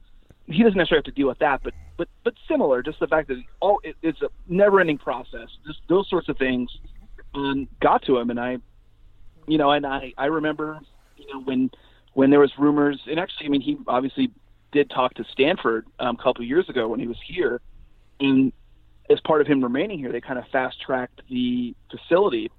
He 0.47 0.63
doesn't 0.63 0.77
necessarily 0.77 1.05
have 1.07 1.15
to 1.15 1.19
deal 1.19 1.29
with 1.29 1.39
that, 1.39 1.63
but 1.63 1.75
but 1.97 2.09
but 2.25 2.35
similar, 2.49 2.83
just 2.83 3.01
the 3.01 3.07
fact 3.07 3.29
that 3.29 3.43
all 3.61 3.81
it, 3.83 3.97
it's 4.03 4.21
a 4.23 4.29
never-ending 4.49 4.99
process. 4.99 5.49
Just 5.67 5.81
those 5.89 6.09
sorts 6.09 6.29
of 6.29 6.37
things 6.39 6.71
um, 7.35 7.69
got 7.81 8.03
to 8.03 8.19
him, 8.19 8.31
and 8.31 8.41
I 8.41 8.59
you 9.47 9.59
know, 9.59 9.71
and 9.71 9.87
I 9.87 10.13
I 10.17 10.27
remember, 10.27 10.81
you 11.17 11.27
know, 11.33 11.41
when 11.43 11.71
when 12.15 12.31
there 12.31 12.41
was 12.41 12.53
rumors, 12.59 13.01
and 13.07 13.19
actually, 13.19 13.47
I 13.47 13.49
mean, 13.51 13.61
he 13.61 13.77
obviously 13.87 14.31
did 14.73 14.91
talk 14.91 15.15
to 15.15 15.25
Stanford 15.33 15.87
um, 15.99 16.17
a 16.19 16.23
couple 16.23 16.43
of 16.43 16.49
years 16.49 16.69
ago 16.69 16.89
when 16.89 17.01
he 17.01 17.07
was 17.07 17.19
here, 17.27 17.61
and 18.21 18.53
as 19.11 19.19
part 19.21 19.41
of 19.41 19.47
him 19.47 19.63
remaining 19.63 19.99
here, 19.99 20.13
they 20.13 20.21
kind 20.21 20.39
of 20.39 20.45
fast 20.53 20.81
tracked 20.81 21.23
the 21.29 21.75
facility, 21.91 22.51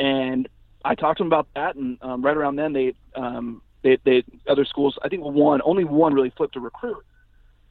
and 0.00 0.48
I 0.84 0.94
talked 0.94 1.18
to 1.18 1.24
him 1.24 1.28
about 1.28 1.48
that, 1.54 1.76
and 1.76 1.98
um, 2.02 2.22
right 2.22 2.36
around 2.36 2.56
then 2.56 2.72
they, 2.72 2.94
um, 3.14 3.62
they, 3.82 3.98
they 4.04 4.24
other 4.48 4.64
schools, 4.64 4.98
I 5.02 5.08
think 5.08 5.22
one, 5.24 5.60
only 5.64 5.84
one 5.84 6.14
really 6.14 6.32
flipped 6.36 6.56
a 6.56 6.60
recruit, 6.60 7.04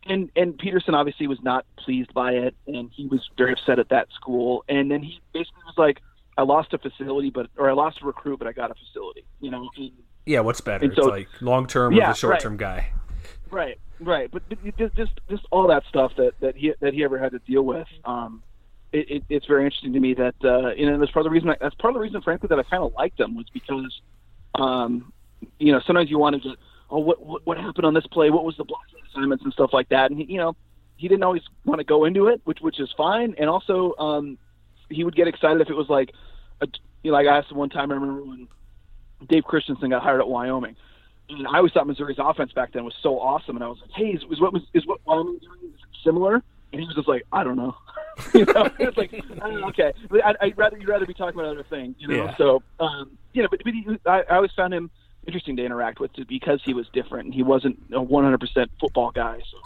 and 0.06 0.30
and 0.36 0.58
Petersen 0.58 0.96
obviously 0.96 1.28
was 1.28 1.40
not 1.42 1.66
pleased 1.78 2.14
by 2.14 2.34
it, 2.34 2.56
and 2.68 2.90
he 2.92 3.08
was 3.08 3.30
very 3.38 3.54
upset 3.54 3.80
at 3.80 3.90
that 3.90 4.08
school, 4.14 4.64
and 4.68 4.90
then 4.90 5.02
he 5.02 5.22
basically 5.34 5.64
was 5.66 5.76
like, 5.78 6.02
I 6.38 6.44
lost 6.44 6.74
a 6.74 6.78
facility, 6.78 7.30
but 7.30 7.48
or 7.58 7.70
I 7.70 7.74
lost 7.74 8.02
a 8.02 8.06
recruit, 8.06 8.40
but 8.40 8.48
I 8.48 8.52
got 8.52 8.72
a 8.72 8.76
facility, 8.76 9.26
you 9.40 9.52
know. 9.52 9.70
And, 9.78 9.92
yeah, 10.26 10.40
what's 10.40 10.62
better? 10.62 10.86
So, 10.96 11.02
it's 11.02 11.08
like 11.08 11.28
long 11.42 11.68
term 11.68 11.94
yeah, 11.94 12.06
or 12.06 12.14
the 12.14 12.16
short 12.16 12.40
term 12.40 12.54
right. 12.54 12.60
guy. 12.60 12.92
Right, 13.50 13.80
right, 14.00 14.32
but, 14.32 14.44
but 14.48 14.78
just 14.78 14.96
just 14.96 15.12
just 15.30 15.46
all 15.52 15.68
that 15.68 15.84
stuff 15.90 16.14
that 16.18 16.40
that 16.40 16.56
he 16.56 16.74
that 16.80 16.94
he 16.94 17.04
ever 17.04 17.18
had 17.18 17.34
to 17.34 17.40
deal 17.40 17.64
with. 17.64 17.88
Um, 18.06 18.44
it, 18.92 19.10
it, 19.10 19.24
it's 19.30 19.46
very 19.46 19.66
interesting 19.66 19.94
to 19.94 20.00
me 20.00 20.14
that 20.16 20.36
uh, 20.44 20.74
you 20.74 20.90
know 20.90 20.98
that's 20.98 21.12
part 21.12 21.26
of 21.26 21.30
the 21.30 21.34
reason. 21.34 21.50
I, 21.50 21.56
that's 21.60 21.76
part 21.76 21.92
of 21.92 21.96
the 21.96 22.02
reason, 22.02 22.22
frankly, 22.22 22.48
that 22.48 22.60
I 22.60 22.64
kind 22.64 22.84
of 22.84 22.94
liked 22.94 23.18
them 23.18 23.36
was 23.36 23.46
because, 23.54 24.02
um, 24.56 25.14
you 25.60 25.72
know, 25.72 25.82
sometimes 25.86 26.10
you 26.10 26.20
wanted 26.20 26.44
to, 26.44 26.56
oh, 26.90 27.00
what, 27.00 27.26
what 27.26 27.46
what 27.46 27.58
happened 27.58 27.86
on 27.86 27.94
this 27.94 28.06
play? 28.08 28.30
What 28.30 28.44
was 28.44 28.58
the 28.58 28.66
blocking 28.66 29.00
assignments 29.10 29.44
and 29.44 29.54
stuff 29.54 29.72
like 29.74 29.90
that? 29.90 30.12
And 30.12 30.20
he, 30.20 30.26
you 30.34 30.38
know, 30.38 30.56
he 30.98 31.08
didn't 31.08 31.24
always 31.24 31.42
want 31.66 31.80
to 31.80 31.86
go 31.86 32.06
into 32.06 32.28
it, 32.28 32.42
which 32.44 32.60
which 32.62 32.80
is 32.80 32.94
fine. 32.98 33.34
And 33.38 33.50
also, 33.50 33.94
um, 33.98 34.38
he 34.90 35.04
would 35.04 35.16
get 35.16 35.28
excited 35.28 35.62
if 35.62 35.70
it 35.70 35.76
was 35.76 35.90
like, 35.90 36.12
a, 36.62 36.68
you 37.04 37.12
know, 37.12 37.18
like 37.18 37.28
I 37.28 37.38
asked 37.38 37.52
him 37.52 37.58
one 37.58 37.70
time. 37.70 37.92
I 37.92 37.96
remember 37.96 38.24
when 38.24 38.48
Dave 39.30 39.44
Christensen 39.46 39.90
got 39.90 40.04
hired 40.04 40.20
at 40.20 40.28
Wyoming, 40.28 40.76
and 41.30 41.48
I 41.48 41.58
always 41.58 41.72
thought 41.72 41.88
Missouri's 41.88 42.20
offense 42.20 42.52
back 42.52 42.74
then 42.74 42.84
was 42.84 42.96
so 43.02 43.20
awesome. 43.20 43.56
And 43.56 43.64
I 43.64 43.68
was 43.70 43.78
like, 43.82 43.92
hey, 43.92 44.10
is, 44.10 44.24
is 44.30 44.42
what 44.42 44.52
was 44.52 44.64
is 44.74 44.86
what 44.86 45.00
Wyoming 45.06 45.40
doing 45.40 45.74
similar? 46.04 46.44
And 46.72 46.82
he 46.82 46.88
was 46.88 46.96
just 46.96 47.08
like, 47.08 47.26
I 47.32 47.44
don't 47.44 47.58
know. 47.58 47.76
you 48.34 48.46
know, 48.46 48.70
it's 48.80 48.98
like, 48.98 49.14
okay, 49.14 49.94
I, 50.24 50.34
I'd 50.42 50.58
rather 50.58 50.78
you'd 50.78 50.88
rather 50.88 51.06
be 51.06 51.14
talking 51.14 51.40
about 51.40 51.52
other 51.52 51.66
things, 51.70 51.96
you 52.00 52.08
know. 52.08 52.26
Yeah. 52.26 52.38
So, 52.38 52.64
um, 52.80 53.18
you 53.34 53.42
know, 53.42 53.48
but, 53.50 53.62
but 53.64 53.74
he, 53.74 53.86
I, 54.06 54.24
I 54.30 54.36
always 54.36 54.52
found 54.52 54.74
him 54.74 54.90
interesting 55.26 55.56
to 55.58 55.66
interact 55.66 56.00
with 56.00 56.12
because 56.28 56.62
he 56.64 56.74
was 56.74 56.88
different 56.94 57.26
and 57.26 57.34
he 57.34 57.44
wasn't 57.44 57.80
a 57.92 58.00
100% 58.00 58.68
football 58.80 59.12
guy. 59.12 59.40
So. 59.52 59.58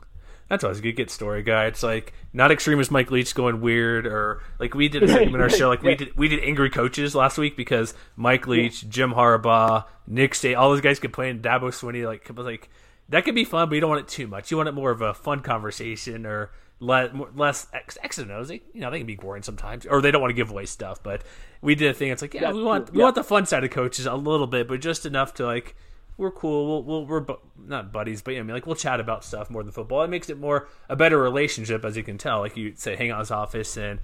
That's 0.49 0.63
always 0.63 0.77
a 0.77 0.81
good 0.81 0.95
get 0.95 1.09
story 1.09 1.41
guy. 1.41 1.65
It's 1.65 1.81
like 1.81 2.13
not 2.31 2.51
extreme 2.51 2.79
as 2.79 2.91
Mike 2.91 3.09
Leach 3.09 3.33
going 3.33 3.61
weird 3.61 4.05
or 4.05 4.43
like 4.59 4.75
we 4.75 4.89
did 4.89 5.01
a 5.01 5.07
segment 5.07 5.35
in 5.35 5.41
our 5.41 5.49
show. 5.49 5.69
Like 5.69 5.81
we 5.81 5.95
did 5.95 6.15
we 6.15 6.27
did 6.27 6.43
angry 6.43 6.69
coaches 6.69 7.15
last 7.15 7.39
week 7.39 7.57
because 7.57 7.95
Mike 8.15 8.45
Leach, 8.45 8.87
Jim 8.87 9.11
Harbaugh, 9.11 9.85
Nick 10.05 10.35
State, 10.35 10.53
all 10.53 10.69
those 10.69 10.81
guys 10.81 10.99
complained. 10.99 11.41
Dabo 11.41 11.71
Swinney 11.71 12.05
like 12.05 12.29
like 12.37 12.69
that 13.09 13.25
could 13.25 13.33
be 13.33 13.43
fun, 13.43 13.69
but 13.69 13.75
you 13.75 13.81
don't 13.81 13.89
want 13.89 14.01
it 14.01 14.07
too 14.07 14.27
much. 14.27 14.51
You 14.51 14.57
want 14.57 14.69
it 14.69 14.73
more 14.73 14.91
of 14.91 15.01
a 15.01 15.15
fun 15.15 15.39
conversation 15.39 16.27
or 16.27 16.51
less, 16.79 17.11
less 17.35 17.67
X, 17.73 17.97
X 18.03 18.17
and 18.17 18.31
O's. 18.31 18.51
you 18.51 18.61
know, 18.75 18.91
they 18.91 18.97
can 18.97 19.07
be 19.07 19.15
boring 19.15 19.43
sometimes, 19.43 19.85
or 19.85 20.01
they 20.01 20.11
don't 20.11 20.21
want 20.21 20.31
to 20.31 20.35
give 20.35 20.51
away 20.51 20.65
stuff. 20.65 21.01
But 21.01 21.23
we 21.61 21.75
did 21.75 21.89
a 21.89 21.93
thing. 21.93 22.11
It's 22.11 22.21
like, 22.21 22.33
yeah, 22.33 22.51
we 22.51 22.63
want 22.63 22.87
true. 22.87 22.97
we 22.97 23.03
want 23.03 23.15
the 23.15 23.23
fun 23.23 23.45
side 23.45 23.63
of 23.63 23.71
coaches 23.71 24.05
a 24.05 24.15
little 24.15 24.47
bit, 24.47 24.67
but 24.67 24.81
just 24.81 25.05
enough 25.05 25.33
to 25.35 25.45
like 25.45 25.75
we're 26.17 26.31
cool. 26.31 26.67
We'll, 26.67 26.83
we'll 26.83 27.05
we're 27.05 27.19
bu- 27.21 27.37
not 27.57 27.91
buddies, 27.91 28.21
but 28.21 28.31
you 28.31 28.37
know, 28.37 28.43
I 28.43 28.47
mean, 28.47 28.53
like 28.55 28.65
we'll 28.65 28.75
chat 28.75 28.99
about 28.99 29.23
stuff 29.23 29.49
more 29.49 29.63
than 29.63 29.71
football. 29.71 30.03
It 30.03 30.09
makes 30.09 30.29
it 30.29 30.39
more 30.39 30.67
a 30.89 30.95
better 30.95 31.17
relationship, 31.17 31.83
as 31.83 31.97
you 31.97 32.03
can 32.03 32.17
tell. 32.17 32.39
Like 32.39 32.55
you 32.57 32.73
say, 32.75 32.95
hang 32.95 33.11
out 33.11 33.19
his 33.19 33.31
office, 33.31 33.77
and 33.77 33.99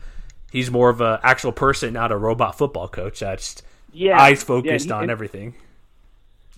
he's 0.51 0.71
more 0.71 0.89
of 0.89 1.01
a 1.01 1.19
actual 1.23 1.51
person, 1.51 1.93
not 1.93 2.11
a 2.11 2.17
robot 2.17 2.57
football 2.57 2.87
coach. 2.87 3.19
That's 3.19 3.61
yeah, 3.93 4.19
eyes 4.19 4.43
focused 4.43 4.87
yeah, 4.87 4.93
he, 4.93 4.97
on 4.97 5.03
and, 5.03 5.11
everything. 5.11 5.55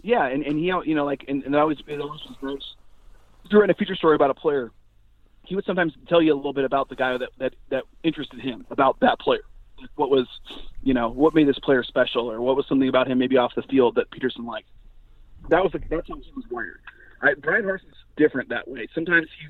Yeah, 0.01 0.25
and, 0.25 0.43
and 0.43 0.59
he, 0.59 0.65
you 0.65 0.95
know, 0.95 1.05
like, 1.05 1.25
and, 1.27 1.43
and 1.43 1.55
always, 1.55 1.77
it 1.87 2.01
always 2.01 2.21
was 2.27 2.35
nice. 2.41 2.73
During 3.49 3.69
a 3.69 3.73
feature 3.73 3.95
story 3.95 4.15
about 4.15 4.29
a 4.29 4.33
player, 4.33 4.71
he 5.45 5.55
would 5.55 5.65
sometimes 5.65 5.93
tell 6.07 6.21
you 6.21 6.33
a 6.33 6.35
little 6.35 6.53
bit 6.53 6.65
about 6.65 6.89
the 6.89 6.95
guy 6.95 7.17
that 7.17 7.29
that 7.39 7.53
that 7.69 7.83
interested 8.03 8.39
him 8.39 8.65
about 8.69 8.99
that 9.01 9.19
player. 9.19 9.43
What 9.95 10.09
was, 10.09 10.27
you 10.81 10.93
know, 10.93 11.09
what 11.09 11.35
made 11.35 11.47
this 11.47 11.59
player 11.59 11.83
special, 11.83 12.31
or 12.31 12.39
what 12.39 12.55
was 12.55 12.65
something 12.69 12.87
about 12.87 13.07
him 13.07 13.17
maybe 13.17 13.35
off 13.35 13.51
the 13.55 13.63
field 13.63 13.95
that 13.95 14.09
Petersen 14.11 14.45
liked 14.45 14.67
that 15.49 15.63
was 15.63 15.71
the, 15.71 15.79
that's 15.89 16.07
how 16.07 16.15
he 16.15 16.31
was 16.35 16.45
wired. 16.49 16.81
Right? 17.21 17.39
Bryan 17.41 17.63
Harsin's 17.63 17.95
different 18.17 18.49
that 18.49 18.67
way. 18.67 18.87
Sometimes 18.93 19.27
he 19.39 19.47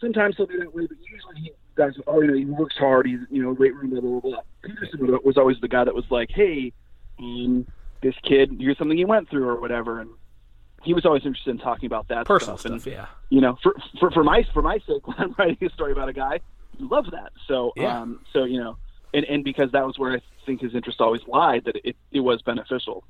sometimes 0.00 0.36
he'll 0.36 0.46
do 0.46 0.58
that 0.58 0.74
way, 0.74 0.86
but 0.86 0.98
usually 1.10 1.40
he 1.42 1.52
does. 1.76 1.94
Oh, 2.06 2.20
you 2.20 2.28
know, 2.28 2.34
he 2.34 2.44
works 2.44 2.76
hard. 2.78 3.06
He's 3.06 3.20
you 3.30 3.42
know 3.42 3.52
weight 3.52 3.74
room 3.74 3.90
blah 3.90 4.00
blah 4.00 4.20
blah. 4.20 4.40
Petersen 4.62 5.18
was 5.24 5.36
always 5.36 5.56
the 5.60 5.68
guy 5.68 5.84
that 5.84 5.94
was 5.94 6.04
like, 6.10 6.30
hey, 6.30 6.72
um, 7.18 7.66
this 8.02 8.14
kid, 8.22 8.56
here's 8.58 8.78
something 8.78 8.98
he 8.98 9.04
went 9.04 9.28
through 9.30 9.48
or 9.48 9.60
whatever, 9.60 10.00
and 10.00 10.10
he 10.84 10.94
was 10.94 11.06
always 11.06 11.24
interested 11.24 11.50
in 11.50 11.58
talking 11.58 11.86
about 11.86 12.08
that 12.08 12.26
personal 12.26 12.56
stuff. 12.58 12.80
stuff 12.80 12.86
and, 12.86 12.94
yeah, 12.94 13.06
you 13.30 13.40
know, 13.40 13.56
for, 13.62 13.74
for 13.98 14.10
for 14.10 14.24
my 14.24 14.44
for 14.52 14.62
my 14.62 14.78
sake, 14.86 15.06
when 15.06 15.16
I'm 15.18 15.34
writing 15.38 15.58
a 15.62 15.70
story 15.70 15.92
about 15.92 16.08
a 16.08 16.12
guy, 16.12 16.40
he 16.76 16.84
loves 16.84 17.10
that. 17.10 17.32
So 17.46 17.72
yeah. 17.76 18.00
um, 18.00 18.20
so 18.32 18.44
you 18.44 18.58
know, 18.58 18.76
and 19.14 19.24
and 19.24 19.44
because 19.44 19.70
that 19.72 19.86
was 19.86 19.98
where 19.98 20.12
I 20.12 20.20
think 20.46 20.60
his 20.60 20.74
interest 20.74 21.00
always 21.00 21.22
lied, 21.26 21.64
that 21.66 21.76
it 21.84 21.96
it 22.10 22.20
was 22.20 22.42
beneficial. 22.42 23.04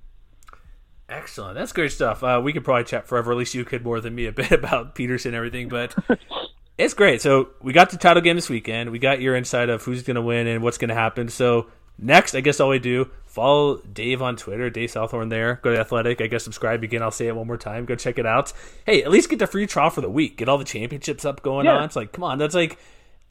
Excellent. 1.09 1.57
That's 1.57 1.73
great 1.73 1.93
stuff. 1.93 2.23
Uh, 2.23 2.41
we 2.43 2.53
could 2.53 2.65
probably 2.65 2.85
chat 2.85 3.07
forever. 3.07 3.33
At 3.33 3.39
least 3.39 3.55
you 3.55 3.65
could 3.65 3.85
more 3.85 4.01
than 4.01 4.15
me 4.15 4.27
a 4.27 4.33
bit 4.33 4.53
about 4.53 4.95
Petersen 4.95 5.31
and 5.31 5.37
everything, 5.37 5.69
but 5.69 5.95
it's 6.79 6.95
great. 6.95 7.21
So 7.21 7.51
we 7.61 7.73
got 7.73 7.91
the 7.91 7.99
title 7.99 8.23
game 8.23 8.37
this 8.37 8.49
weekend. 8.49 8.91
We 8.91 8.99
got 8.99 9.21
your 9.21 9.37
insight 9.37 9.69
of 9.69 9.83
who's 9.83 10.03
going 10.03 10.15
to 10.15 10.23
win 10.23 10.47
and 10.47 10.63
what's 10.63 10.79
going 10.79 10.89
to 10.89 10.95
happen. 10.95 11.29
So 11.29 11.67
next, 11.99 12.35
I 12.35 12.41
guess 12.41 12.61
all 12.61 12.71
we 12.71 12.79
do 12.79 13.11
follow 13.33 13.79
Dave 13.79 14.21
on 14.21 14.37
Twitter, 14.37 14.69
Dave 14.69 14.91
Southorn. 14.91 15.31
There, 15.31 15.59
go 15.63 15.73
to 15.73 15.81
Athletic. 15.81 16.21
I 16.21 16.27
guess 16.27 16.45
subscribe 16.45 16.85
again. 16.85 17.03
I'll 17.03 17.11
say 17.11 17.29
it 17.29 17.35
one 17.35 17.47
more 17.47 17.57
time. 17.57 17.87
Go 17.87 17.95
check 17.97 18.19
it 18.19 18.27
out. 18.27 18.53
Hey, 18.85 19.03
at 19.03 19.11
least 19.11 19.31
get 19.31 19.39
the 19.39 19.47
free 19.47 19.67
trial 19.67 19.91
for 19.91 20.03
the 20.03 20.11
week. 20.11 20.37
Get 20.37 20.49
all 20.49 20.59
the 20.59 20.65
championships 20.65 21.25
up 21.25 21.43
going 21.43 21.65
yeah. 21.65 21.77
on. 21.77 21.85
It's 21.85 21.97
like, 21.97 22.13
come 22.13 22.25
on, 22.25 22.39
that's 22.39 22.55
like 22.55 22.79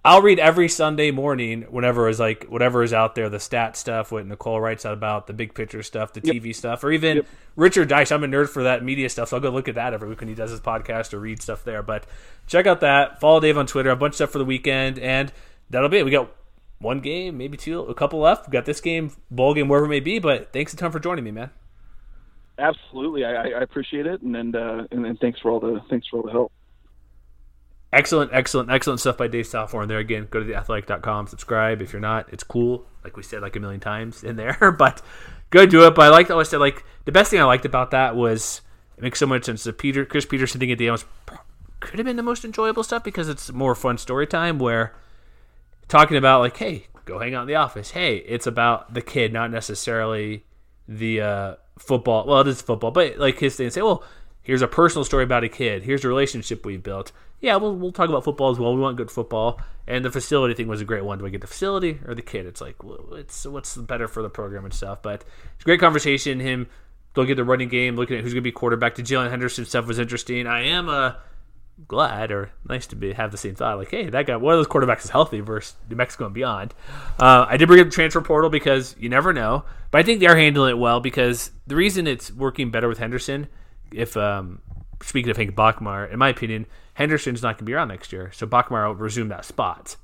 I'll 0.04 0.24
read 0.24 0.40
every 0.40 0.68
Sunday 0.68 1.12
morning 1.12 1.62
whenever 1.70 2.10
is 2.10 2.20
like 2.20 2.46
whatever 2.46 2.82
is 2.82 2.94
out 2.94 3.14
there, 3.14 3.30
the 3.30 3.40
stat 3.40 3.78
stuff, 3.78 4.12
what 4.12 4.26
Nicole 4.26 4.60
writes 4.60 4.84
out 4.84 4.94
about, 4.94 5.28
the 5.28 5.34
big 5.34 5.54
picture 5.54 5.84
stuff, 5.84 6.14
the 6.14 6.22
yep. 6.24 6.38
TV 6.38 6.56
stuff, 6.56 6.84
or 6.84 6.92
even 6.92 7.18
yep. 7.18 7.28
Richard 7.56 7.88
Dice. 7.88 8.12
I'm 8.12 8.24
a 8.24 8.28
nerd 8.28 8.50
for 8.50 8.64
that 8.64 8.84
media 8.84 9.08
stuff, 9.10 9.30
so 9.30 9.38
I'll 9.38 9.42
go 9.42 9.52
look 9.52 9.68
at 9.68 9.76
that 9.76 9.94
every 9.94 10.10
week 10.10 10.20
when 10.20 10.30
he 10.30 10.34
does 10.34 10.50
his 10.50 10.60
podcast 10.60 11.14
or 11.14 11.20
read 11.20 11.44
stuff 11.44 11.64
there. 11.64 11.84
But 11.84 12.08
check 12.48 12.66
out 12.66 12.80
that. 12.82 13.20
Follow 13.20 13.40
Dave 13.40 13.60
on 13.60 13.68
Twitter. 13.68 13.92
A 13.92 13.96
bunch 13.96 14.14
of 14.14 14.16
stuff 14.16 14.32
for 14.32 14.40
the 14.40 14.46
weekend, 14.46 14.98
and 14.98 15.32
that'll 15.70 15.90
be 15.90 16.00
it. 16.00 16.06
We 16.06 16.10
got 16.10 16.32
one 16.82 17.00
game, 17.00 17.38
maybe 17.38 17.58
two, 17.58 17.82
a 17.82 17.94
couple 17.94 18.20
left. 18.20 18.48
We 18.48 18.52
got 18.52 18.66
this 18.66 18.82
game, 18.82 19.12
bowl 19.30 19.54
game, 19.54 19.68
wherever 19.68 19.86
it 19.86 19.90
may 19.90 20.00
be. 20.00 20.20
But 20.20 20.52
thanks 20.52 20.74
a 20.74 20.78
ton 20.78 20.92
for 20.92 21.00
joining 21.00 21.24
me, 21.24 21.32
man. 21.32 21.52
Absolutely, 22.58 23.26
I, 23.26 23.34
I 23.34 23.62
appreciate 23.62 24.06
it, 24.06 24.22
and 24.22 24.36
and, 24.36 24.56
uh, 24.56 24.84
and 24.92 25.06
and 25.06 25.20
thanks 25.20 25.40
for 25.40 25.52
all 25.52 25.60
the 25.60 25.82
thanks 25.90 26.08
for 26.08 26.18
all 26.18 26.24
the 26.24 26.32
help. 26.32 26.52
Excellent, 27.94 28.32
excellent, 28.34 28.72
excellent 28.72 29.02
stuff 29.02 29.18
by 29.18 29.28
Dave 29.28 29.48
Southorn 29.48 29.90
there. 29.90 29.98
Again, 30.00 30.28
go 30.30 30.40
to 30.40 30.46
theathletic.com, 30.46 31.28
subscribe. 31.28 31.82
If 31.82 31.92
you're 31.92 32.00
not, 32.00 32.32
it's 32.32 32.44
cool. 32.44 32.86
Like 33.04 33.18
we 33.18 33.24
said 33.24 33.42
like 33.42 33.56
a 33.56 33.60
million 33.60 33.82
times 33.82 34.24
in 34.24 34.38
there, 34.38 34.72
but 34.78 35.02
go 35.50 35.66
do 35.66 35.86
it. 35.86 35.96
But 35.96 36.04
I 36.04 36.10
liked, 36.10 36.32
I 36.32 36.44
said, 36.44 36.60
like, 36.60 36.86
the 37.06 37.12
best 37.12 37.32
thing 37.32 37.42
I 37.42 37.44
liked 37.44 37.66
about 37.66 37.92
that 37.92 38.16
was 38.16 38.62
it 38.98 39.04
makes 39.04 39.20
so 39.20 39.26
much 39.26 39.44
sense. 39.44 39.64
The 39.64 39.74
Peter, 39.74 40.06
Chris 40.06 40.26
Petersen 40.26 40.60
thing 40.60 40.72
at 40.72 40.78
the 40.78 40.88
end 40.88 40.94
was, 40.94 41.06
could 41.82 42.00
have 42.00 42.06
been 42.06 42.16
the 42.16 42.24
most 42.24 42.46
enjoyable 42.46 42.84
stuff 42.84 43.04
because 43.04 43.28
it's 43.28 43.52
more 43.52 43.76
fun 43.76 43.98
story 43.98 44.26
time 44.26 44.58
where 44.58 44.96
talking 45.92 46.18
about, 46.18 46.40
like, 46.40 46.58
hey, 46.58 46.88
go 47.06 47.20
hang 47.20 47.36
out 47.36 47.44
in 47.44 47.48
the 47.48 47.56
office. 47.56 47.92
Hey, 47.92 48.18
it's 48.18 48.48
about 48.48 48.94
the 48.94 49.02
kid, 49.02 49.32
not 49.32 49.52
necessarily 49.52 50.46
the 50.88 51.22
uh, 51.22 51.56
football. 51.78 52.26
Well, 52.26 52.42
it 52.42 52.48
is 52.48 52.62
football, 52.62 52.92
but 52.92 53.18
like 53.18 53.40
his 53.40 53.56
thing, 53.56 53.70
say, 53.70 53.82
well, 53.82 54.04
here's 54.42 54.62
a 54.62 54.68
personal 54.68 55.06
story 55.06 55.24
about 55.24 55.44
a 55.44 55.50
kid. 55.50 55.84
Here's 55.84 56.04
a 56.04 56.08
relationship 56.08 56.66
we've 56.66 56.82
built 56.82 57.12
yeah, 57.42 57.56
we'll, 57.56 57.76
we'll 57.76 57.92
talk 57.92 58.08
about 58.08 58.24
football 58.24 58.52
as 58.52 58.60
well. 58.60 58.74
We 58.74 58.82
want 58.82 58.98
good 58.98 59.12
football, 59.12 59.60
and 59.88 60.06
the 60.06 60.12
facility 60.12 60.54
thing 60.54 60.68
was 60.68 60.80
a 60.80 60.86
great 60.86 61.04
one. 61.04 61.18
Do 61.18 61.24
we 61.24 61.32
get 61.32 61.42
the 61.42 61.48
facility 61.48 62.00
or 62.06 62.14
the 62.14 62.22
kid? 62.22 62.46
It's 62.46 62.62
like 62.62 62.76
it's 63.14 63.46
what's 63.46 63.76
better 63.76 64.08
for 64.08 64.22
the 64.22 64.30
program 64.30 64.64
and 64.64 64.74
stuff. 64.74 65.02
But 65.02 65.26
it's 65.56 65.64
a 65.64 65.66
great 65.66 65.80
conversation. 65.80 66.40
Him 66.40 66.68
looking 67.16 67.32
at 67.32 67.38
the 67.38 67.44
running 67.44 67.68
game, 67.68 67.96
looking 67.96 68.18
at 68.18 68.24
who's 68.24 68.34
going 68.34 68.44
to 68.44 68.48
be 68.48 68.52
quarterback. 68.52 68.96
The 68.96 69.02
Jaylon 69.02 69.32
Henderson 69.32 69.66
stuff 69.66 69.88
was 69.88 69.98
interesting. 69.98 70.46
I 70.46 70.62
am 70.66 70.88
uh, 70.88 71.14
glad 71.88 72.32
or 72.32 72.52
nice 72.68 72.88
to 72.88 72.96
be 72.96 73.14
have 73.14 73.32
the 73.32 73.38
same 73.38 73.56
thought. 73.56 73.78
Like, 73.78 73.92
hey, 73.92 74.10
that 74.10 74.28
guy, 74.28 74.36
one 74.36 74.54
of 74.54 74.60
those 74.60 74.68
quarterbacks 74.68 75.04
is 75.04 75.10
healthy 75.10 75.40
versus 75.40 75.76
New 75.90 75.96
Mexico 75.96 76.26
and 76.26 76.34
beyond. 76.34 76.74
Uh, 77.20 77.46
I 77.48 77.58
did 77.58 77.68
bring 77.68 77.80
up 77.80 77.88
the 77.88 77.92
transfer 77.92 78.22
portal 78.22 78.50
because 78.50 78.96
you 79.00 79.10
never 79.10 79.34
know, 79.34 79.66
but 79.90 80.00
I 80.00 80.04
think 80.04 80.20
they 80.20 80.28
are 80.28 80.36
handling 80.36 80.72
it 80.72 80.78
well 80.80 81.00
because 81.00 81.52
the 81.68 81.76
reason 81.76 82.08
it's 82.08 82.32
working 82.32 82.72
better 82.72 82.88
with 82.88 82.98
Henderson, 82.98 83.48
if 83.92 84.16
um, 84.18 84.62
speaking 85.02 85.30
of 85.30 85.38
Hank 85.38 85.56
Bachmeier, 85.56 86.12
in 86.12 86.20
my 86.20 86.30
opinion 86.30 86.66
Henderson's 86.94 87.42
not 87.42 87.56
going 87.56 87.60
to 87.60 87.64
be 87.66 87.74
around 87.74 87.88
next 87.88 88.12
year, 88.12 88.32
so 88.34 88.46
Bachmeier 88.46 88.88
will 88.88 88.96
resume 88.96 89.30
that 89.30 89.46
spot. 89.46 89.96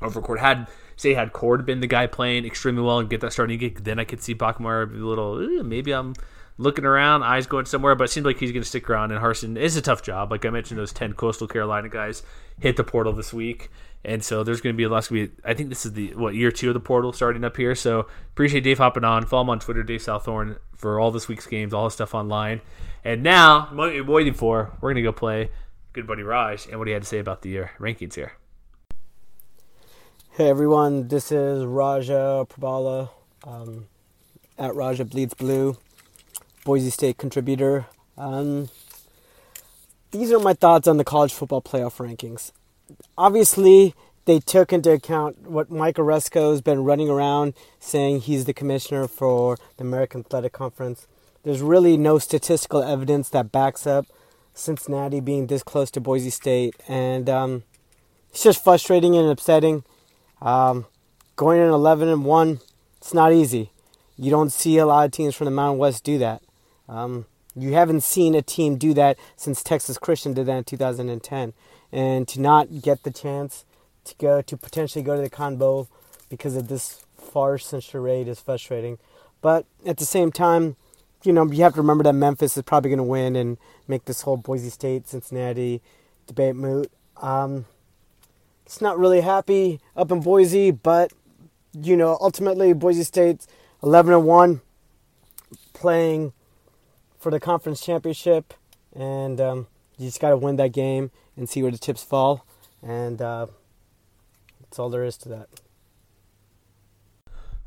Over 0.00 0.36
had 0.38 0.68
say 0.96 1.14
had 1.14 1.32
Cord 1.32 1.66
been 1.66 1.80
the 1.80 1.86
guy 1.86 2.06
playing 2.06 2.44
extremely 2.44 2.82
well 2.82 2.98
and 2.98 3.10
get 3.10 3.20
that 3.20 3.32
starting 3.32 3.58
gig, 3.58 3.84
then 3.84 3.98
I 3.98 4.04
could 4.04 4.22
see 4.22 4.34
Bachmeier 4.34 4.90
be 4.90 4.98
a 4.98 5.04
little 5.04 5.62
maybe 5.62 5.92
I'm 5.92 6.14
looking 6.58 6.84
around, 6.84 7.22
eyes 7.22 7.46
going 7.46 7.64
somewhere, 7.64 7.94
but 7.94 8.04
it 8.04 8.08
seems 8.08 8.26
like 8.26 8.38
he's 8.38 8.52
going 8.52 8.62
to 8.62 8.68
stick 8.68 8.90
around. 8.90 9.12
And 9.12 9.20
Harsin 9.22 9.56
is 9.56 9.76
a 9.76 9.82
tough 9.82 10.02
job. 10.02 10.30
Like 10.30 10.44
I 10.44 10.50
mentioned, 10.50 10.78
those 10.78 10.92
10 10.92 11.14
Coastal 11.14 11.46
Carolina 11.46 11.88
guys 11.88 12.22
hit 12.60 12.76
the 12.76 12.84
portal 12.84 13.12
this 13.12 13.32
week. 13.32 13.70
And 14.04 14.22
so 14.22 14.44
there's 14.44 14.60
going 14.60 14.74
to 14.74 14.76
be 14.76 14.84
a 14.84 14.88
lot. 14.88 15.08
Be, 15.10 15.30
I 15.44 15.54
think 15.54 15.70
this 15.70 15.86
is 15.86 15.92
the 15.92 16.14
what 16.14 16.34
year 16.34 16.52
two 16.52 16.68
of 16.68 16.74
the 16.74 16.80
portal 16.80 17.12
starting 17.12 17.44
up 17.44 17.56
here. 17.56 17.74
So 17.74 18.06
appreciate 18.32 18.62
Dave 18.62 18.78
hopping 18.78 19.04
on. 19.04 19.24
Follow 19.26 19.42
him 19.42 19.50
on 19.50 19.60
Twitter, 19.60 19.82
Dave 19.82 20.02
Southorn, 20.02 20.56
for 20.76 21.00
all 21.00 21.10
this 21.10 21.26
week's 21.26 21.46
games, 21.46 21.72
all 21.72 21.84
his 21.84 21.94
stuff 21.94 22.14
online. 22.14 22.60
And 23.04 23.22
now, 23.22 23.68
what 23.72 23.94
you're 23.94 24.04
waiting 24.04 24.34
for, 24.34 24.72
we're 24.80 24.92
going 24.92 25.02
to 25.02 25.02
go 25.02 25.12
play 25.12 25.50
good 25.92 26.06
buddy 26.06 26.22
Raj 26.22 26.66
and 26.66 26.78
what 26.78 26.86
he 26.86 26.92
had 26.94 27.02
to 27.02 27.08
say 27.08 27.18
about 27.18 27.42
the 27.42 27.60
uh, 27.60 27.66
rankings 27.80 28.14
here. 28.14 28.32
Hey 30.30 30.48
everyone, 30.48 31.08
this 31.08 31.32
is 31.32 31.64
Raja 31.64 32.46
Prabhala 32.48 33.10
um, 33.42 33.88
at 34.56 34.76
Raja 34.76 35.04
Bleeds 35.04 35.34
Blue, 35.34 35.76
Boise 36.68 36.90
State 36.90 37.16
contributor. 37.16 37.86
Um, 38.18 38.68
these 40.10 40.30
are 40.30 40.38
my 40.38 40.52
thoughts 40.52 40.86
on 40.86 40.98
the 40.98 41.02
college 41.02 41.32
football 41.32 41.62
playoff 41.62 41.96
rankings. 41.96 42.52
Obviously, 43.16 43.94
they 44.26 44.38
took 44.38 44.70
into 44.70 44.92
account 44.92 45.48
what 45.48 45.70
Mike 45.70 45.96
Aresco 45.96 46.50
has 46.50 46.60
been 46.60 46.84
running 46.84 47.08
around 47.08 47.54
saying 47.80 48.20
he's 48.20 48.44
the 48.44 48.52
commissioner 48.52 49.08
for 49.08 49.56
the 49.78 49.84
American 49.84 50.20
Athletic 50.20 50.52
Conference. 50.52 51.06
There's 51.42 51.62
really 51.62 51.96
no 51.96 52.18
statistical 52.18 52.82
evidence 52.82 53.30
that 53.30 53.50
backs 53.50 53.86
up 53.86 54.04
Cincinnati 54.52 55.20
being 55.20 55.46
this 55.46 55.62
close 55.62 55.90
to 55.92 56.02
Boise 56.02 56.28
State, 56.28 56.74
and 56.86 57.30
um, 57.30 57.62
it's 58.28 58.42
just 58.42 58.62
frustrating 58.62 59.16
and 59.16 59.30
upsetting. 59.30 59.84
Um, 60.42 60.84
going 61.34 61.62
in 61.62 61.68
11 61.68 62.08
and 62.08 62.26
1, 62.26 62.60
it's 62.98 63.14
not 63.14 63.32
easy. 63.32 63.70
You 64.18 64.30
don't 64.30 64.52
see 64.52 64.76
a 64.76 64.84
lot 64.84 65.06
of 65.06 65.12
teams 65.12 65.34
from 65.34 65.46
the 65.46 65.50
Mountain 65.50 65.78
West 65.78 66.04
do 66.04 66.18
that. 66.18 66.42
Um, 66.88 67.26
you 67.54 67.72
haven't 67.72 68.02
seen 68.02 68.34
a 68.34 68.42
team 68.42 68.76
do 68.76 68.94
that 68.94 69.18
since 69.36 69.62
Texas 69.62 69.98
Christian 69.98 70.32
did 70.32 70.46
that 70.46 70.56
in 70.56 70.64
2010. 70.64 71.52
And 71.90 72.28
to 72.28 72.40
not 72.40 72.82
get 72.82 73.02
the 73.02 73.10
chance 73.10 73.64
to 74.04 74.14
go 74.16 74.42
to 74.42 74.56
potentially 74.56 75.02
go 75.02 75.16
to 75.16 75.22
the 75.22 75.30
Cotton 75.30 75.58
Bowl 75.58 75.88
because 76.28 76.56
of 76.56 76.68
this 76.68 77.04
farce 77.16 77.72
and 77.72 77.82
charade 77.82 78.28
is 78.28 78.40
frustrating. 78.40 78.98
But 79.40 79.66
at 79.86 79.96
the 79.96 80.04
same 80.04 80.30
time, 80.32 80.76
you 81.24 81.32
know, 81.32 81.50
you 81.50 81.62
have 81.62 81.74
to 81.74 81.80
remember 81.80 82.04
that 82.04 82.12
Memphis 82.12 82.56
is 82.56 82.62
probably 82.62 82.90
going 82.90 82.98
to 82.98 83.04
win 83.04 83.36
and 83.36 83.58
make 83.86 84.04
this 84.04 84.22
whole 84.22 84.36
Boise 84.36 84.70
State 84.70 85.08
Cincinnati 85.08 85.82
debate 86.26 86.56
moot. 86.56 86.90
Um, 87.16 87.64
it's 88.64 88.80
not 88.80 88.98
really 88.98 89.22
happy 89.22 89.80
up 89.96 90.12
in 90.12 90.20
Boise, 90.20 90.70
but 90.70 91.12
you 91.72 91.96
know, 91.96 92.16
ultimately 92.20 92.72
Boise 92.72 93.04
State's 93.04 93.46
11 93.82 94.12
and 94.12 94.24
1 94.24 94.60
playing 95.72 96.32
for 97.18 97.30
the 97.30 97.40
conference 97.40 97.84
championship 97.84 98.54
and 98.94 99.40
um, 99.40 99.66
you 99.96 100.06
just 100.06 100.20
got 100.20 100.30
to 100.30 100.36
win 100.36 100.56
that 100.56 100.72
game 100.72 101.10
and 101.36 101.48
see 101.48 101.62
where 101.62 101.72
the 101.72 101.78
chips 101.78 102.02
fall 102.02 102.46
and 102.82 103.20
uh, 103.20 103.46
that's 104.60 104.78
all 104.78 104.90
there 104.90 105.04
is 105.04 105.16
to 105.18 105.28
that. 105.30 105.48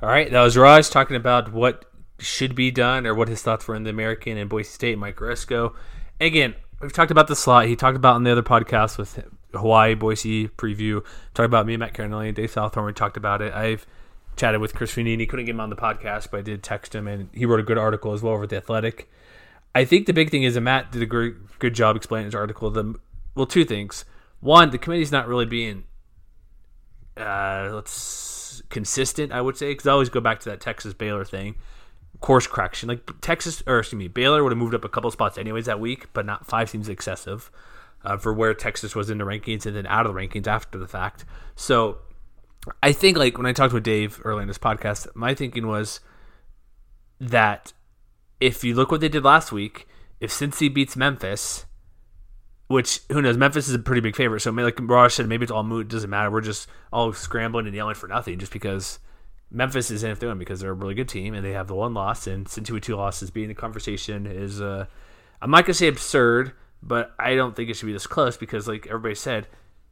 All 0.02 0.10
right, 0.10 0.32
that 0.32 0.42
was 0.42 0.58
Raj 0.58 0.90
talking 0.90 1.16
about 1.16 1.54
what 1.54 1.86
should 2.18 2.56
be 2.56 2.72
done 2.72 3.06
or 3.06 3.14
what 3.14 3.28
his 3.28 3.42
thoughts 3.42 3.68
were 3.68 3.76
in 3.76 3.84
the 3.84 3.90
American 3.90 4.38
and 4.38 4.50
Boise 4.50 4.70
State, 4.70 4.98
Mike 4.98 5.18
Aresco. 5.18 5.76
Again, 6.20 6.56
we've 6.80 6.94
talked 6.94 7.12
about 7.12 7.28
the 7.28 7.36
slot. 7.36 7.66
He 7.66 7.76
talked 7.76 7.98
about 7.98 8.16
in 8.16 8.24
the 8.24 8.32
other 8.32 8.44
podcast 8.44 8.98
with 8.98 9.24
Hawaii 9.54 9.96
Boise 9.96 10.48
preview. 10.48 11.04
Talked 11.34 11.46
about 11.46 11.66
me, 11.66 11.74
and 11.74 11.80
Matt 11.80 11.94
Carinelli, 11.94 12.28
and 12.28 12.36
Dave 12.36 12.52
Southorn. 12.52 12.86
We 12.86 12.94
talked 12.94 13.18
about 13.18 13.42
it. 13.42 13.54
I've 13.54 13.86
chatted 14.36 14.62
with 14.62 14.74
Chris 14.74 14.94
Vannini. 14.94 15.28
Couldn't 15.28 15.46
get 15.46 15.52
him 15.52 15.60
on 15.60 15.70
the 15.70 15.76
podcast, 15.76 16.30
but 16.32 16.40
I 16.40 16.42
did 16.42 16.64
text 16.64 16.96
him, 16.96 17.08
and 17.08 17.30
he 17.34 17.46
wrote 17.46 17.60
a 17.60 17.64
good 17.64 17.78
article 17.78 18.14
as 18.14 18.22
well 18.22 18.34
over 18.34 18.48
the 18.48 18.58
Athletic. 18.58 19.10
I 19.74 19.86
think 19.86 20.06
the 20.06 20.14
big 20.14 20.30
thing 20.30 20.44
is 20.44 20.60
Matt 20.60 20.92
did 20.92 21.02
a 21.02 21.06
great, 21.06 21.36
good 21.60 21.74
job 21.74 21.96
explaining 21.96 22.26
his 22.26 22.36
article. 22.36 22.70
The 22.70 22.96
well, 23.36 23.46
two 23.46 23.66
things. 23.66 24.06
One, 24.40 24.72
the 24.72 24.78
committee's 24.78 25.12
not 25.12 25.28
really 25.28 25.46
being 25.46 25.86
uh, 27.18 27.70
let's 27.74 28.62
consistent. 28.70 29.32
I 29.32 29.42
would 29.42 29.58
say 29.58 29.72
because 29.72 29.88
I 29.88 29.92
always 29.92 30.10
go 30.10 30.20
back 30.20 30.40
to 30.42 30.50
that 30.50 30.60
Texas 30.60 30.94
Baylor 30.94 31.26
thing 31.26 31.56
course 32.22 32.48
correction. 32.48 32.88
Like 32.88 33.10
Texas, 33.20 33.62
or 33.68 33.80
excuse 33.80 34.00
me, 34.00 34.08
Baylor 34.08 34.44
would 34.44 34.52
have 34.52 34.58
moved 34.58 34.74
up 34.74 34.86
a 34.86 34.90
couple 34.90 35.12
spots 35.12 35.38
anyways 35.38 35.66
that 35.66 35.80
week, 35.80 36.14
but 36.14 36.26
not 36.26 36.46
five 36.46 36.70
seems 36.70 36.88
excessive 36.88 37.52
uh, 38.06 38.18
for 38.18 38.34
where 38.34 38.54
Texas 38.54 38.96
was 38.96 39.10
in 39.10 39.18
the 39.18 39.26
rankings 39.26 39.66
and 39.66 39.76
then 39.76 39.86
out 39.88 40.06
of 40.06 40.14
the 40.14 40.20
rankings 40.20 40.48
after 40.48 40.78
the 40.78 40.88
fact. 40.88 41.26
So 41.56 41.98
I 42.82 42.94
think 42.94 43.18
like 43.18 43.38
when 43.38 43.48
I 43.48 43.54
talked 43.54 43.74
with 43.74 43.84
Dave 43.84 44.22
earlier 44.24 44.44
in 44.44 44.48
this 44.48 44.60
podcast, 44.60 45.08
my 45.16 45.34
thinking 45.34 45.68
was 45.68 46.00
that 47.20 47.74
if 48.42 48.64
you 48.64 48.74
look 48.74 48.92
what 48.92 49.00
they 49.00 49.08
did 49.08 49.24
last 49.24 49.52
week, 49.52 49.88
if 50.20 50.32
Cincy 50.32 50.74
beats 50.74 50.98
Memphis, 50.98 51.66
which 52.68 53.02
who 53.12 53.22
knows, 53.22 53.38
Memphis 53.38 53.70
is 53.70 53.76
a 53.76 53.80
pretty 53.80 54.02
big 54.02 54.16
favorite. 54.16 54.42
So 54.42 54.52
like 54.52 54.80
Raj 54.82 55.14
said, 55.14 55.28
maybe 55.28 55.44
it's 55.44 55.52
all 55.52 55.64
moot. 55.64 55.88
Doesn't 55.88 56.10
matter. 56.10 56.32
We're 56.32 56.42
just 56.42 56.68
all 56.92 57.14
scrambling 57.14 57.68
and 57.68 57.76
yelling 57.76 57.96
for 57.96 58.08
nothing 58.08 58.40
just 58.40 58.52
because 58.52 59.00
Memphis 59.52 59.92
is 59.92 60.04
in 60.04 60.12
it 60.12 60.18
for 60.18 60.26
them 60.26 60.40
because 60.40 60.60
they're 60.60 60.72
a 60.72 60.74
really 60.74 60.96
good 60.96 61.08
team 61.10 61.34
and 61.34 61.46
they 61.46 61.52
have 61.52 61.68
the 61.68 61.76
one 61.76 61.94
loss. 61.94 62.26
And 62.26 62.48
Cincy 62.48 62.72
with 62.72 62.84
two 62.84 62.96
losses 62.96 63.30
being 63.30 63.48
the 63.48 63.54
conversation 63.54 64.26
is, 64.26 64.60
uh, 64.60 64.88
I'm 65.42 65.52
not 65.52 65.66
gonna 65.66 65.76
say 65.76 65.88
absurd, 65.88 66.54
but 66.82 67.14
I 67.20 67.36
don't 67.36 67.56
think 67.56 67.70
it 67.70 67.76
should 67.76 67.86
be 67.86 67.94
this 67.94 68.08
close 68.08 68.38
because, 68.38 68.68
like 68.68 68.88
everybody 68.88 69.16
said, 69.16 69.48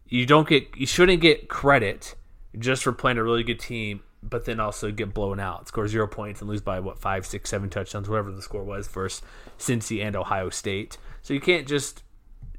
you 0.07 0.25
don't 0.25 0.47
get 0.47 0.75
you 0.75 0.87
shouldn't 0.87 1.21
get 1.21 1.49
credit 1.49 2.15
just 2.57 2.83
for 2.83 2.91
playing 2.91 3.19
a 3.19 3.23
really 3.23 3.43
good 3.43 3.59
team, 3.59 4.01
but 4.21 4.45
then 4.45 4.59
also 4.59 4.91
get 4.91 5.13
blown 5.13 5.39
out, 5.39 5.67
score 5.67 5.87
zero 5.87 6.07
points, 6.07 6.41
and 6.41 6.49
lose 6.49 6.61
by 6.61 6.79
what 6.79 6.99
five, 6.99 7.25
six, 7.25 7.49
seven 7.49 7.69
touchdowns, 7.69 8.09
whatever 8.09 8.31
the 8.31 8.41
score 8.41 8.63
was 8.63 8.87
versus 8.87 9.21
Cincy 9.57 10.03
and 10.03 10.15
Ohio 10.15 10.49
State. 10.49 10.97
So 11.21 11.33
you 11.33 11.39
can't 11.39 11.67
just. 11.67 12.03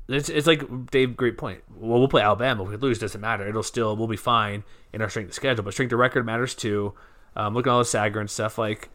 It's, 0.08 0.28
it's 0.28 0.46
like 0.46 0.90
Dave, 0.90 1.16
great 1.16 1.38
point. 1.38 1.62
Well, 1.72 2.00
we'll 2.00 2.08
play 2.08 2.22
Alabama. 2.22 2.64
If 2.64 2.70
we 2.70 2.76
lose, 2.78 2.98
doesn't 2.98 3.20
matter. 3.20 3.46
It'll 3.46 3.62
still 3.62 3.96
we'll 3.96 4.08
be 4.08 4.16
fine 4.16 4.64
in 4.92 5.02
our 5.02 5.08
strength 5.08 5.28
of 5.28 5.34
schedule, 5.34 5.62
but 5.62 5.72
strength 5.72 5.92
of 5.92 6.00
record 6.00 6.26
matters 6.26 6.54
too. 6.54 6.94
Um, 7.36 7.54
look 7.54 7.66
at 7.66 7.70
all 7.70 7.78
the 7.78 7.84
Sagarin 7.84 8.22
and 8.22 8.30
stuff 8.30 8.58
like 8.58 8.90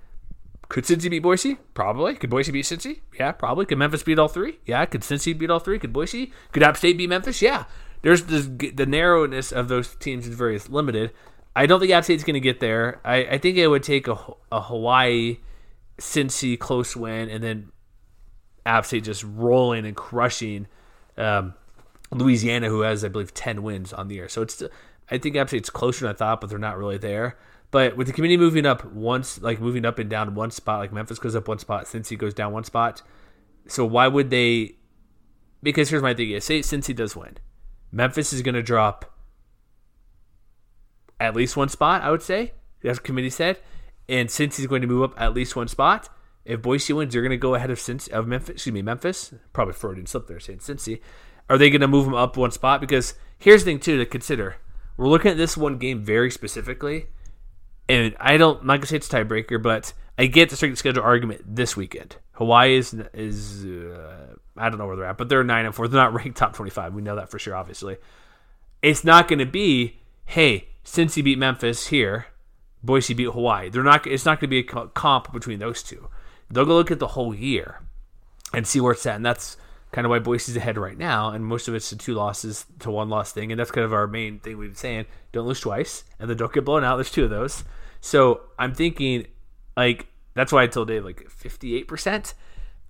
could 0.70 0.84
Cincy 0.84 1.09
beat 1.09 1.20
Boise? 1.20 1.57
Probably. 1.74 2.16
Could 2.16 2.30
Boise 2.30 2.51
beat 2.51 2.66
Cincy? 2.66 3.01
Yeah, 3.20 3.32
probably. 3.32 3.66
Could 3.66 3.78
Memphis 3.78 4.03
beat 4.03 4.20
all 4.20 4.28
three? 4.28 4.59
Yeah. 4.66 4.86
Could 4.86 5.01
Cincy 5.01 5.38
beat 5.38 5.49
all 5.49 5.59
three? 5.59 5.80
Could 5.80 5.93
Boise? 5.93 6.32
Could 6.51 6.63
App 6.63 6.78
State 6.78 6.97
beat 6.97 7.09
Memphis? 7.09 7.41
Yeah. 7.41 7.66
There's 8.01 8.24
this, 8.24 8.47
the 8.47 8.86
narrowness 8.86 9.51
of 9.51 9.68
those 9.68 9.95
teams 9.95 10.28
is 10.28 10.36
very 10.36 10.59
limited. 10.70 11.11
I 11.56 11.66
don't 11.66 11.80
think 11.80 11.91
App 11.91 12.03
State's 12.03 12.24
going 12.24 12.34
to 12.34 12.41
get 12.41 12.60
there. 12.60 12.99
I, 13.06 13.26
I 13.26 13.38
think 13.38 13.58
it 13.58 13.68
would 13.68 13.84
take 13.84 14.08
a, 14.08 14.18
a 14.51 14.62
Hawaii, 14.62 15.38
Cincy 15.97 16.60
close 16.60 16.95
win, 16.95 17.30
and 17.30 17.43
then 17.43 17.72
App 18.66 18.86
State 18.86 19.06
just 19.06 19.24
rolling 19.24 19.86
and 19.86 19.95
crushing 19.95 20.68
um, 21.18 21.53
Louisiana, 22.12 22.68
who 22.68 22.82
has 22.82 23.06
I 23.06 23.08
believe 23.08 23.34
ten 23.34 23.64
wins 23.64 23.93
on 23.93 24.10
the 24.10 24.16
year. 24.16 24.28
So 24.28 24.41
it's 24.41 24.62
I 25.10 25.18
think 25.18 25.36
App 25.36 25.47
State's 25.47 25.70
closer 25.70 26.06
than 26.06 26.14
I 26.14 26.18
thought, 26.18 26.41
but 26.41 26.49
they're 26.49 26.60
not 26.60 26.78
really 26.78 26.97
there. 26.97 27.38
But 27.72 27.97
with 27.97 28.08
the 28.08 28.14
community 28.14 28.38
moving 28.38 28.66
up 28.66 28.86
once, 28.86 29.41
like 29.41 29.60
moving 29.60 29.86
up 29.86 29.99
and 29.99 30.10
down 30.10 30.36
one 30.36 30.51
spot, 30.51 30.80
like 30.80 30.93
Memphis 30.93 31.20
goes 31.20 31.36
up 31.36 31.47
one 31.47 31.60
spot, 31.60 31.86
Cincy 31.86 32.18
goes 32.18 32.34
down 32.34 32.53
one 32.53 32.64
spot. 32.64 33.01
So 33.68 33.86
why 33.86 34.08
would 34.08 34.30
they? 34.30 34.76
Because 35.64 35.89
here's 35.89 36.03
my 36.03 36.14
thing: 36.14 36.39
say 36.41 36.60
Cincy 36.60 36.95
does 36.95 37.16
win, 37.16 37.38
Memphis 37.91 38.34
is 38.34 38.41
going 38.41 38.56
to 38.56 38.64
drop 38.64 39.14
at 41.20 41.36
least 41.36 41.57
one 41.57 41.70
spot. 41.70 42.01
I 42.01 42.11
would 42.11 42.22
say 42.22 42.53
that's 42.82 42.99
what 42.99 43.03
committee 43.03 43.30
said, 43.30 43.57
and 44.07 44.30
Cincy's 44.30 44.68
going 44.68 44.82
to 44.82 44.88
move 44.88 45.03
up 45.03 45.22
at 45.22 45.34
least 45.34 45.55
one 45.55 45.68
spot. 45.68 46.09
If 46.43 46.61
Boise 46.61 46.93
wins, 46.93 47.13
you're 47.13 47.24
going 47.24 47.32
to 47.32 47.38
go 47.38 47.55
ahead 47.55 47.72
of 47.72 47.80
Cincy, 47.80 48.09
of 48.09 48.28
Memphis. 48.28 48.49
Excuse 48.55 48.74
me, 48.74 48.82
Memphis. 48.82 49.34
Probably 49.51 49.74
Freudian 49.74 50.05
slip 50.05 50.28
there 50.28 50.39
saying 50.39 50.59
Cincy. 50.59 51.01
Are 51.49 51.57
they 51.57 51.70
going 51.70 51.82
to 51.82 51.88
move 51.88 52.05
them 52.05 52.13
up 52.13 52.38
one 52.38 52.51
spot? 52.51 52.82
Because 52.82 53.16
here's 53.39 53.63
the 53.63 53.72
thing 53.72 53.80
too 53.80 53.97
to 53.97 54.05
consider: 54.05 54.57
we're 54.97 55.07
looking 55.07 55.32
at 55.32 55.38
this 55.38 55.57
one 55.57 55.78
game 55.78 56.03
very 56.03 56.30
specifically 56.30 57.07
and 57.88 58.16
I 58.20 58.38
don't 58.38 58.61
I'm 58.61 58.68
not 58.68 58.78
gonna 58.78 58.88
say 58.88 58.97
it's 58.97 59.11
a 59.11 59.24
tiebreaker, 59.24 59.61
but 59.61 59.93
I 60.18 60.28
get 60.28 60.49
the 60.49 60.55
strength 60.55 60.78
schedule 60.78 61.03
argument 61.03 61.43
this 61.55 61.76
weekend. 61.78 62.18
Hawaii 62.34 62.78
is 62.78 62.93
is 63.13 63.66
uh, 63.66 64.36
I 64.57 64.70
don't 64.70 64.78
know 64.78 64.88
where 64.88 64.95
they're 64.95 65.05
at, 65.05 65.18
but 65.18 65.30
they're 65.30 65.43
nine 65.43 65.66
and 65.66 65.76
four. 65.76 65.88
They're 65.88 66.01
not 66.01 66.13
ranked 66.13 66.38
top 66.38 66.53
twenty 66.53 66.72
five. 66.72 66.93
We 66.93 67.01
know 67.01 67.16
that 67.16 67.30
for 67.30 67.39
sure. 67.39 67.55
Obviously, 67.55 67.97
it's 68.82 69.03
not 69.03 69.28
going 69.28 69.39
to 69.39 69.45
be 69.45 69.99
hey, 70.26 70.70
Cincy 70.86 71.24
beat 71.24 71.40
Memphis 71.40 71.88
here, 71.88 72.28
Boise 72.84 73.16
beat 73.16 73.32
Hawaii. 73.32 73.70
They're 73.70 73.84
not. 73.84 74.06
It's 74.06 74.26
not 74.26 74.40
going 74.40 74.50
to 74.50 74.56
be 74.56 74.60
a 74.60 74.88
comp 74.88 75.34
between 75.34 75.60
those 75.60 75.82
two. 75.82 76.08
They'll 76.50 76.66
go 76.66 76.76
look 76.76 76.92
at 76.92 77.00
the 77.00 77.08
whole 77.08 77.34
year 77.34 77.82
and 78.54 78.68
see 78.68 78.80
where 78.80 78.94
it's 78.94 79.06
at, 79.06 79.16
and 79.16 79.26
that's 79.26 79.58
kind 79.92 80.06
of 80.06 80.12
why 80.12 80.20
Boise's 80.20 80.56
ahead 80.56 80.78
right 80.78 80.98
now, 80.98 81.32
and 81.32 81.44
most 81.44 81.68
of 81.68 81.74
it's 81.74 81.90
the 81.90 81.96
two 81.96 82.14
losses 82.14 82.66
to 82.80 82.92
one 82.92 83.10
loss 83.10 83.32
thing, 83.32 83.52
and 83.52 83.60
that's 83.60 83.72
kind 83.72 83.86
of 83.86 83.94
our 83.94 84.08
main 84.08 84.40
thing 84.40 84.58
we've 84.58 84.70
been 84.70 84.76
saying: 84.76 85.06
don't 85.32 85.48
lose 85.48 85.60
twice, 85.60 86.04
and 86.20 86.30
then 86.30 86.38
don't 86.38 86.54
get 86.54 86.66
blown 86.66 86.84
out. 86.84 86.98
There's 86.98 87.12
two 87.12 87.24
of 87.24 87.32
those, 87.32 87.64
so 88.00 88.42
I'm 88.60 88.76
thinking 88.76 89.26
like 89.76 90.08
that's 90.36 90.52
why 90.52 90.64
I 90.64 90.68
told 90.68 90.90
Dave 90.90 91.04
like 91.04 91.28
58 91.30 91.88
percent. 91.88 92.36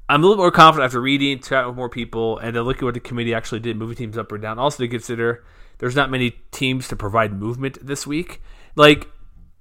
I'm 0.07 0.23
a 0.23 0.27
little 0.27 0.43
more 0.43 0.51
confident 0.51 0.85
after 0.85 1.01
reading, 1.01 1.39
chatting 1.39 1.67
with 1.67 1.75
more 1.75 1.89
people, 1.89 2.37
and 2.37 2.55
then 2.55 2.63
looking 2.63 2.81
at 2.81 2.85
what 2.85 2.93
the 2.93 2.99
committee 2.99 3.33
actually 3.33 3.59
did, 3.59 3.75
moving 3.77 3.95
teams 3.95 4.17
up 4.17 4.31
or 4.31 4.37
down. 4.37 4.59
Also 4.59 4.83
to 4.83 4.87
consider, 4.87 5.43
there's 5.79 5.95
not 5.95 6.11
many 6.11 6.31
teams 6.51 6.87
to 6.89 6.95
provide 6.95 7.33
movement 7.33 7.77
this 7.81 8.05
week. 8.05 8.41
Like 8.75 9.09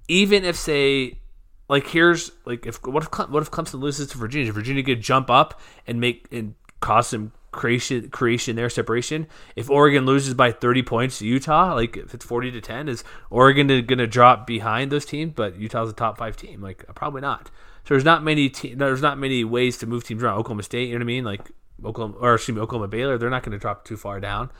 even 0.07 0.45
if 0.45 0.55
say 0.55 1.19
like 1.67 1.87
here's 1.87 2.31
like 2.45 2.65
if 2.65 2.83
what 2.85 3.03
if 3.03 3.29
what 3.29 3.41
if 3.41 3.51
Clemson 3.51 3.79
loses 3.79 4.07
to 4.09 4.17
Virginia? 4.17 4.47
Does 4.47 4.55
Virginia 4.55 4.83
could 4.83 5.01
jump 5.01 5.29
up 5.29 5.59
and 5.87 5.99
make 5.99 6.27
and 6.31 6.55
cause 6.79 7.07
some 7.07 7.31
creation 7.55 8.09
creation 8.09 8.55
there 8.55 8.69
separation. 8.69 9.27
If 9.55 9.69
Oregon 9.69 10.05
loses 10.05 10.33
by 10.33 10.51
30 10.51 10.83
points 10.83 11.19
to 11.19 11.25
Utah, 11.25 11.73
like 11.73 11.97
if 11.97 12.13
it's 12.13 12.25
40 12.25 12.51
to 12.51 12.61
10, 12.61 12.89
is 12.89 13.03
Oregon 13.29 13.67
going 13.67 13.97
to 13.97 14.07
drop 14.07 14.45
behind 14.45 14.91
those 14.91 15.05
teams? 15.05 15.33
But 15.35 15.57
Utah's 15.57 15.89
a 15.89 15.93
top 15.93 16.17
five 16.17 16.37
team, 16.37 16.61
like 16.61 16.85
probably 16.93 17.21
not. 17.21 17.49
So 17.85 17.93
there's 17.93 18.03
not 18.03 18.23
many 18.23 18.49
te- 18.49 18.73
there's 18.73 19.01
not 19.01 19.19
many 19.19 19.43
ways 19.43 19.77
to 19.77 19.85
move 19.85 20.03
teams 20.03 20.23
around. 20.23 20.39
Oklahoma 20.39 20.63
State, 20.63 20.89
you 20.89 20.95
know 20.95 20.99
what 20.99 21.03
I 21.03 21.05
mean? 21.05 21.23
Like 21.23 21.51
Oklahoma 21.83 22.17
or 22.19 22.33
excuse 22.33 22.55
me, 22.55 22.61
Oklahoma 22.61 22.87
Baylor, 22.87 23.17
they're 23.17 23.29
not 23.29 23.43
going 23.43 23.51
to 23.51 23.59
drop 23.59 23.85
too 23.85 23.95
far 23.95 24.19
down. 24.19 24.51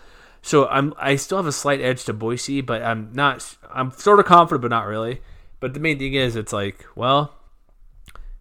So 0.43 0.67
I'm 0.67 0.93
I 0.97 1.15
still 1.15 1.39
have 1.39 1.47
a 1.47 1.51
slight 1.51 1.81
edge 1.81 2.05
to 2.05 2.13
Boise, 2.13 2.61
but 2.61 2.83
I'm 2.83 3.11
not 3.13 3.57
I'm 3.73 3.91
sort 3.91 4.19
of 4.19 4.25
confident, 4.25 4.61
but 4.61 4.69
not 4.69 4.85
really. 4.85 5.21
But 5.59 5.73
the 5.73 5.79
main 5.79 5.97
thing 5.97 6.13
is, 6.13 6.35
it's 6.35 6.53
like, 6.53 6.85
well, 6.95 7.33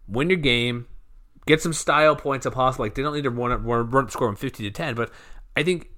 win 0.07 0.29
your 0.29 0.37
game, 0.37 0.85
get 1.47 1.63
some 1.63 1.73
style 1.73 2.15
points 2.15 2.45
if 2.45 2.53
possible. 2.53 2.85
Like 2.85 2.93
they 2.93 3.01
don't 3.01 3.15
need 3.15 3.23
to 3.23 3.31
run, 3.31 3.63
run, 3.63 3.89
run 3.89 4.09
score 4.09 4.27
them 4.27 4.35
fifty 4.35 4.63
to 4.63 4.71
ten, 4.71 4.93
but 4.93 5.11
I 5.57 5.63
think 5.63 5.89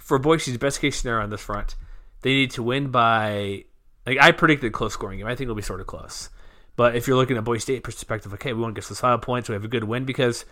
for 0.00 0.18
Boise's 0.18 0.56
best 0.58 0.80
case 0.80 0.98
scenario 0.98 1.22
on 1.22 1.30
this 1.30 1.42
front, 1.42 1.76
they 2.22 2.34
need 2.34 2.50
to 2.52 2.64
win 2.64 2.90
by 2.90 3.66
like 4.04 4.18
I 4.20 4.32
predicted 4.32 4.70
a 4.70 4.72
close 4.72 4.94
scoring 4.94 5.18
game. 5.18 5.28
I 5.28 5.36
think 5.36 5.42
it'll 5.42 5.54
be 5.54 5.62
sort 5.62 5.80
of 5.80 5.86
close. 5.86 6.30
But 6.80 6.96
if 6.96 7.06
you're 7.06 7.18
looking 7.18 7.36
at 7.36 7.44
Boise 7.44 7.60
State 7.60 7.82
perspective, 7.82 8.32
okay, 8.32 8.54
we 8.54 8.62
want 8.62 8.74
to 8.74 8.78
get 8.80 8.86
some 8.86 8.96
solid 8.96 9.20
points. 9.20 9.50
We 9.50 9.52
have 9.52 9.66
a 9.66 9.68
good 9.68 9.84
win 9.84 10.06
because 10.06 10.46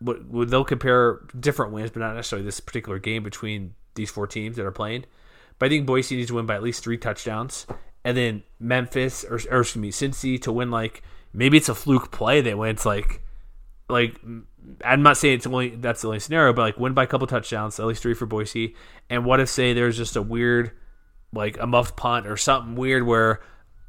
they'll 0.00 0.64
compare 0.64 1.20
different 1.38 1.70
wins, 1.70 1.92
but 1.92 2.00
not 2.00 2.16
necessarily 2.16 2.44
this 2.44 2.58
particular 2.58 2.98
game 2.98 3.22
between 3.22 3.76
these 3.94 4.10
four 4.10 4.26
teams 4.26 4.56
that 4.56 4.66
are 4.66 4.72
playing. 4.72 5.04
But 5.60 5.66
I 5.66 5.68
think 5.68 5.86
Boise 5.86 6.16
needs 6.16 6.30
to 6.30 6.34
win 6.34 6.46
by 6.46 6.56
at 6.56 6.64
least 6.64 6.82
three 6.82 6.98
touchdowns, 6.98 7.64
and 8.04 8.16
then 8.16 8.42
Memphis 8.58 9.22
or, 9.22 9.38
or 9.48 9.60
excuse 9.60 9.76
me, 9.76 9.92
Cincy 9.92 10.42
to 10.42 10.50
win 10.50 10.72
like 10.72 11.04
maybe 11.32 11.58
it's 11.58 11.68
a 11.68 11.76
fluke 11.76 12.10
play 12.10 12.40
that 12.40 12.58
wins 12.58 12.84
like 12.84 13.22
like 13.88 14.18
I'm 14.84 15.04
not 15.04 15.16
saying 15.16 15.34
it's 15.34 15.46
only 15.46 15.76
that's 15.76 16.02
the 16.02 16.08
only 16.08 16.18
scenario, 16.18 16.54
but 16.54 16.62
like 16.62 16.76
win 16.76 16.92
by 16.92 17.04
a 17.04 17.06
couple 17.06 17.28
touchdowns, 17.28 17.78
at 17.78 17.86
least 17.86 18.02
three 18.02 18.14
for 18.14 18.26
Boise. 18.26 18.74
And 19.08 19.24
what 19.24 19.38
if 19.38 19.48
say 19.48 19.74
there's 19.74 19.96
just 19.96 20.16
a 20.16 20.22
weird 20.22 20.72
like 21.32 21.56
a 21.60 21.68
muffed 21.68 21.96
punt 21.96 22.26
or 22.26 22.36
something 22.36 22.74
weird 22.74 23.04
where 23.06 23.42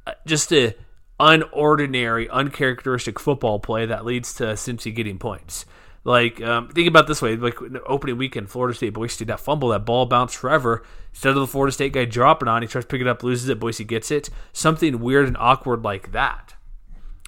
uh, 0.06 0.14
just 0.28 0.54
a 0.54 0.76
unordinary, 1.20 2.30
uncharacteristic 2.30 3.20
football 3.20 3.60
play 3.60 3.86
that 3.86 4.06
leads 4.06 4.34
to 4.36 4.44
Cincy 4.44 4.94
getting 4.94 5.18
points. 5.18 5.66
Like, 6.04 6.42
um, 6.42 6.70
think 6.70 6.88
about 6.88 7.08
this 7.08 7.22
way: 7.22 7.36
like 7.36 7.58
opening 7.86 8.18
weekend, 8.18 8.50
Florida 8.50 8.74
State, 8.76 8.94
Boise 8.94 9.26
that 9.26 9.42
fumble, 9.42 9.70
that 9.70 9.86
ball 9.86 10.06
bounced 10.06 10.38
forever. 10.38 10.84
Instead 11.12 11.32
of 11.32 11.36
the 11.36 11.48
Florida 11.48 11.74
State 11.74 11.92
guy 11.92 12.06
dropping 12.06 12.48
on, 12.48 12.62
he 12.62 12.68
tries 12.68 12.86
to 12.86 12.88
pick 12.88 13.02
it 13.02 13.08
up, 13.08 13.24
loses 13.24 13.50
it, 13.50 13.60
Boise 13.60 13.84
gets 13.84 14.10
it. 14.10 14.30
Something 14.54 15.00
weird 15.00 15.28
and 15.28 15.36
awkward 15.38 15.84
like 15.84 16.14
that. 16.14 16.56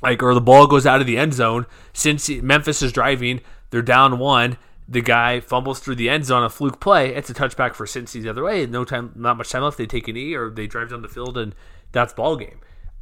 Like, 0.01 0.23
or 0.23 0.33
the 0.33 0.39
ball 0.39 0.65
goes 0.67 0.85
out 0.85 1.01
of 1.01 1.07
the 1.07 1.17
end 1.17 1.33
zone. 1.33 1.65
Since 1.91 2.29
Memphis 2.29 2.81
is 2.81 2.93
driving, 2.93 3.41
they're 3.69 3.81
down 3.81 4.17
one. 4.17 4.57
The 4.87 5.01
guy 5.01 5.39
fumbles 5.39 5.79
through 5.79 5.95
the 5.95 6.09
end 6.09 6.25
zone, 6.25 6.43
a 6.43 6.49
fluke 6.49 6.79
play. 6.79 7.13
It's 7.13 7.29
a 7.29 7.33
touchback 7.33 7.75
for 7.75 7.85
Cincy 7.85 8.21
the 8.21 8.29
other 8.29 8.43
way. 8.43 8.65
No 8.65 8.85
time, 8.85 9.11
not 9.15 9.37
much 9.37 9.49
time 9.49 9.63
left. 9.63 9.77
They 9.77 9.85
take 9.85 10.07
an 10.07 10.15
E 10.15 10.33
or 10.35 10.49
they 10.49 10.67
drive 10.67 10.91
down 10.91 11.01
the 11.01 11.09
field, 11.09 11.37
and 11.37 11.53
that's 11.91 12.13
ball 12.13 12.37
game. 12.37 12.59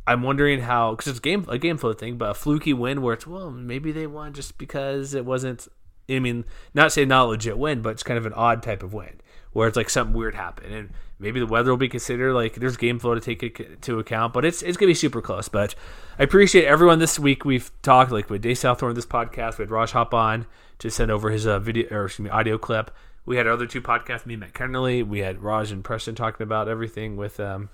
I'm 0.07 0.23
wondering 0.23 0.61
how 0.61 0.91
because 0.91 1.07
it's 1.07 1.19
game 1.19 1.45
a 1.49 1.57
game 1.57 1.77
flow 1.77 1.91
thing, 1.91 2.17
but 2.17 2.29
a 2.29 2.33
fluky 2.33 2.73
win 2.73 3.01
where 3.01 3.13
it's 3.13 3.27
well 3.27 3.51
maybe 3.51 3.91
they 3.91 4.07
won 4.07 4.33
just 4.33 4.57
because 4.57 5.13
it 5.13 5.25
wasn't. 5.25 5.67
I 6.09 6.19
mean, 6.19 6.45
not 6.73 6.93
say 6.93 7.03
not 7.03 7.25
a 7.25 7.27
legit 7.27 7.57
win, 7.57 7.81
but 7.81 7.89
it's 7.89 8.03
kind 8.03 8.17
of 8.17 8.25
an 8.25 8.31
odd 8.31 8.63
type 8.63 8.81
of 8.81 8.93
win 8.93 9.19
where 9.51 9.67
it's 9.67 9.75
like 9.75 9.89
something 9.89 10.15
weird 10.15 10.35
happened, 10.35 10.73
and 10.73 10.89
maybe 11.19 11.41
the 11.41 11.45
weather 11.45 11.71
will 11.71 11.77
be 11.77 11.89
considered. 11.89 12.33
Like 12.33 12.55
there's 12.55 12.77
game 12.77 12.99
flow 12.99 13.15
to 13.15 13.19
take 13.19 13.59
into 13.59 13.99
account, 13.99 14.31
but 14.31 14.45
it's 14.45 14.61
it's 14.61 14.77
gonna 14.77 14.91
be 14.91 14.93
super 14.93 15.21
close. 15.21 15.49
But 15.49 15.75
I 16.17 16.23
appreciate 16.23 16.65
everyone 16.65 16.99
this 16.99 17.19
week. 17.19 17.43
We've 17.43 17.69
talked 17.81 18.11
like 18.11 18.29
with 18.29 18.41
Dave 18.41 18.57
Southorn 18.57 18.95
this 18.95 19.05
podcast. 19.05 19.57
We 19.57 19.63
had 19.63 19.71
Raj 19.71 19.91
hop 19.91 20.13
on 20.13 20.45
to 20.79 20.89
send 20.89 21.11
over 21.11 21.31
his 21.31 21.45
uh, 21.45 21.59
video 21.59 21.87
or 21.93 22.05
excuse 22.05 22.23
me 22.23 22.29
audio 22.29 22.57
clip. 22.57 22.91
We 23.25 23.35
had 23.35 23.45
our 23.45 23.53
other 23.53 23.67
two 23.67 23.81
podcasts, 23.81 24.25
me 24.25 24.35
and 24.35 24.41
Matt 24.41 24.53
Kennerly. 24.53 25.05
We 25.05 25.19
had 25.19 25.43
Raj 25.43 25.73
and 25.73 25.83
Preston 25.83 26.15
talking 26.15 26.45
about 26.45 26.69
everything 26.69 27.17
with 27.17 27.41
um, 27.41 27.69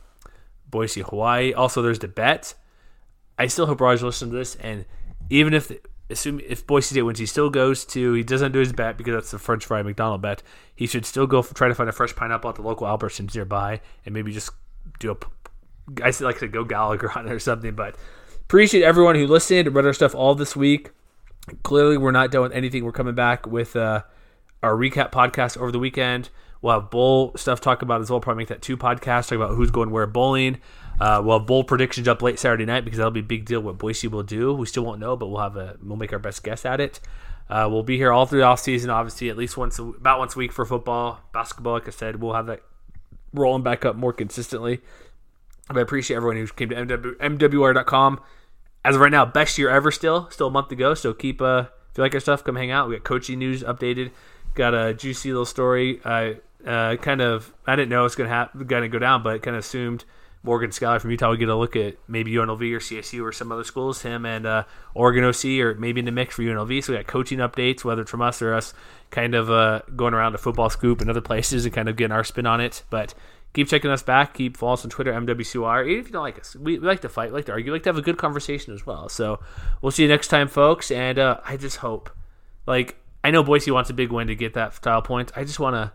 Boise, 0.73 1.01
Hawaii. 1.01 1.53
Also, 1.53 1.81
there's 1.81 1.99
the 1.99 2.07
bet. 2.07 2.55
I 3.37 3.45
still 3.47 3.67
hope 3.67 3.79
Raj 3.79 4.01
listens 4.01 4.31
to 4.31 4.35
this, 4.35 4.55
and 4.55 4.85
even 5.29 5.53
if 5.53 5.71
assume 6.09 6.41
if 6.47 6.65
Boise 6.65 6.95
State 6.95 7.03
wins, 7.03 7.19
he 7.19 7.27
still 7.27 7.49
goes 7.49 7.85
to 7.85 8.13
he 8.13 8.23
doesn't 8.23 8.51
do 8.51 8.59
his 8.59 8.73
bet 8.73 8.97
because 8.97 9.13
that's 9.13 9.31
the 9.31 9.39
French 9.39 9.65
fry 9.65 9.83
McDonald 9.83 10.21
bet. 10.21 10.41
He 10.75 10.87
should 10.87 11.05
still 11.05 11.27
go 11.27 11.43
for, 11.43 11.53
try 11.53 11.67
to 11.67 11.75
find 11.75 11.89
a 11.89 11.93
fresh 11.93 12.15
pineapple 12.15 12.49
at 12.49 12.55
the 12.55 12.63
local 12.63 12.87
Albertsons 12.87 13.35
nearby, 13.35 13.81
and 14.03 14.13
maybe 14.13 14.31
just 14.31 14.49
do 14.99 15.11
a 15.11 15.17
I 16.03 16.11
like 16.21 16.39
to 16.39 16.47
go 16.47 16.63
Gallagher 16.63 17.11
on 17.15 17.27
it 17.27 17.31
or 17.31 17.39
something. 17.39 17.75
But 17.75 17.95
appreciate 18.41 18.83
everyone 18.83 19.15
who 19.15 19.27
listened, 19.27 19.73
read 19.75 19.85
our 19.85 19.93
stuff 19.93 20.15
all 20.15 20.33
this 20.33 20.55
week. 20.55 20.89
Clearly, 21.61 21.97
we're 21.97 22.11
not 22.11 22.31
done 22.31 22.41
with 22.41 22.53
anything. 22.53 22.83
We're 22.83 22.93
coming 22.93 23.15
back 23.15 23.45
with 23.45 23.75
uh, 23.75 24.01
our 24.63 24.73
recap 24.73 25.11
podcast 25.11 25.57
over 25.57 25.71
the 25.71 25.79
weekend. 25.79 26.29
We'll 26.63 26.79
have 26.79 26.89
bowl 26.89 27.33
stuff 27.35 27.59
talk 27.59 27.81
about 27.81 27.99
as 27.99 28.09
well. 28.09 28.21
Probably 28.21 28.41
make 28.41 28.47
that 28.47 28.61
two 28.61 28.77
podcasts, 28.77 29.27
talk 29.27 29.33
about 29.33 29.51
who's 29.51 29.69
going 29.69 29.91
where 29.91 30.07
bowling. 30.07 30.59
Uh, 30.99 31.21
we'll 31.23 31.39
have 31.39 31.45
bowl 31.45 31.65
predictions 31.65 32.07
up 32.07 32.21
late 32.21 32.39
Saturday 32.39 32.63
night 32.63 32.85
because 32.85 32.97
that'll 32.97 33.11
be 33.11 33.19
a 33.19 33.23
big 33.23 33.43
deal 33.43 33.59
what 33.59 33.77
Boise 33.77 34.07
will 34.07 34.23
do. 34.23 34.53
We 34.53 34.65
still 34.65 34.85
won't 34.85 35.01
know, 35.01 35.17
but 35.17 35.27
we'll 35.27 35.41
have 35.41 35.57
a 35.57 35.75
we'll 35.83 35.97
make 35.97 36.13
our 36.13 36.19
best 36.19 36.41
guess 36.41 36.63
at 36.65 36.79
it. 36.79 37.01
Uh, 37.49 37.67
we'll 37.69 37.83
be 37.83 37.97
here 37.97 38.13
all 38.13 38.25
through 38.25 38.39
the 38.39 38.45
off 38.45 38.61
season, 38.61 38.89
obviously 38.89 39.29
at 39.29 39.35
least 39.35 39.57
once 39.57 39.77
about 39.77 40.19
once 40.19 40.35
a 40.35 40.39
week 40.39 40.53
for 40.53 40.65
football, 40.65 41.19
basketball. 41.33 41.73
Like 41.73 41.87
I 41.89 41.91
said, 41.91 42.21
we'll 42.21 42.33
have 42.33 42.45
that 42.45 42.61
rolling 43.33 43.63
back 43.63 43.83
up 43.83 43.97
more 43.97 44.13
consistently. 44.13 44.79
But 45.67 45.79
I 45.79 45.81
appreciate 45.81 46.15
everyone 46.15 46.37
who 46.37 46.47
came 46.47 46.69
to 46.69 46.75
MW, 46.75 47.17
MWR.com. 47.17 48.21
As 48.85 48.95
of 48.95 49.01
right 49.01 49.11
now, 49.11 49.25
best 49.25 49.57
year 49.57 49.69
ever. 49.69 49.91
Still, 49.91 50.29
still 50.29 50.47
a 50.47 50.51
month 50.51 50.69
to 50.69 50.75
go. 50.75 50.93
So 50.93 51.13
keep 51.13 51.41
uh, 51.41 51.65
if 51.91 51.97
you 51.97 52.03
like 52.03 52.13
our 52.13 52.21
stuff, 52.21 52.43
come 52.43 52.55
hang 52.55 52.71
out. 52.71 52.87
We 52.87 52.95
got 52.95 53.03
coaching 53.03 53.39
news 53.39 53.63
updated. 53.63 54.11
Got 54.55 54.73
a 54.73 54.93
juicy 54.93 55.29
little 55.29 55.45
story. 55.45 55.99
Uh, 56.05 56.35
uh, 56.65 56.95
kind 56.97 57.21
of 57.21 57.53
I 57.65 57.75
didn't 57.75 57.89
know 57.89 58.05
it's 58.05 58.15
gonna 58.15 58.29
happen, 58.29 58.65
gonna 58.65 58.89
go 58.89 58.99
down, 58.99 59.23
but 59.23 59.41
kind 59.41 59.55
of 59.55 59.63
assumed 59.63 60.05
Morgan 60.43 60.71
Scalley 60.71 60.99
from 60.99 61.09
Utah 61.09 61.29
would 61.29 61.39
get 61.39 61.47
a 61.47 61.55
look 61.55 61.77
at 61.77 61.97
maybe 62.07 62.33
UNLV 62.33 62.61
or 62.73 62.79
CSU 62.79 63.23
or 63.23 63.31
some 63.31 63.51
other 63.51 63.63
schools. 63.63 64.01
Him 64.01 64.25
and 64.25 64.45
uh, 64.45 64.63
Oregon 64.93 65.23
OC 65.23 65.45
or 65.61 65.75
maybe 65.75 65.99
in 65.99 66.05
the 66.05 66.11
mix 66.11 66.35
for 66.35 66.41
UNLV. 66.41 66.83
So 66.83 66.91
we 66.91 66.97
got 66.99 67.07
coaching 67.07 67.39
updates, 67.39 67.85
whether 67.85 68.01
it's 68.01 68.11
from 68.11 68.21
us 68.21 68.41
or 68.41 68.53
us, 68.53 68.73
kind 69.09 69.35
of 69.35 69.49
uh, 69.49 69.81
going 69.95 70.13
around 70.13 70.33
to 70.33 70.37
Football 70.37 70.69
Scoop 70.69 70.99
and 70.99 71.09
other 71.09 71.21
places 71.21 71.63
and 71.65 71.73
kind 71.73 71.87
of 71.87 71.95
getting 71.95 72.11
our 72.11 72.25
spin 72.25 72.45
on 72.45 72.59
it. 72.59 72.83
But 72.89 73.13
keep 73.53 73.69
checking 73.69 73.89
us 73.89 74.03
back. 74.03 74.33
Keep 74.33 74.57
following 74.57 74.73
us 74.73 74.83
on 74.83 74.89
Twitter, 74.89 75.13
MWCR. 75.13 75.87
Even 75.87 75.99
if 75.99 76.07
you 76.07 76.13
don't 76.13 76.23
like 76.23 76.39
us, 76.39 76.57
we, 76.57 76.77
we, 76.77 76.85
like 76.85 77.01
to 77.01 77.09
fight, 77.09 77.31
we 77.31 77.37
like 77.37 77.45
to 77.45 77.53
argue, 77.53 77.71
we 77.71 77.77
like 77.77 77.83
to 77.83 77.89
have 77.89 77.97
a 77.97 78.01
good 78.01 78.17
conversation 78.17 78.73
as 78.73 78.85
well. 78.85 79.07
So 79.07 79.39
we'll 79.81 79.91
see 79.91 80.03
you 80.03 80.09
next 80.09 80.27
time, 80.27 80.49
folks. 80.49 80.91
And 80.91 81.19
uh, 81.19 81.39
I 81.45 81.55
just 81.55 81.77
hope, 81.77 82.09
like, 82.67 82.97
I 83.23 83.31
know 83.31 83.43
Boise 83.43 83.71
wants 83.71 83.89
a 83.89 83.93
big 83.93 84.11
win 84.11 84.27
to 84.27 84.35
get 84.35 84.55
that 84.55 84.73
style 84.73 85.01
point. 85.01 85.31
I 85.37 85.45
just 85.45 85.59
want 85.59 85.75
to 85.75 85.93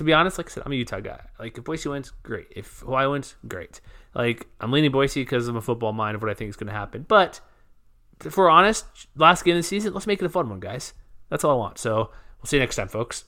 to 0.00 0.04
be 0.04 0.14
honest, 0.14 0.38
like 0.38 0.46
I 0.46 0.50
said, 0.50 0.62
I'm 0.64 0.72
a 0.72 0.76
Utah 0.76 1.00
guy. 1.00 1.20
Like 1.38 1.58
if 1.58 1.64
Boise 1.64 1.90
wins, 1.90 2.10
great. 2.22 2.46
If 2.56 2.78
Hawaii 2.78 3.06
wins, 3.06 3.34
great. 3.46 3.82
Like 4.14 4.46
I'm 4.58 4.72
leaning 4.72 4.90
Boise 4.90 5.20
because 5.20 5.46
of 5.46 5.56
a 5.56 5.60
football 5.60 5.92
mind 5.92 6.14
of 6.14 6.22
what 6.22 6.30
I 6.30 6.34
think 6.34 6.48
is 6.48 6.56
going 6.56 6.68
to 6.68 6.72
happen. 6.72 7.04
But 7.06 7.42
if 8.24 8.34
we're 8.34 8.48
honest, 8.48 8.86
last 9.14 9.44
game 9.44 9.56
of 9.56 9.58
the 9.58 9.62
season, 9.62 9.92
let's 9.92 10.06
make 10.06 10.22
it 10.22 10.24
a 10.24 10.30
fun 10.30 10.48
one, 10.48 10.58
guys. 10.58 10.94
That's 11.28 11.44
all 11.44 11.50
I 11.50 11.58
want. 11.58 11.76
So 11.76 12.12
we'll 12.38 12.46
see 12.46 12.56
you 12.56 12.62
next 12.62 12.76
time, 12.76 12.88
folks. 12.88 13.24